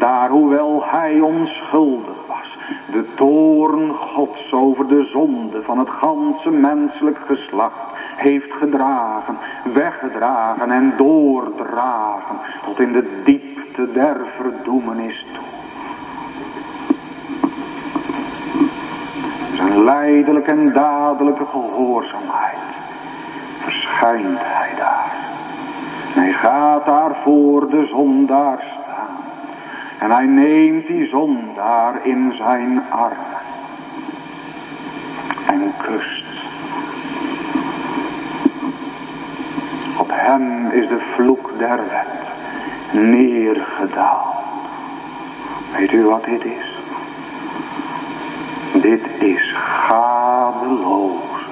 daar 0.00 0.28
hoewel 0.28 0.84
hij 0.84 1.20
onschuldig 1.20 2.26
was, 2.26 2.56
de 2.90 3.14
toorn 3.14 3.94
gods 3.94 4.52
over 4.52 4.88
de 4.88 5.04
zonde 5.04 5.62
van 5.62 5.78
het 5.78 5.90
ganse 5.90 6.50
menselijk 6.50 7.18
geslacht 7.26 7.96
heeft 8.16 8.52
gedragen, 8.52 9.38
weggedragen 9.72 10.70
en 10.70 10.94
doordragen 10.96 12.36
tot 12.64 12.80
in 12.80 12.92
de 12.92 13.22
diepte 13.24 13.92
der 13.92 14.16
verdoemenis 14.36 15.24
toe. 15.34 15.47
Zijn 19.58 19.84
leidelijke 19.84 20.50
en 20.50 20.72
dadelijke 20.72 21.44
gehoorzaamheid 21.44 22.56
verschijnt 23.58 24.38
hij 24.40 24.70
daar. 24.76 25.12
En 26.14 26.22
hij 26.22 26.32
gaat 26.32 26.86
daar 26.86 27.16
voor 27.22 27.70
de 27.70 27.86
zondaar 27.86 28.58
staan. 28.58 29.16
En 29.98 30.10
hij 30.10 30.26
neemt 30.26 30.86
die 30.86 31.08
zondaar 31.08 32.06
in 32.06 32.32
zijn 32.36 32.82
armen. 32.90 33.40
En 35.46 35.72
kust. 35.82 36.24
Op 39.98 40.08
hem 40.10 40.66
is 40.66 40.88
de 40.88 41.00
vloek 41.14 41.50
der 41.58 41.76
wet 41.76 42.26
neergedaald. 43.04 44.36
Weet 45.76 45.92
u 45.92 46.04
wat 46.04 46.24
dit 46.24 46.44
is? 46.44 46.67
Dit 48.72 49.06
is 49.18 49.54
gadeloos, 49.86 51.46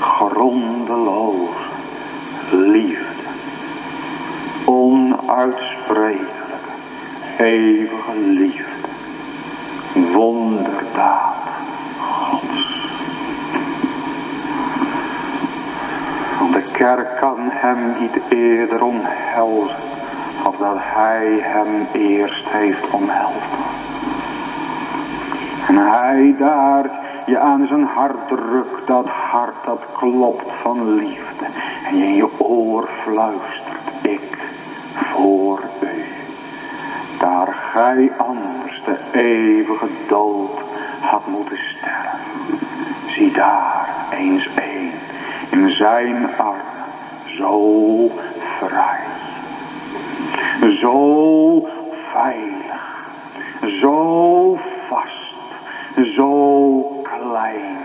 grondeloos 0.00 1.56
liefde. 2.50 3.04
Onuitsprekelijke, 4.64 6.26
eeuwige 7.38 8.16
liefde. 8.16 8.88
Wonderdaad 10.12 11.36
Gods. 11.98 12.78
De 16.52 16.62
kerk 16.72 17.20
kan 17.20 17.36
hem 17.50 17.78
niet 18.00 18.18
eerder 18.28 18.82
omhelzen, 18.82 19.76
als 20.44 20.58
dat 20.58 20.76
hij 20.78 21.38
hem 21.40 21.86
eerst 21.92 22.44
heeft 22.48 22.90
omhelzen. 22.90 23.69
En 25.70 25.76
hij 25.76 26.34
daar 26.38 26.90
je 27.26 27.38
aan 27.38 27.66
zijn 27.66 27.84
hart 27.84 28.28
drukt, 28.28 28.86
dat 28.86 29.06
hart 29.06 29.54
dat 29.64 29.82
klopt 29.92 30.46
van 30.62 30.94
liefde. 30.94 31.44
En 31.88 31.96
je 31.96 32.04
in 32.04 32.14
je 32.14 32.40
oor 32.40 32.88
fluistert, 33.02 33.90
ik 34.02 34.38
voor 34.94 35.60
u. 35.80 36.04
Daar 37.18 37.54
gij 37.72 38.12
anders 38.16 38.82
de 38.84 38.96
eeuwige 39.12 39.88
dood 40.08 40.60
had 41.00 41.26
moeten 41.26 41.58
sterven. 41.58 42.66
Zie 43.06 43.32
daar 43.32 43.88
eens 44.10 44.48
een 44.56 44.90
in 45.50 45.74
zijn 45.74 46.36
armen 46.36 46.80
zo 47.24 48.10
vrij. 48.58 49.00
Zo 50.80 51.68
veilig. 52.12 53.08
Zo 53.80 54.58
vast. 54.88 55.19
Zo 56.04 57.02
klein. 57.02 57.76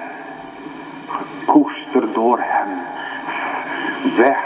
Gekoesterd 1.07 2.13
door 2.13 2.39
hem. 2.41 2.68
Weg 4.16 4.43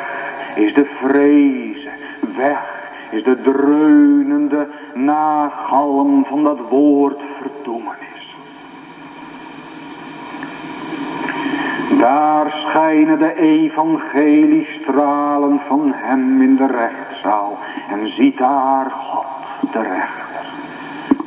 is 0.55 0.73
de 0.73 0.85
vrezen. 1.01 1.91
Weg 2.35 2.77
is 3.09 3.23
de 3.23 3.41
dreunende 3.41 4.67
nagalm 4.93 6.25
van 6.25 6.43
dat 6.43 6.59
woord 6.69 7.19
verdoemenis. 7.41 8.35
Daar 11.99 12.55
schijnen 12.67 13.19
de 13.19 13.39
evangeliestralen 13.39 15.61
van 15.67 15.91
hem 15.95 16.41
in 16.41 16.55
de 16.55 16.67
rechtszaal. 16.67 17.57
En 17.89 18.13
ziet 18.13 18.37
daar 18.37 18.91
God, 18.91 19.25
de 19.71 19.81
rechter. 19.81 20.45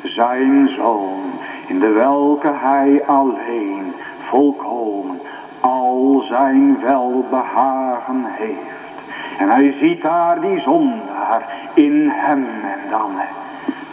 Zijn 0.02 0.68
zoon, 0.76 1.31
in 1.66 1.78
de 1.78 1.88
welke 1.88 2.52
hij 2.52 3.02
alleen 3.06 3.94
volkomen 4.28 5.20
al 5.60 6.24
zijn 6.28 6.80
welbehagen 6.80 8.24
heeft. 8.24 8.80
En 9.38 9.48
hij 9.48 9.74
ziet 9.80 10.02
daar 10.02 10.40
die 10.40 10.60
zondaar 10.60 11.52
in 11.74 12.08
hem 12.10 12.44
en 12.62 12.90
dan, 12.90 13.10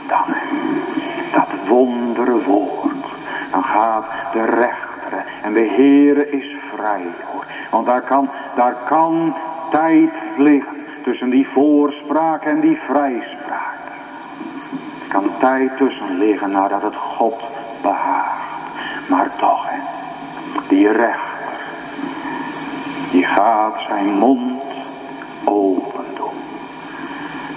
dan 0.08 0.36
dat 1.32 1.68
wondere 1.68 2.44
woord. 2.44 3.06
Dan 3.52 3.64
gaat 3.64 4.06
de 4.32 4.46
rechter 4.46 5.24
en 5.44 5.54
de 5.54 5.74
Heere 5.76 6.30
is 6.30 6.56
vrij. 6.76 7.08
Want 7.72 7.86
daar 7.86 8.02
kan, 8.02 8.30
daar 8.56 8.76
kan 8.86 9.36
tijd 9.72 10.10
liggen 10.38 10.78
tussen 11.04 11.30
die 11.30 11.48
voorspraak 11.48 12.44
en 12.44 12.60
die 12.60 12.80
vrijspraak. 12.88 13.78
Er 15.02 15.08
kan 15.08 15.30
tijd 15.40 15.78
tussen 15.78 16.18
liggen 16.18 16.52
nadat 16.52 16.82
het 16.82 16.96
God 16.96 17.42
Maar 19.10 19.32
toch, 19.38 19.66
hè, 19.70 19.80
die 20.68 20.92
rechter, 20.92 21.60
die 23.12 23.26
gaat 23.26 23.82
zijn 23.88 24.10
mond 24.10 24.64
open 25.44 26.06
doen. 26.16 26.42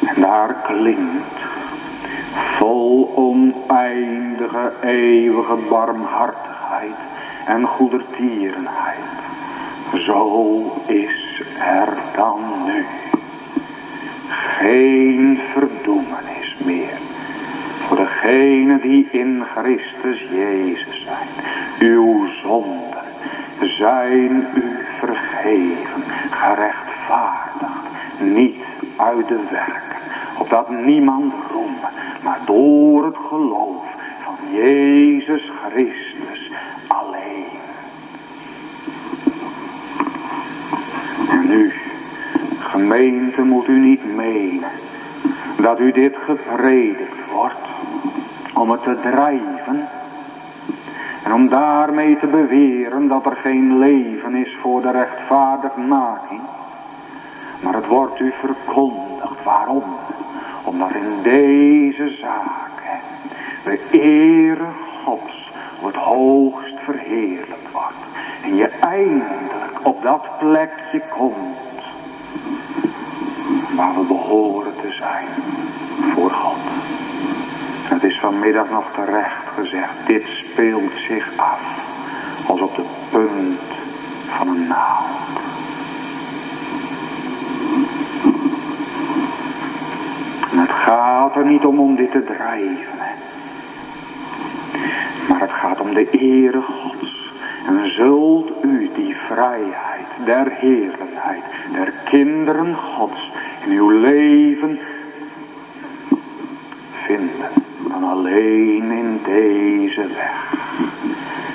En 0.08 0.20
daar 0.20 0.54
klinkt 0.66 1.40
vol 2.56 3.12
oneindige, 3.14 4.72
eeuwige 4.82 5.58
barmhartigheid 5.68 6.96
en 7.46 7.66
goedertierenheid. 7.66 8.98
Zo 9.98 10.82
is 10.86 11.42
er 11.58 11.88
dan 12.16 12.40
nu 12.64 12.86
geen 14.28 15.40
verdoemenis 15.52 16.56
meer 16.64 16.98
voor 17.92 18.04
degenen 18.04 18.80
die 18.80 19.08
in 19.10 19.44
Christus 19.56 20.26
Jezus 20.30 21.04
zijn. 21.04 21.28
Uw 21.78 22.26
zonden 22.42 23.04
zijn 23.60 24.46
u 24.54 24.76
vergeven, 24.98 26.02
gerechtvaardigd, 26.30 28.20
niet 28.20 28.56
uit 28.96 29.28
de 29.28 29.40
werken, 29.50 29.96
opdat 30.38 30.70
niemand 30.70 31.32
roem, 31.52 31.76
maar 32.22 32.38
door 32.46 33.04
het 33.04 33.16
geloof 33.28 33.84
van 34.24 34.34
Jezus 34.52 35.50
Christus 35.68 36.50
alleen. 36.86 37.44
En 41.30 41.46
nu, 41.48 41.72
gemeente 42.58 43.42
moet 43.42 43.68
u 43.68 43.78
niet 43.78 44.14
menen 44.14 44.70
dat 45.56 45.80
u 45.80 45.92
dit 45.92 46.16
gepredikt 46.26 47.30
wordt 47.32 47.71
om 48.62 48.70
het 48.70 48.82
te 48.82 48.96
drijven 49.00 49.88
en 51.24 51.32
om 51.32 51.48
daarmee 51.48 52.18
te 52.18 52.26
beweren 52.26 53.08
dat 53.08 53.26
er 53.26 53.36
geen 53.36 53.78
leven 53.78 54.34
is 54.34 54.56
voor 54.60 54.82
de 54.82 54.90
rechtvaardigmaking. 54.90 56.40
Maar 57.60 57.74
het 57.74 57.86
wordt 57.86 58.20
u 58.20 58.32
verkondigd. 58.40 59.44
Waarom? 59.44 59.82
Omdat 60.64 60.94
in 60.94 61.22
deze 61.22 62.16
zaak 62.20 63.00
de 63.64 63.80
ere 63.90 64.66
Gods 65.04 65.50
het 65.84 65.94
hoogst 65.94 66.74
verheerlijkt 66.84 67.72
wordt. 67.72 68.02
En 68.42 68.54
je 68.54 68.66
eindelijk 68.66 69.78
op 69.82 70.02
dat 70.02 70.38
plekje 70.38 71.02
komt 71.08 71.82
waar 73.76 73.94
we 73.94 74.04
behoren 74.06 74.72
te 74.80 74.92
zijn 74.92 75.26
voor 76.14 76.30
God. 76.30 76.81
Het 77.92 78.02
is 78.04 78.18
vanmiddag 78.18 78.70
nog 78.70 78.84
terecht 78.94 79.48
gezegd, 79.54 79.92
dit 80.06 80.22
speelt 80.26 80.92
zich 81.08 81.32
af 81.36 81.60
als 82.46 82.60
op 82.60 82.76
de 82.76 82.84
punt 83.10 83.60
van 84.28 84.48
een 84.48 84.66
naald. 84.66 85.38
En 90.50 90.58
het 90.58 90.70
gaat 90.70 91.36
er 91.36 91.44
niet 91.46 91.64
om 91.64 91.80
om 91.80 91.96
dit 91.96 92.10
te 92.10 92.24
drijven. 92.24 92.98
Maar 95.28 95.40
het 95.40 95.52
gaat 95.52 95.80
om 95.80 95.94
de 95.94 96.10
ere 96.10 96.62
Gods. 96.62 97.32
En 97.66 97.90
zult 97.90 98.50
u 98.62 98.90
die 98.94 99.16
vrijheid 99.16 100.06
der 100.24 100.50
heerlijkheid 100.50 101.42
der 101.72 101.92
kinderen 102.04 102.74
Gods 102.74 103.30
in 103.64 103.72
uw 103.72 103.90
leven 103.90 104.78
vinden 107.06 107.70
dan 107.92 108.04
alleen 108.04 108.90
in 108.90 109.20
deze 109.24 110.06
weg. 110.06 110.54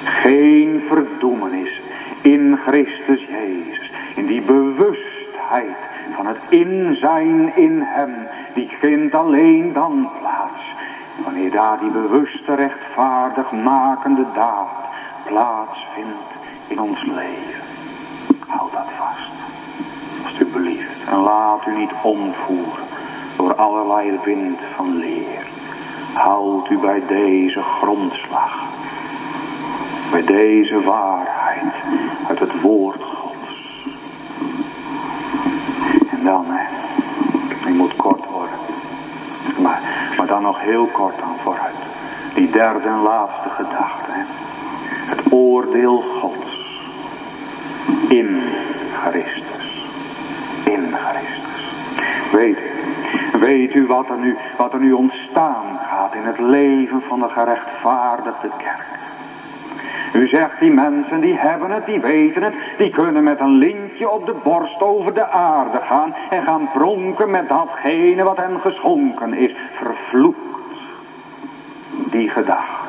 Geen 0.03 0.83
verdoemenis 0.87 1.81
in 2.21 2.57
Christus 2.65 3.25
Jezus. 3.29 3.91
In 4.15 4.25
die 4.25 4.41
bewustheid 4.41 5.77
van 6.15 6.25
het 6.25 6.37
in 6.49 6.97
zijn 6.99 7.55
in 7.55 7.81
hem. 7.81 8.13
Die 8.53 8.69
vindt 8.79 9.15
alleen 9.15 9.73
dan 9.73 10.09
plaats. 10.19 10.61
Wanneer 11.23 11.51
daar 11.51 11.79
die 11.79 11.89
bewuste 11.89 12.55
rechtvaardig 12.55 13.51
makende 13.51 14.25
daad 14.33 14.85
plaatsvindt 15.25 16.29
in 16.67 16.79
ons 16.79 17.03
leven. 17.03 17.63
Houd 18.47 18.71
dat 18.71 18.89
vast. 18.97 19.31
Alsjeblieft. 20.25 21.09
En 21.09 21.17
laat 21.17 21.67
u 21.67 21.77
niet 21.77 21.93
omvoeren 22.03 22.85
door 23.37 23.55
allerlei 23.55 24.19
wind 24.23 24.59
van 24.75 24.97
leer. 24.97 25.56
Houd 26.13 26.69
u 26.69 26.77
bij 26.77 27.03
deze 27.07 27.61
grondslag. 27.61 28.63
Bij 30.11 30.23
deze 30.23 30.81
waarheid 30.83 31.73
uit 32.27 32.39
het 32.39 32.61
woord 32.61 33.03
Gods. 33.03 33.85
En 36.09 36.23
dan, 36.23 36.45
hè. 36.47 36.65
Die 37.65 37.75
moet 37.75 37.95
kort 37.95 38.25
worden. 38.31 38.57
Maar, 39.61 39.81
maar 40.17 40.27
dan 40.27 40.41
nog 40.41 40.61
heel 40.61 40.85
kort 40.85 41.19
dan 41.19 41.35
vooruit. 41.43 41.75
Die 42.33 42.51
derde 42.51 42.87
en 42.87 43.01
laatste 43.01 43.49
gedachte. 43.49 44.11
Hè. 44.11 44.23
Het 45.15 45.31
oordeel 45.31 46.03
Gods. 46.21 46.75
In 48.07 48.41
Christus. 49.03 49.91
In 50.63 50.93
Christus. 50.93 51.71
Weet 52.31 52.57
u. 52.57 52.76
Weet 53.39 53.73
u 53.73 53.87
wat 53.87 54.09
er, 54.09 54.17
nu, 54.17 54.37
wat 54.57 54.73
er 54.73 54.79
nu 54.79 54.91
ontstaan 54.91 55.79
gaat 55.89 56.13
in 56.13 56.23
het 56.23 56.39
leven 56.39 57.01
van 57.07 57.19
de 57.19 57.29
gerechtvaardigde 57.29 58.49
kerk? 58.57 58.85
U 60.13 60.27
zegt 60.27 60.59
die 60.59 60.71
mensen 60.71 61.21
die 61.21 61.37
hebben 61.37 61.71
het, 61.71 61.85
die 61.85 61.99
weten 61.99 62.43
het, 62.43 62.53
die 62.77 62.89
kunnen 62.89 63.23
met 63.23 63.39
een 63.39 63.57
lintje 63.57 64.09
op 64.09 64.25
de 64.25 64.35
borst 64.43 64.81
over 64.81 65.13
de 65.13 65.27
aarde 65.29 65.79
gaan 65.81 66.13
en 66.29 66.43
gaan 66.43 66.69
pronken 66.73 67.29
met 67.29 67.49
datgene 67.49 68.23
wat 68.23 68.37
hen 68.37 68.59
geschonken 68.59 69.33
is. 69.33 69.55
Vervloekt 69.75 70.39
die 72.11 72.29
gedachte. 72.29 72.86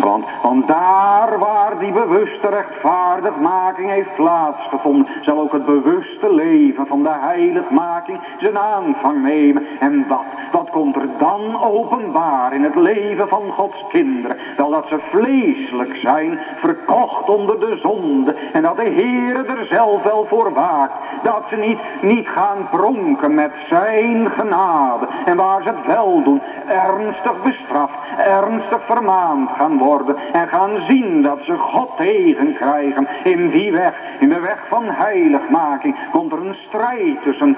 Want, 0.00 0.24
want 0.42 0.66
daar 0.66 1.38
waar 1.38 1.78
die 1.78 1.92
bewuste 1.92 2.48
rechtvaardigmaking 2.48 3.90
heeft 3.90 4.14
plaatsgevonden, 4.14 5.06
zal 5.22 5.38
ook 5.38 5.52
het 5.52 5.66
bewuste 5.66 6.34
leven 6.34 6.86
van 6.86 7.02
de 7.02 7.12
heiligmaking 7.12 8.18
zijn 8.38 8.58
aanvang 8.58 9.22
nemen. 9.22 9.66
En 9.80 10.04
wat, 10.08 10.24
wat 10.52 10.70
komt 10.70 10.96
er 10.96 11.08
dan 11.18 11.62
openbaar 11.62 12.54
in 12.54 12.62
het 12.62 12.74
leven 12.74 13.28
van 13.28 13.42
Gods 13.56 13.84
kinderen? 13.88 14.36
Wel 14.56 14.70
dat 14.70 14.86
ze 14.88 14.98
vleeselijk 15.10 15.96
zijn, 15.96 16.38
verkocht 16.56 17.28
onder 17.28 17.60
de 17.60 17.78
zonde. 17.82 18.34
En 18.52 18.62
dat 18.62 18.76
de 18.76 18.82
Heer 18.82 19.46
er 19.46 19.66
zelf 19.70 20.02
wel 20.02 20.26
voor 20.28 20.52
waakt. 20.52 20.94
Dat 21.22 21.42
ze 21.48 21.56
niet, 21.56 21.78
niet 22.00 22.28
gaan 22.28 22.68
pronken 22.70 23.34
met 23.34 23.52
zijn 23.68 24.30
genade. 24.30 25.06
En 25.24 25.36
waar 25.36 25.62
ze 25.62 25.68
het 25.68 25.86
wel 25.86 26.22
doen, 26.22 26.42
ernstig 26.66 27.42
bestraft, 27.42 27.94
ernstig 28.16 28.80
vermaand 28.86 29.50
gaan 29.58 29.75
worden 29.78 30.16
en 30.32 30.48
gaan 30.48 30.84
zien 30.88 31.22
dat 31.22 31.38
ze 31.42 31.56
God 31.56 31.90
tegenkrijgen 31.96 33.08
in 33.24 33.50
die 33.50 33.72
weg, 33.72 33.94
in 34.18 34.28
de 34.28 34.40
weg 34.40 34.64
van 34.68 34.84
heiligmaking, 34.86 35.96
komt 36.12 36.32
er 36.32 36.46
een 36.46 36.56
strijd 36.66 37.22
tussen 37.22 37.56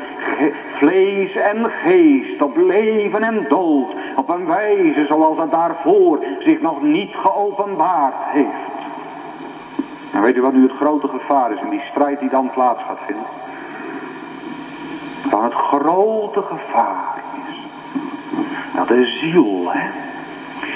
vlees 0.72 1.34
en 1.34 1.70
geest, 1.84 2.42
op 2.42 2.56
leven 2.56 3.22
en 3.22 3.46
dood, 3.48 3.88
op 4.16 4.28
een 4.28 4.46
wijze 4.46 5.06
zoals 5.06 5.38
het 5.38 5.50
daarvoor 5.50 6.18
zich 6.38 6.60
nog 6.60 6.82
niet 6.82 7.14
geopenbaard 7.14 8.14
heeft. 8.18 8.76
En 10.12 10.22
weet 10.22 10.36
u 10.36 10.40
wat 10.40 10.52
nu 10.52 10.62
het 10.62 10.76
grote 10.76 11.08
gevaar 11.08 11.52
is 11.52 11.60
in 11.60 11.70
die 11.70 11.82
strijd 11.90 12.20
die 12.20 12.28
dan 12.30 12.50
plaats 12.50 12.82
gaat 12.82 12.98
vinden? 13.06 13.24
Van 15.28 15.44
het 15.44 15.52
grote 15.52 16.42
gevaar 16.42 17.22
is 17.48 17.56
dat 18.74 18.88
de 18.88 19.06
ziel, 19.06 19.72
hè, 19.72 19.88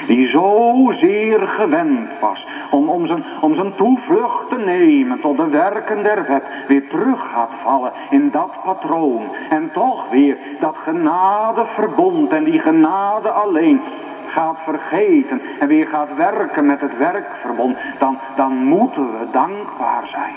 die 0.07 0.28
zozeer 0.28 1.40
gewend 1.40 2.11
was 2.20 2.46
om, 2.70 2.88
om, 2.88 3.07
zijn, 3.07 3.24
om 3.40 3.55
zijn 3.55 3.74
toevlucht 3.74 4.48
te 4.48 4.59
nemen 4.59 5.20
tot 5.20 5.36
de 5.36 5.48
werken 5.48 6.03
der 6.03 6.24
wet, 6.28 6.42
weer 6.68 6.88
terug 6.88 7.20
gaat 7.32 7.50
vallen 7.62 7.92
in 8.11 8.30
dat 8.30 8.50
patroon. 8.64 9.22
En 9.50 9.70
toch 9.72 10.11
weer 10.11 10.36
dat 10.61 10.74
genadeverbond 10.84 12.30
en 12.30 12.44
die 12.44 12.61
genade 12.61 13.30
alleen 13.30 13.80
gaat 14.26 14.57
vergeten 14.64 15.40
en 15.61 15.68
weer 15.68 15.86
gaat 15.86 16.16
werken 16.16 16.66
met 16.66 16.80
het 16.80 16.96
werkverbond, 16.96 17.76
dan, 17.98 18.18
dan 18.36 18.64
moeten 18.64 19.18
we 19.18 19.26
dankbaar 19.32 20.09
zijn. 20.11 20.34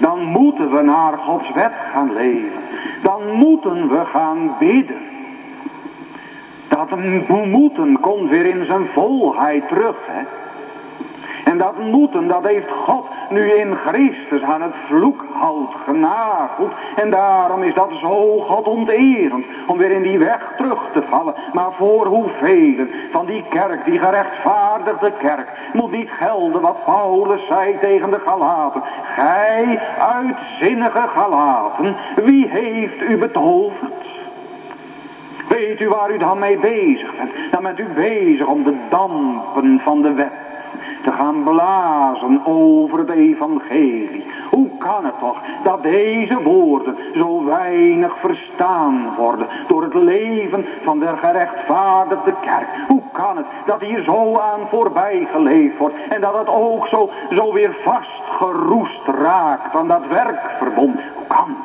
Dan 0.00 0.24
moeten 0.24 0.70
we 0.70 0.82
naar 0.82 1.18
Gods 1.18 1.52
wet 1.52 1.72
gaan 1.92 2.12
leven. 2.12 2.60
Dan 3.02 3.32
moeten 3.32 3.88
we 3.88 4.04
gaan 4.04 4.54
bidden. 4.58 5.13
Dat 6.68 6.98
moeten 7.44 8.00
komt 8.00 8.30
weer 8.30 8.46
in 8.46 8.64
zijn 8.64 8.86
volheid 8.94 9.68
terug. 9.68 9.96
Hè? 10.06 10.22
En 11.44 11.58
dat 11.58 11.78
moeten, 11.78 12.28
dat 12.28 12.46
heeft 12.46 12.70
God 12.70 13.06
nu 13.30 13.52
in 13.52 13.74
Christus 13.74 14.42
aan 14.42 14.62
het 14.62 14.74
vloekhout 14.86 15.74
genageld. 15.86 16.72
En 16.96 17.10
daarom 17.10 17.62
is 17.62 17.74
dat 17.74 17.90
zo 18.00 18.38
God 18.38 18.66
onterend. 18.66 19.44
Om 19.66 19.78
weer 19.78 19.90
in 19.90 20.02
die 20.02 20.18
weg 20.18 20.52
terug 20.56 20.80
te 20.92 21.02
vallen. 21.08 21.34
Maar 21.52 21.72
voor 21.72 22.06
hoeveel 22.06 22.86
van 23.12 23.26
die 23.26 23.44
kerk, 23.48 23.84
die 23.84 23.98
gerechtvaardigde 23.98 25.12
kerk, 25.18 25.48
moet 25.72 25.90
niet 25.90 26.10
gelden 26.10 26.60
wat 26.60 26.84
Paulus 26.84 27.46
zei 27.48 27.78
tegen 27.80 28.10
de 28.10 28.20
Galaten. 28.26 28.82
Gij 29.16 29.80
uitzinnige 29.98 31.08
Galaten, 31.14 31.96
wie 32.24 32.48
heeft 32.48 33.02
u 33.02 33.16
betoverd? 33.16 34.13
Weet 35.54 35.80
u 35.80 35.88
waar 35.88 36.10
u 36.10 36.18
dan 36.18 36.38
mee 36.38 36.58
bezig 36.58 37.16
bent? 37.16 37.30
Dan 37.50 37.62
bent 37.62 37.78
u 37.78 37.86
bezig 37.94 38.46
om 38.46 38.62
de 38.62 38.76
dampen 38.88 39.80
van 39.80 40.02
de 40.02 40.12
wet 40.12 40.32
te 41.02 41.12
gaan 41.12 41.42
blazen 41.42 42.40
over 42.44 42.98
het 42.98 43.10
evangelie. 43.10 44.24
Hoe 44.50 44.68
kan 44.78 45.04
het 45.04 45.18
toch 45.18 45.40
dat 45.62 45.82
deze 45.82 46.42
woorden 46.42 46.96
zo 47.16 47.44
weinig 47.44 48.18
verstaan 48.18 49.14
worden 49.16 49.46
door 49.68 49.82
het 49.82 49.94
leven 49.94 50.66
van 50.82 50.98
de 50.98 51.16
gerechtvaardigde 51.16 52.34
kerk? 52.40 52.68
Hoe 52.88 53.02
kan 53.12 53.36
het 53.36 53.46
dat 53.66 53.80
hier 53.80 54.02
zo 54.02 54.38
aan 54.38 54.60
voorbij 54.70 55.28
geleefd 55.32 55.78
wordt 55.78 55.94
en 56.08 56.20
dat 56.20 56.38
het 56.38 56.48
ook 56.48 56.86
zo, 56.86 57.10
zo 57.30 57.52
weer 57.52 57.76
vastgeroest 57.82 59.06
raakt 59.06 59.74
aan 59.74 59.88
dat 59.88 60.06
werkverbond? 60.06 61.00
Hoe 61.14 61.26
kan? 61.26 61.56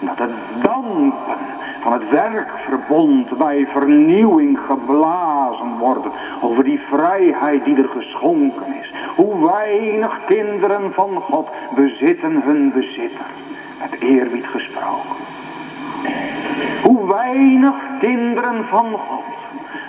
Omdat 0.00 0.18
het 0.18 0.62
dampen 0.62 1.12
van 1.84 1.92
het 1.92 2.10
werkverbond 2.10 3.38
bij 3.38 3.66
vernieuwing 3.72 4.58
geblazen 4.66 5.78
worden 5.78 6.12
over 6.40 6.64
die 6.64 6.80
vrijheid 6.90 7.64
die 7.64 7.76
er 7.76 7.88
geschonken 7.88 8.74
is. 8.80 8.92
Hoe 9.16 9.50
weinig 9.52 10.20
kinderen 10.26 10.92
van 10.92 11.20
God 11.20 11.48
bezitten 11.74 12.42
hun 12.42 12.72
bezitter. 12.72 13.26
Met 13.80 14.00
eerbied 14.00 14.46
gesproken. 14.46 15.16
Hoe 16.82 17.06
weinig 17.06 17.74
kinderen 18.00 18.64
van 18.64 18.92
God 18.92 19.24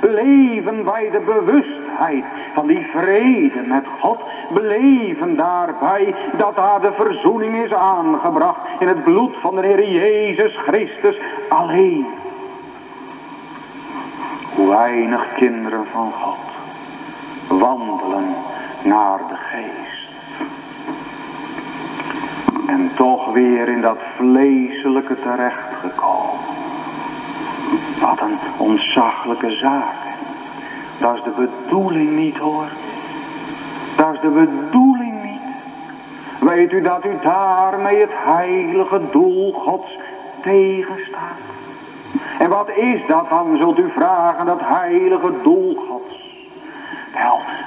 leven 0.01 0.83
bij 0.83 1.09
de 1.11 1.19
bewustheid 1.19 2.23
van 2.53 2.67
die 2.67 2.87
vrede 2.93 3.61
met 3.65 3.85
God, 3.99 4.19
beleven 4.53 5.35
daarbij 5.35 6.15
dat 6.37 6.55
daar 6.55 6.81
de 6.81 6.91
verzoening 6.91 7.63
is 7.63 7.73
aangebracht 7.73 8.59
in 8.79 8.87
het 8.87 9.03
bloed 9.03 9.35
van 9.41 9.55
de 9.55 9.61
Heer 9.61 9.89
Jezus 9.89 10.57
Christus 10.57 11.17
alleen. 11.49 12.05
Hoe 14.55 14.69
weinig 14.69 15.33
kinderen 15.35 15.85
van 15.91 16.11
God 16.11 16.45
wandelen 17.47 18.35
naar 18.83 19.17
de 19.17 19.35
geest. 19.35 20.09
En 22.67 22.91
toch 22.95 23.33
weer 23.33 23.67
in 23.67 23.81
dat 23.81 23.97
vleeselijke 24.17 25.19
terechtgekomen. 25.19 26.54
Wat 27.99 28.21
een 28.21 28.37
ontzaglijke 28.57 29.51
zaak. 29.51 29.95
Dat 30.99 31.15
is 31.15 31.23
de 31.23 31.47
bedoeling 31.47 32.09
niet 32.09 32.37
hoor. 32.37 32.67
Dat 33.95 34.13
is 34.13 34.19
de 34.19 34.29
bedoeling 34.29 35.23
niet. 35.23 35.41
Weet 36.39 36.71
u 36.71 36.81
dat 36.81 37.05
u 37.05 37.17
daarmee 37.21 37.97
het 37.97 38.13
heilige 38.13 39.01
doel 39.11 39.53
Gods 39.53 39.97
tegenstaat? 40.41 41.39
En 42.39 42.49
wat 42.49 42.69
is 42.69 43.01
dat 43.07 43.29
dan, 43.29 43.57
zult 43.57 43.77
u 43.77 43.91
vragen, 43.91 44.45
dat 44.45 44.59
heilige 44.61 45.31
doel 45.43 45.75
Gods? 45.89 46.24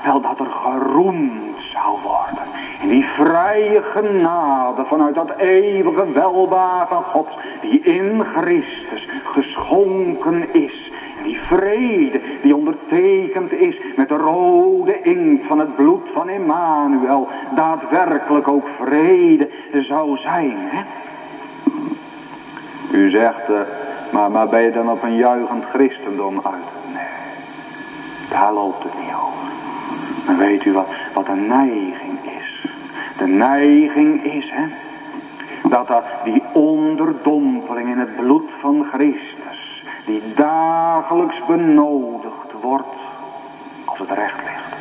Wel, 0.05 0.21
dat 0.21 0.39
er 0.39 0.51
geroemd 0.51 1.57
zou 1.73 1.99
worden. 2.03 2.43
In 2.81 2.89
die 2.89 3.05
vrije 3.05 3.83
genade 3.83 4.85
vanuit 4.85 5.15
dat 5.15 5.37
eeuwige 5.37 6.13
welbaar 6.13 6.89
van 6.89 7.03
God, 7.03 7.29
die 7.61 7.81
in 7.81 8.25
Christus 8.37 9.09
geschonken 9.25 10.55
is. 10.55 10.91
En 11.19 11.25
die 11.25 11.41
vrede 11.41 12.21
die 12.43 12.57
ondertekend 12.57 13.53
is 13.53 13.77
met 13.97 14.09
de 14.09 14.17
rode 14.17 15.03
inkt 15.03 15.47
van 15.47 15.59
het 15.59 15.77
bloed 15.77 16.09
van 16.15 16.29
Emmanuel, 16.29 17.29
daadwerkelijk 17.55 18.49
ook 18.49 18.67
vrede 18.81 19.49
zou 19.73 20.17
zijn. 20.17 20.57
Hè? 20.59 20.83
U 22.93 23.11
zegt, 23.11 23.51
uh, 23.51 23.61
maar, 24.13 24.31
maar 24.31 24.49
ben 24.49 24.63
je 24.63 24.73
dan 24.73 24.91
op 24.91 25.03
een 25.03 25.17
juichend 25.17 25.65
christendom 25.65 26.41
uit? 26.45 26.93
Nee, 26.93 27.03
daar 28.31 28.53
loopt 28.53 28.83
het 28.83 28.93
niet 29.01 29.15
over. 29.15 29.38
Maar 30.29 30.37
weet 30.37 30.65
u 30.65 30.73
wat, 30.73 30.89
wat 31.15 31.29
een 31.29 31.47
neiging 31.47 32.19
is? 32.39 32.67
De 33.17 33.27
neiging 33.27 34.25
is, 34.25 34.51
hè, 34.55 34.65
dat 35.69 35.87
dat 35.87 36.05
die 36.25 36.43
onderdompeling 36.53 37.89
in 37.89 37.99
het 37.99 38.17
bloed 38.17 38.51
van 38.61 38.87
Christus, 38.93 39.83
die 40.07 40.23
dagelijks 40.35 41.45
benodigd 41.47 42.53
wordt, 42.63 42.97
als 43.85 43.99
het 43.99 44.11
recht 44.11 44.41
ligt, 44.45 44.77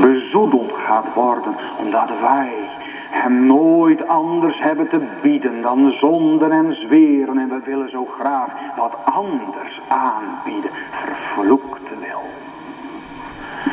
bezoedeld 0.00 0.72
gaat 0.72 1.14
worden, 1.14 1.54
omdat 1.78 2.08
wij 2.20 2.68
hem 3.10 3.46
nooit 3.46 4.08
anders 4.08 4.58
hebben 4.58 4.88
te 4.88 5.00
bieden 5.22 5.62
dan 5.62 5.92
zonden 5.92 6.52
en 6.52 6.74
zweren. 6.74 7.38
En 7.38 7.48
we 7.48 7.60
willen 7.64 7.90
zo 7.90 8.04
graag 8.04 8.50
wat 8.76 8.96
anders 9.04 9.80
aanbieden. 9.88 10.70
Vervloekte 10.90 11.79
wil. 11.79 11.79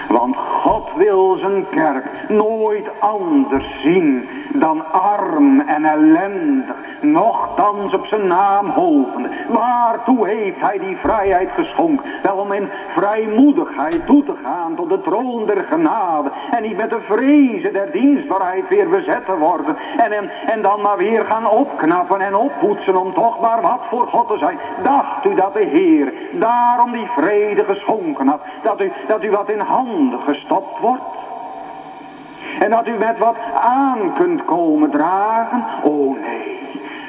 Want 0.08 0.36
God 0.36 0.89
wil 0.95 1.38
zijn 1.39 1.66
kerk 1.70 2.30
nooit 2.30 2.88
anders 2.99 3.82
zien 3.82 4.30
dan 4.53 4.91
arm 4.91 5.59
en 5.59 5.85
ellendig, 5.85 6.75
nochtans 7.01 7.93
op 7.93 8.05
zijn 8.05 8.27
naam 8.27 8.69
hopende. 8.69 9.29
Waartoe 9.47 10.27
heeft 10.27 10.59
hij 10.59 10.79
die 10.79 10.97
vrijheid 10.97 11.49
geschonken? 11.55 12.05
Wel 12.23 12.37
om 12.37 12.51
in 12.51 12.69
vrijmoedigheid 12.95 14.05
toe 14.05 14.23
te 14.23 14.33
gaan 14.43 14.75
tot 14.75 14.89
de 14.89 15.01
troon 15.01 15.45
der 15.45 15.65
genade. 15.69 16.31
En 16.51 16.61
niet 16.61 16.77
met 16.77 16.89
de 16.89 17.01
vrezen 17.01 17.73
der 17.73 17.91
dienstbaarheid 17.91 18.67
weer 18.69 18.89
bezet 18.89 19.25
te 19.25 19.37
worden. 19.37 19.77
En, 19.97 20.11
en, 20.11 20.29
en 20.45 20.61
dan 20.61 20.81
maar 20.81 20.97
weer 20.97 21.25
gaan 21.25 21.49
opknappen 21.49 22.21
en 22.21 22.35
oppoetsen 22.35 22.95
om 22.95 23.13
toch 23.13 23.39
maar 23.39 23.61
wat 23.61 23.81
voor 23.89 24.07
God 24.07 24.27
te 24.27 24.37
zijn. 24.37 24.57
Dacht 24.83 25.25
u 25.25 25.35
dat 25.35 25.53
de 25.53 25.63
Heer 25.63 26.13
daarom 26.31 26.91
die 26.91 27.07
vrede 27.15 27.63
geschonken 27.63 28.27
had? 28.27 28.41
Dat 28.63 28.81
u, 28.81 28.91
dat 29.07 29.23
u 29.23 29.31
wat 29.31 29.49
in 29.49 29.59
handen 29.59 30.19
gestopt 30.19 30.79
wordt? 30.79 31.01
En 32.59 32.69
dat 32.69 32.87
u 32.87 32.91
met 32.91 33.17
wat 33.17 33.37
aan 33.61 34.13
kunt 34.13 34.45
komen 34.45 34.89
dragen? 34.89 35.63
Oh 35.83 36.19
nee. 36.21 36.55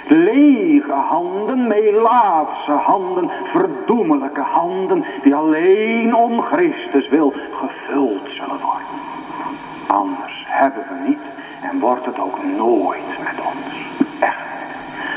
Lege 0.09 0.93
handen, 0.93 1.67
melaatse 1.67 2.71
handen, 2.73 3.31
verdoemelijke 3.45 4.41
handen, 4.41 5.05
die 5.23 5.35
alleen 5.35 6.15
om 6.15 6.41
Christus 6.41 7.09
wil 7.09 7.33
gevuld 7.53 8.23
zullen 8.31 8.61
worden. 8.61 8.87
Anders 9.87 10.45
hebben 10.47 10.85
we 10.89 11.09
niet 11.09 11.21
en 11.61 11.81
wordt 11.81 12.05
het 12.05 12.19
ook 12.19 12.39
nooit 12.57 13.19
met 13.19 13.45
ons. 13.55 13.89
Echt. 14.21 14.47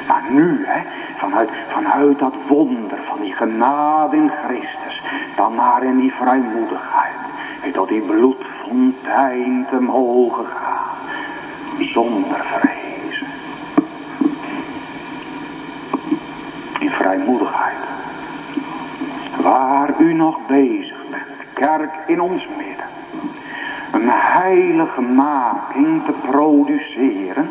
Maar 0.08 0.24
nu, 0.30 0.66
hè, 0.66 0.82
vanuit, 1.18 1.50
vanuit 1.68 2.20
dat 2.20 2.34
wonder 2.48 3.00
van 3.08 3.22
die 3.22 3.34
genade 3.34 4.16
in 4.16 4.32
Christus, 4.46 5.02
dan 5.36 5.56
maar 5.56 5.84
in 5.84 5.98
die 5.98 6.14
vrijmoedigheid, 6.14 7.16
tot 7.74 7.88
die 7.88 8.02
bloedfontein 8.72 9.66
te 9.70 9.80
mogen 9.80 10.46
gaan, 10.46 10.98
zonder 11.80 12.46
vrees. 12.46 13.24
In 16.80 16.90
vrijmoedigheid. 16.90 17.76
Waar 19.42 19.94
u 20.00 20.14
nog 20.14 20.38
bezig 20.48 21.04
bent, 21.10 21.54
kerk 21.54 21.92
in 22.08 22.22
ons 22.22 22.48
midden, 22.58 22.86
een 23.92 24.10
heilige 24.10 25.02
making 25.02 26.06
te 26.06 26.12
produceren, 26.30 27.50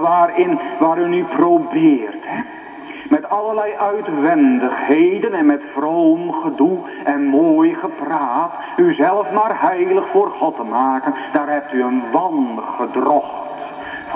waarin, 0.00 0.58
waar 0.78 0.98
u 0.98 1.08
nu 1.08 1.24
probeert, 1.24 2.24
hè, 2.24 2.42
met 3.10 3.28
allerlei 3.28 3.72
uitwendigheden 3.72 5.34
en 5.34 5.46
met 5.46 5.62
vroom 5.74 6.32
gedoe 6.32 6.78
en 7.04 7.24
mooi 7.24 7.74
gepraat, 7.74 8.52
u 8.76 8.94
zelf 8.94 9.30
maar 9.30 9.60
heilig 9.60 10.04
voor 10.12 10.30
God 10.30 10.56
te 10.56 10.62
maken, 10.62 11.14
daar 11.32 11.48
hebt 11.48 11.72
u 11.72 11.82
een 11.82 12.02
wangedrocht 12.12 13.55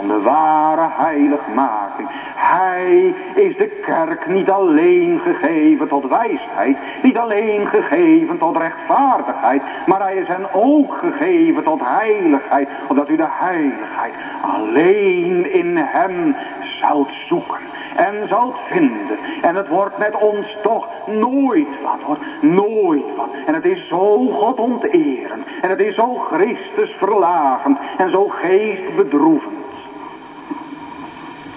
van 0.01 0.09
de 0.09 0.23
ware 0.23 0.89
heiligmaking. 0.91 2.09
Hij 2.35 3.15
is 3.35 3.57
de 3.57 3.67
kerk 3.67 4.27
niet 4.27 4.51
alleen 4.51 5.21
gegeven 5.25 5.89
tot 5.89 6.09
wijsheid, 6.09 6.77
niet 7.03 7.19
alleen 7.19 7.67
gegeven 7.67 8.39
tot 8.39 8.57
rechtvaardigheid, 8.57 9.63
maar 9.87 10.01
hij 10.01 10.17
is 10.17 10.27
hen 10.27 10.47
ook 10.53 10.95
gegeven 10.99 11.65
tot 11.65 11.81
heiligheid, 11.83 12.69
omdat 12.89 13.09
u 13.09 13.17
de 13.17 13.29
heiligheid 13.29 14.15
alleen 14.43 15.53
in 15.53 15.77
hem 15.77 16.37
zoudt 16.81 17.13
zoeken 17.29 17.61
en 17.97 18.29
zult 18.29 18.57
vinden. 18.71 19.19
En 19.43 19.55
het 19.57 19.69
wordt 19.69 19.99
met 19.99 20.17
ons 20.17 20.57
toch 20.63 20.89
nooit 21.07 21.83
wat 21.83 22.01
hoor, 22.03 22.19
nooit 22.41 23.17
wat. 23.17 23.29
En 23.47 23.55
het 23.55 23.65
is 23.65 23.89
zo 23.89 24.27
God 24.27 24.59
onterend 24.59 25.45
en 25.61 25.71
het 25.71 25.81
is 25.81 25.95
zo 25.95 26.15
Christus 26.15 26.91
verlagend 26.99 27.79
en 27.97 28.11
zo 28.11 28.29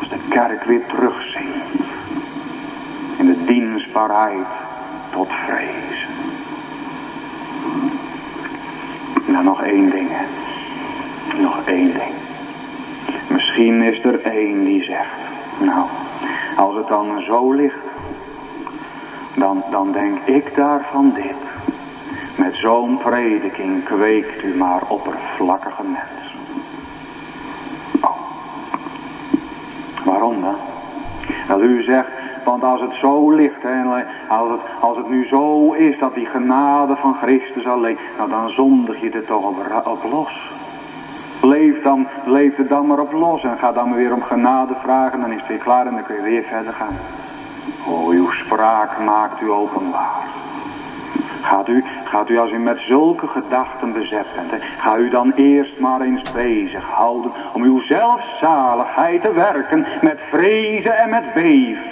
geestbedroevend 0.04 0.10
de 0.10 0.28
kerk 0.30 0.64
weer 0.64 0.86
terugzingt. 0.86 1.66
In 3.18 3.26
de 3.26 3.44
dienstbaarheid 3.46 4.48
tot 5.12 5.28
vrees. 5.46 6.08
Nou, 9.26 9.44
nog 9.44 9.64
één 9.64 9.90
ding. 9.90 10.10
Nog 11.40 11.66
één 11.66 11.92
ding. 11.94 12.14
Misschien 13.28 13.82
is 13.82 14.04
er 14.04 14.22
één 14.22 14.64
die 14.64 14.84
zegt. 14.84 15.22
Nou, 15.60 15.86
als 16.58 16.76
het 16.76 16.88
dan 16.88 17.22
zo 17.22 17.52
ligt. 17.52 17.76
Dan, 19.36 19.64
dan 19.72 19.92
denk 19.92 20.18
ik 20.26 20.56
daarvan 20.56 21.14
dit. 21.16 21.36
Met 22.36 22.56
zo'n 22.56 22.98
prediking 22.98 23.84
kweekt 23.84 24.44
u 24.44 24.56
maar 24.56 24.82
oppervlakkige 24.88 25.84
mensen. 25.84 26.23
Waarom 30.14 30.42
dan? 30.42 30.56
Wel, 31.48 31.62
u 31.62 31.84
zegt, 31.84 32.08
want 32.44 32.64
als 32.64 32.82
het 32.82 32.94
zo 32.94 33.32
ligt, 33.32 33.64
en 33.64 34.06
als, 34.28 34.50
het, 34.50 34.60
als 34.80 34.98
het 34.98 35.10
nu 35.10 35.28
zo 35.28 35.72
is 35.72 36.00
dat 36.00 36.14
die 36.14 36.26
genade 36.26 36.96
van 36.96 37.16
Christus 37.22 37.68
alleen, 37.68 37.98
nou 38.18 38.30
dan 38.30 38.50
zondig 38.50 39.02
je 39.02 39.10
er 39.10 39.26
toch 39.26 39.44
op, 39.84 40.04
los. 40.12 40.52
Leef, 41.42 41.82
dan, 41.82 42.08
leef 42.26 42.58
er 42.58 42.68
dan 42.68 42.88
maar 42.88 43.00
op 43.00 43.12
los 43.12 43.44
en 43.44 43.58
ga 43.58 43.72
dan 43.72 43.96
weer 43.96 44.14
om 44.14 44.22
genade 44.22 44.74
vragen, 44.84 45.20
dan 45.20 45.32
is 45.32 45.40
het 45.40 45.48
weer 45.48 45.58
klaar 45.58 45.88
en 45.88 45.94
dan 45.94 46.04
kun 46.04 46.16
je 46.16 46.22
weer 46.22 46.44
verder 46.44 46.74
gaan. 46.74 46.98
Oh, 47.88 48.08
uw 48.08 48.32
spraak 48.32 49.00
maakt 49.06 49.42
u 49.42 49.52
openbaar. 49.52 50.22
Gaat 51.44 51.68
u, 51.68 51.84
gaat 52.04 52.30
u 52.30 52.38
als 52.38 52.52
u 52.52 52.58
met 52.58 52.80
zulke 52.80 53.28
gedachten 53.28 53.94
bezet 53.94 54.26
bent, 54.36 54.64
ga 54.78 54.98
u 54.98 55.10
dan 55.10 55.32
eerst 55.36 55.80
maar 55.80 56.02
eens 56.02 56.32
bezig 56.32 56.84
houden 56.90 57.32
om 57.54 57.64
uw 57.64 57.82
zelfzaligheid 57.82 59.22
te 59.22 59.34
werken 59.34 59.86
met 60.02 60.20
vrezen 60.30 60.98
en 60.98 61.10
met 61.10 61.34
beven. 61.34 61.84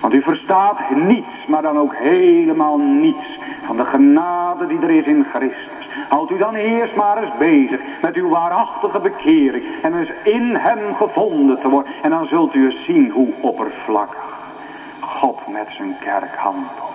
Want 0.00 0.14
u 0.14 0.22
verstaat 0.22 0.78
niets, 0.94 1.46
maar 1.46 1.62
dan 1.62 1.78
ook 1.78 1.94
helemaal 1.94 2.78
niets 2.78 3.38
van 3.66 3.76
de 3.76 3.84
genade 3.84 4.66
die 4.66 4.78
er 4.82 4.90
is 4.90 5.06
in 5.06 5.26
Christus. 5.34 5.88
Houd 6.08 6.30
u 6.30 6.38
dan 6.38 6.54
eerst 6.54 6.94
maar 6.94 7.22
eens 7.22 7.36
bezig 7.38 7.80
met 8.02 8.14
uw 8.14 8.28
waarachtige 8.28 9.00
bekering 9.00 9.64
en 9.82 9.98
eens 9.98 10.12
in 10.24 10.56
hem 10.56 10.94
gevonden 10.94 11.60
te 11.60 11.68
worden. 11.68 11.92
En 12.02 12.10
dan 12.10 12.26
zult 12.26 12.54
u 12.54 12.64
eens 12.64 12.84
zien 12.84 13.10
hoe 13.10 13.32
oppervlakkig 13.40 14.38
God 15.00 15.48
met 15.48 15.66
zijn 15.76 15.96
kerk 16.00 16.36
handelt. 16.36 16.89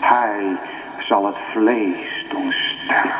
Hij 0.00 0.56
zal 0.98 1.26
het 1.26 1.36
vlees 1.52 2.26
doen 2.30 2.52
sterven. 2.52 3.10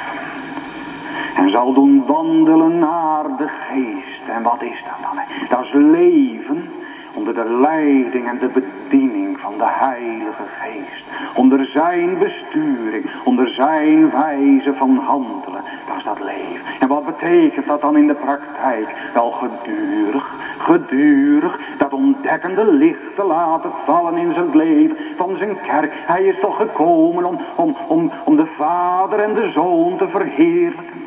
En 1.37 1.51
zal 1.51 1.73
doen 1.73 2.05
wandelen 2.07 2.79
naar 2.79 3.37
de 3.37 3.49
geest. 3.49 4.29
En 4.29 4.43
wat 4.43 4.63
is 4.63 4.83
dat 4.85 5.03
dan? 5.03 5.25
Dat 5.49 5.65
is 5.65 5.73
leven 5.73 6.71
onder 7.17 7.35
de 7.35 7.59
leiding 7.61 8.29
en 8.29 8.39
de 8.39 8.49
bediening 8.49 9.39
van 9.39 9.59
de 9.59 9.67
Heilige 9.67 10.43
Geest. 10.61 11.05
Onder 11.35 11.67
zijn 11.67 12.19
besturing, 12.19 13.11
onder 13.25 13.49
zijn 13.49 14.11
wijze 14.11 14.75
van 14.75 14.97
handelen. 14.97 15.63
Dat 15.87 15.97
is 15.97 16.05
dat 16.05 16.21
leven. 16.21 16.67
En 16.81 16.89
wat 16.89 17.07
betekent 17.07 17.67
dat 17.67 17.81
dan 17.81 17.97
in 17.97 18.07
de 18.07 18.15
praktijk? 18.15 18.89
Wel 19.15 19.31
gedurig, 19.31 20.35
gedurig 20.59 21.59
dat 21.79 21.93
ontdekkende 21.93 22.73
licht 22.73 23.17
te 23.17 23.25
laten 23.25 23.71
vallen 23.85 24.17
in 24.17 24.33
zijn 24.35 24.57
leven 24.57 24.97
van 25.17 25.37
zijn 25.39 25.57
kerk. 25.63 25.93
Hij 25.95 26.25
is 26.25 26.41
toch 26.41 26.57
gekomen 26.57 27.25
om, 27.25 27.41
om, 27.57 27.77
om, 27.89 28.13
om 28.25 28.37
de 28.37 28.47
Vader 28.57 29.19
en 29.19 29.35
de 29.35 29.51
Zoon 29.55 29.97
te 29.97 30.09
verheerlijken. 30.09 31.05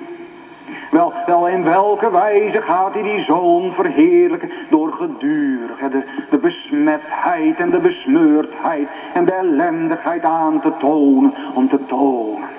Wel, 0.92 1.14
wel 1.26 1.48
in 1.48 1.64
welke 1.64 2.12
wijze 2.12 2.62
gaat 2.62 2.94
hij 2.94 3.04
die 3.04 3.24
zoon 3.24 3.72
verheerlijken? 3.74 4.52
Door 4.70 4.94
gedurig 4.94 5.80
de, 5.92 6.04
de 6.30 6.38
besmetheid 6.38 7.58
en 7.58 7.70
de 7.70 7.80
besmeurdheid 7.80 8.88
en 9.14 9.26
de 9.26 9.34
ellendigheid 9.34 10.24
aan 10.24 10.62
te 10.62 10.72
tonen. 10.80 11.34
Om 11.54 11.70
te 11.70 11.86
tonen, 11.86 12.50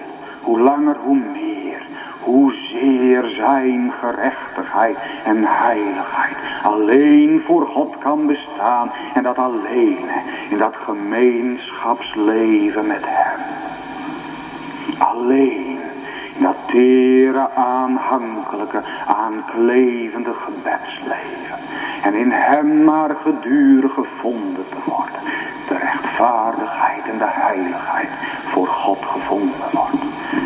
hoe 0.43 0.61
langer 0.61 0.97
hoe 1.05 1.20
meer, 1.33 1.83
hoezeer 2.20 3.24
zijn 3.37 3.93
gerechtigheid 4.01 4.97
en 5.24 5.45
heiligheid 5.45 6.37
alleen 6.62 7.43
voor 7.47 7.66
God 7.66 7.99
kan 7.99 8.26
bestaan. 8.26 8.91
En 9.14 9.22
dat 9.22 9.39
alleen 9.39 9.99
in 10.51 10.59
dat 10.59 10.74
gemeenschapsleven 10.76 12.87
met 12.87 13.03
hem. 13.05 13.41
Alleen 14.99 15.70
dat 16.41 16.57
tere, 16.66 17.49
aanhankelijke, 17.55 18.82
aanklevende 19.07 20.34
gebedsleven. 20.34 21.59
En 22.03 22.14
in 22.14 22.30
hem 22.30 22.84
maar 22.84 23.16
gedurig 23.22 23.95
gevonden 23.95 24.68
te 24.68 24.76
worden. 24.84 25.20
De 25.68 25.76
rechtvaardigheid 25.76 27.09
en 27.11 27.18
de 27.18 27.28
heiligheid 27.28 28.09
voor 28.45 28.66
God 28.66 28.99
gevonden 29.05 29.70
wordt. 29.72 30.03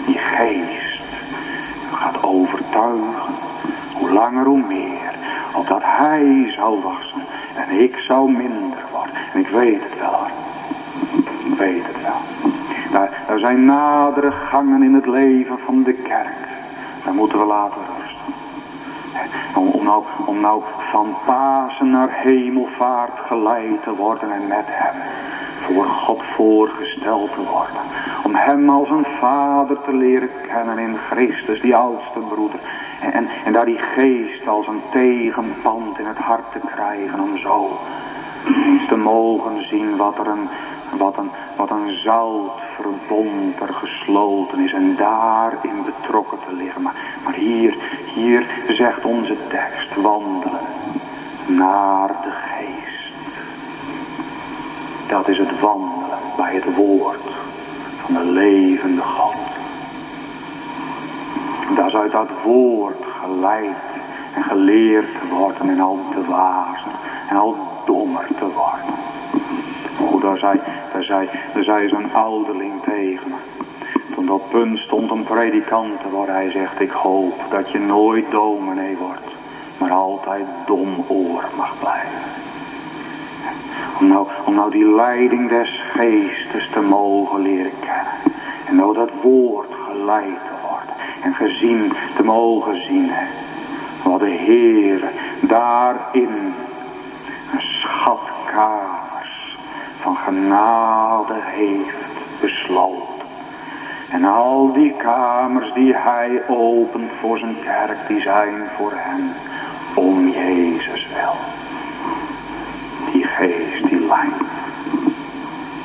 Die 0.06 0.18
geest 0.18 1.02
gaat 1.92 2.22
overtuigen, 2.22 3.34
hoe 3.92 4.10
langer 4.10 4.44
hoe 4.44 4.62
meer, 4.68 5.14
opdat 5.54 5.82
hij 5.82 6.52
zou 6.56 6.82
wassen 6.82 7.22
en 7.54 7.80
ik 7.80 7.96
zou 7.96 8.30
minder 8.30 8.84
worden. 8.92 9.14
En 9.32 9.40
ik 9.40 9.48
weet 9.48 9.82
het 9.82 9.98
wel 9.98 10.10
hoor. 10.10 10.30
Ik 11.44 11.58
weet 11.58 11.86
het 11.86 12.02
wel. 12.02 12.52
Er 13.28 13.38
zijn 13.38 13.64
nadere 13.64 14.30
gangen 14.30 14.82
in 14.82 14.94
het 14.94 15.06
leven 15.06 15.58
van 15.58 15.82
de 15.82 15.92
kerk. 15.92 16.48
Daar 17.04 17.14
moeten 17.14 17.38
we 17.38 17.44
laten 17.44 17.80
rusten. 17.98 18.34
Om, 19.54 19.84
nou, 19.84 20.04
om 20.26 20.40
nou 20.40 20.62
van 20.90 21.16
Pasen 21.26 21.90
naar 21.90 22.08
hemelvaart 22.10 23.18
geleid 23.26 23.82
te 23.82 23.94
worden 23.94 24.32
en 24.32 24.46
met 24.46 24.64
hem 24.66 24.94
voor 25.62 25.84
God 25.84 26.22
voorgesteld 26.36 27.32
te 27.32 27.42
worden. 27.42 27.82
Om 28.24 28.34
hem 28.34 28.70
als 28.70 28.88
een 28.88 29.06
vader 29.20 29.76
te 29.82 29.94
leren 29.94 30.30
kennen 30.48 30.78
in 30.78 30.96
Christus, 31.10 31.60
die 31.60 31.76
oudste 31.76 32.18
broeder. 32.18 32.58
En, 33.00 33.12
en, 33.12 33.28
en 33.44 33.52
daar 33.52 33.64
die 33.64 33.78
geest 33.78 34.48
als 34.48 34.66
een 34.66 34.82
tegenpand 34.92 35.98
in 35.98 36.06
het 36.06 36.18
hart 36.18 36.52
te 36.52 36.60
krijgen 36.74 37.20
om 37.20 37.38
zo 37.38 37.78
te 38.88 38.96
mogen 38.96 39.68
zien 39.68 39.96
wat 39.96 40.18
er 40.18 40.26
een, 40.26 40.48
wat 40.96 41.16
een, 41.16 41.30
wat 41.56 41.70
een 41.70 41.98
zout 42.02 42.60
verbond 42.76 43.60
er 43.60 43.74
gesloten 43.74 44.60
is 44.60 44.72
en 44.72 44.96
daarin 44.96 45.82
betrokken 45.84 46.38
te 46.48 46.54
liggen. 46.54 46.82
Maar, 46.82 47.34
hier, 47.34 47.76
hier 48.14 48.46
zegt 48.68 49.04
onze 49.04 49.36
tekst, 49.48 49.94
wandelen 49.94 50.60
naar 51.46 52.08
de 52.08 52.30
geest. 52.30 53.14
Dat 55.08 55.28
is 55.28 55.38
het 55.38 55.60
wandelen 55.60 56.18
bij 56.36 56.54
het 56.54 56.74
woord 56.74 57.30
van 58.04 58.14
de 58.14 58.24
levende 58.24 59.02
God. 59.02 59.34
Dat 61.76 61.86
is 61.86 61.94
uit 61.94 62.12
dat 62.12 62.28
woord 62.44 63.04
geleid 63.20 63.76
en 64.34 64.42
geleerd 64.42 65.20
te 65.20 65.28
worden 65.28 65.68
en 65.68 65.80
al 65.80 65.98
dwazer 66.24 66.92
en 67.28 67.36
al 67.36 67.56
dommer 67.84 68.26
te 68.38 68.44
worden. 68.44 69.13
Daar 70.24 70.38
zei, 70.38 70.60
daar 70.92 71.02
zei, 71.02 71.28
daar 71.54 71.64
zei 71.64 71.88
zo'n 71.88 72.12
ouderling 72.12 72.82
tegen 72.82 73.28
me. 73.28 73.36
Toen 74.14 74.26
dat 74.26 74.48
punt 74.48 74.78
stond 74.78 75.10
een 75.10 75.24
predikant 75.24 76.00
waar 76.12 76.28
hij 76.28 76.50
zegt, 76.50 76.80
ik 76.80 76.90
hoop 76.90 77.34
dat 77.50 77.70
je 77.70 77.78
nooit 77.78 78.30
dominee 78.30 78.96
wordt, 78.96 79.26
maar 79.78 79.90
altijd 79.90 80.44
domoor 80.66 81.44
mag 81.56 81.78
blijven. 81.78 82.18
Om 84.00 84.08
nou, 84.08 84.26
om 84.44 84.54
nou 84.54 84.70
die 84.70 84.94
leiding 84.94 85.48
des 85.48 85.80
geestes 85.92 86.68
te 86.72 86.80
mogen 86.80 87.40
leren 87.40 87.78
kennen. 87.80 88.36
En 88.66 88.76
nou 88.76 88.94
dat 88.94 89.10
woord 89.22 89.70
geleid 89.90 90.24
te 90.44 90.68
worden 90.68 90.94
en 91.22 91.34
gezien 91.34 91.92
te 92.16 92.22
mogen 92.22 92.84
zien. 92.84 93.10
Wat 94.02 94.20
de 94.20 94.30
Heer 94.30 95.02
daarin 95.40 96.54
een 97.52 97.60
schatkamers 97.60 99.03
van 100.04 100.16
genade 100.16 101.34
heeft 101.42 102.40
besloten. 102.40 103.26
En 104.10 104.24
al 104.24 104.72
die 104.72 104.92
kamers 104.92 105.72
die 105.72 105.94
hij 105.96 106.42
opent 106.48 107.10
voor 107.20 107.38
zijn 107.38 107.56
kerk, 107.62 107.98
die 108.08 108.20
zijn 108.20 108.54
voor 108.76 108.92
hem 108.94 109.32
om 109.94 110.28
Jezus 110.28 111.08
wil. 111.14 111.36
Die 113.12 113.24
geest 113.24 113.88
die 113.88 114.06
leidt 114.06 114.34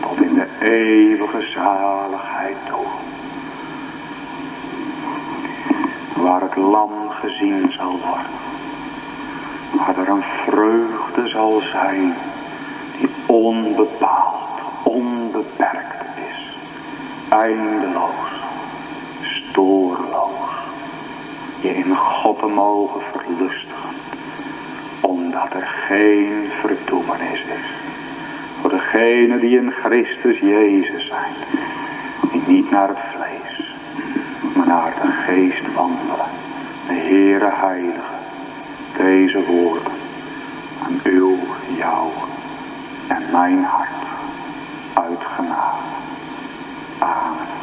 tot 0.02 0.22
in 0.22 0.34
de 0.34 0.48
eeuwige 0.62 1.42
zaligheid 1.42 2.58
toe. 2.68 2.86
Waar 6.24 6.42
het 6.42 6.56
lam 6.56 6.92
gezien 7.10 7.72
zal 7.72 8.00
worden. 8.06 8.38
Waar 9.72 9.98
er 9.98 10.10
een 10.10 10.24
vreugde 10.46 11.28
zal 11.28 11.62
zijn 11.72 12.16
die 13.00 13.10
onbepaald, 13.26 14.60
onbeperkt 14.84 16.18
is. 16.30 16.58
Eindeloos, 17.30 18.32
stoorloos. 19.22 20.50
Je 21.62 21.76
in 21.76 21.98
God 21.98 22.40
te 22.40 22.46
mogen 22.46 23.02
verlustigen. 23.12 23.90
Omdat 25.02 25.54
er 25.54 25.68
geen 25.88 26.52
verdoemenis 26.62 27.42
is. 27.42 27.74
Voor 28.62 28.70
degenen 28.70 29.40
die 29.40 29.58
in 29.58 29.72
Christus 29.72 30.40
Jezus 30.40 31.08
zijn. 31.08 31.34
Die 32.32 32.42
niet 32.48 32.72
naar 32.72 32.88
het 32.88 32.98
vlees, 33.16 33.76
maar 34.56 34.68
naar 34.68 34.94
de 35.02 35.12
geest 35.12 35.74
wandelen. 35.74 36.26
De 36.88 36.94
Heere 36.94 37.50
Heilige, 37.54 38.18
deze 38.98 39.46
woorden 39.46 39.92
aan 40.84 41.00
uw, 41.04 41.38
jou 41.78 42.10
en 43.10 43.32
mijn 43.32 43.64
hart 43.64 44.06
uitgenade. 44.94 45.78
Amen. 47.00 47.59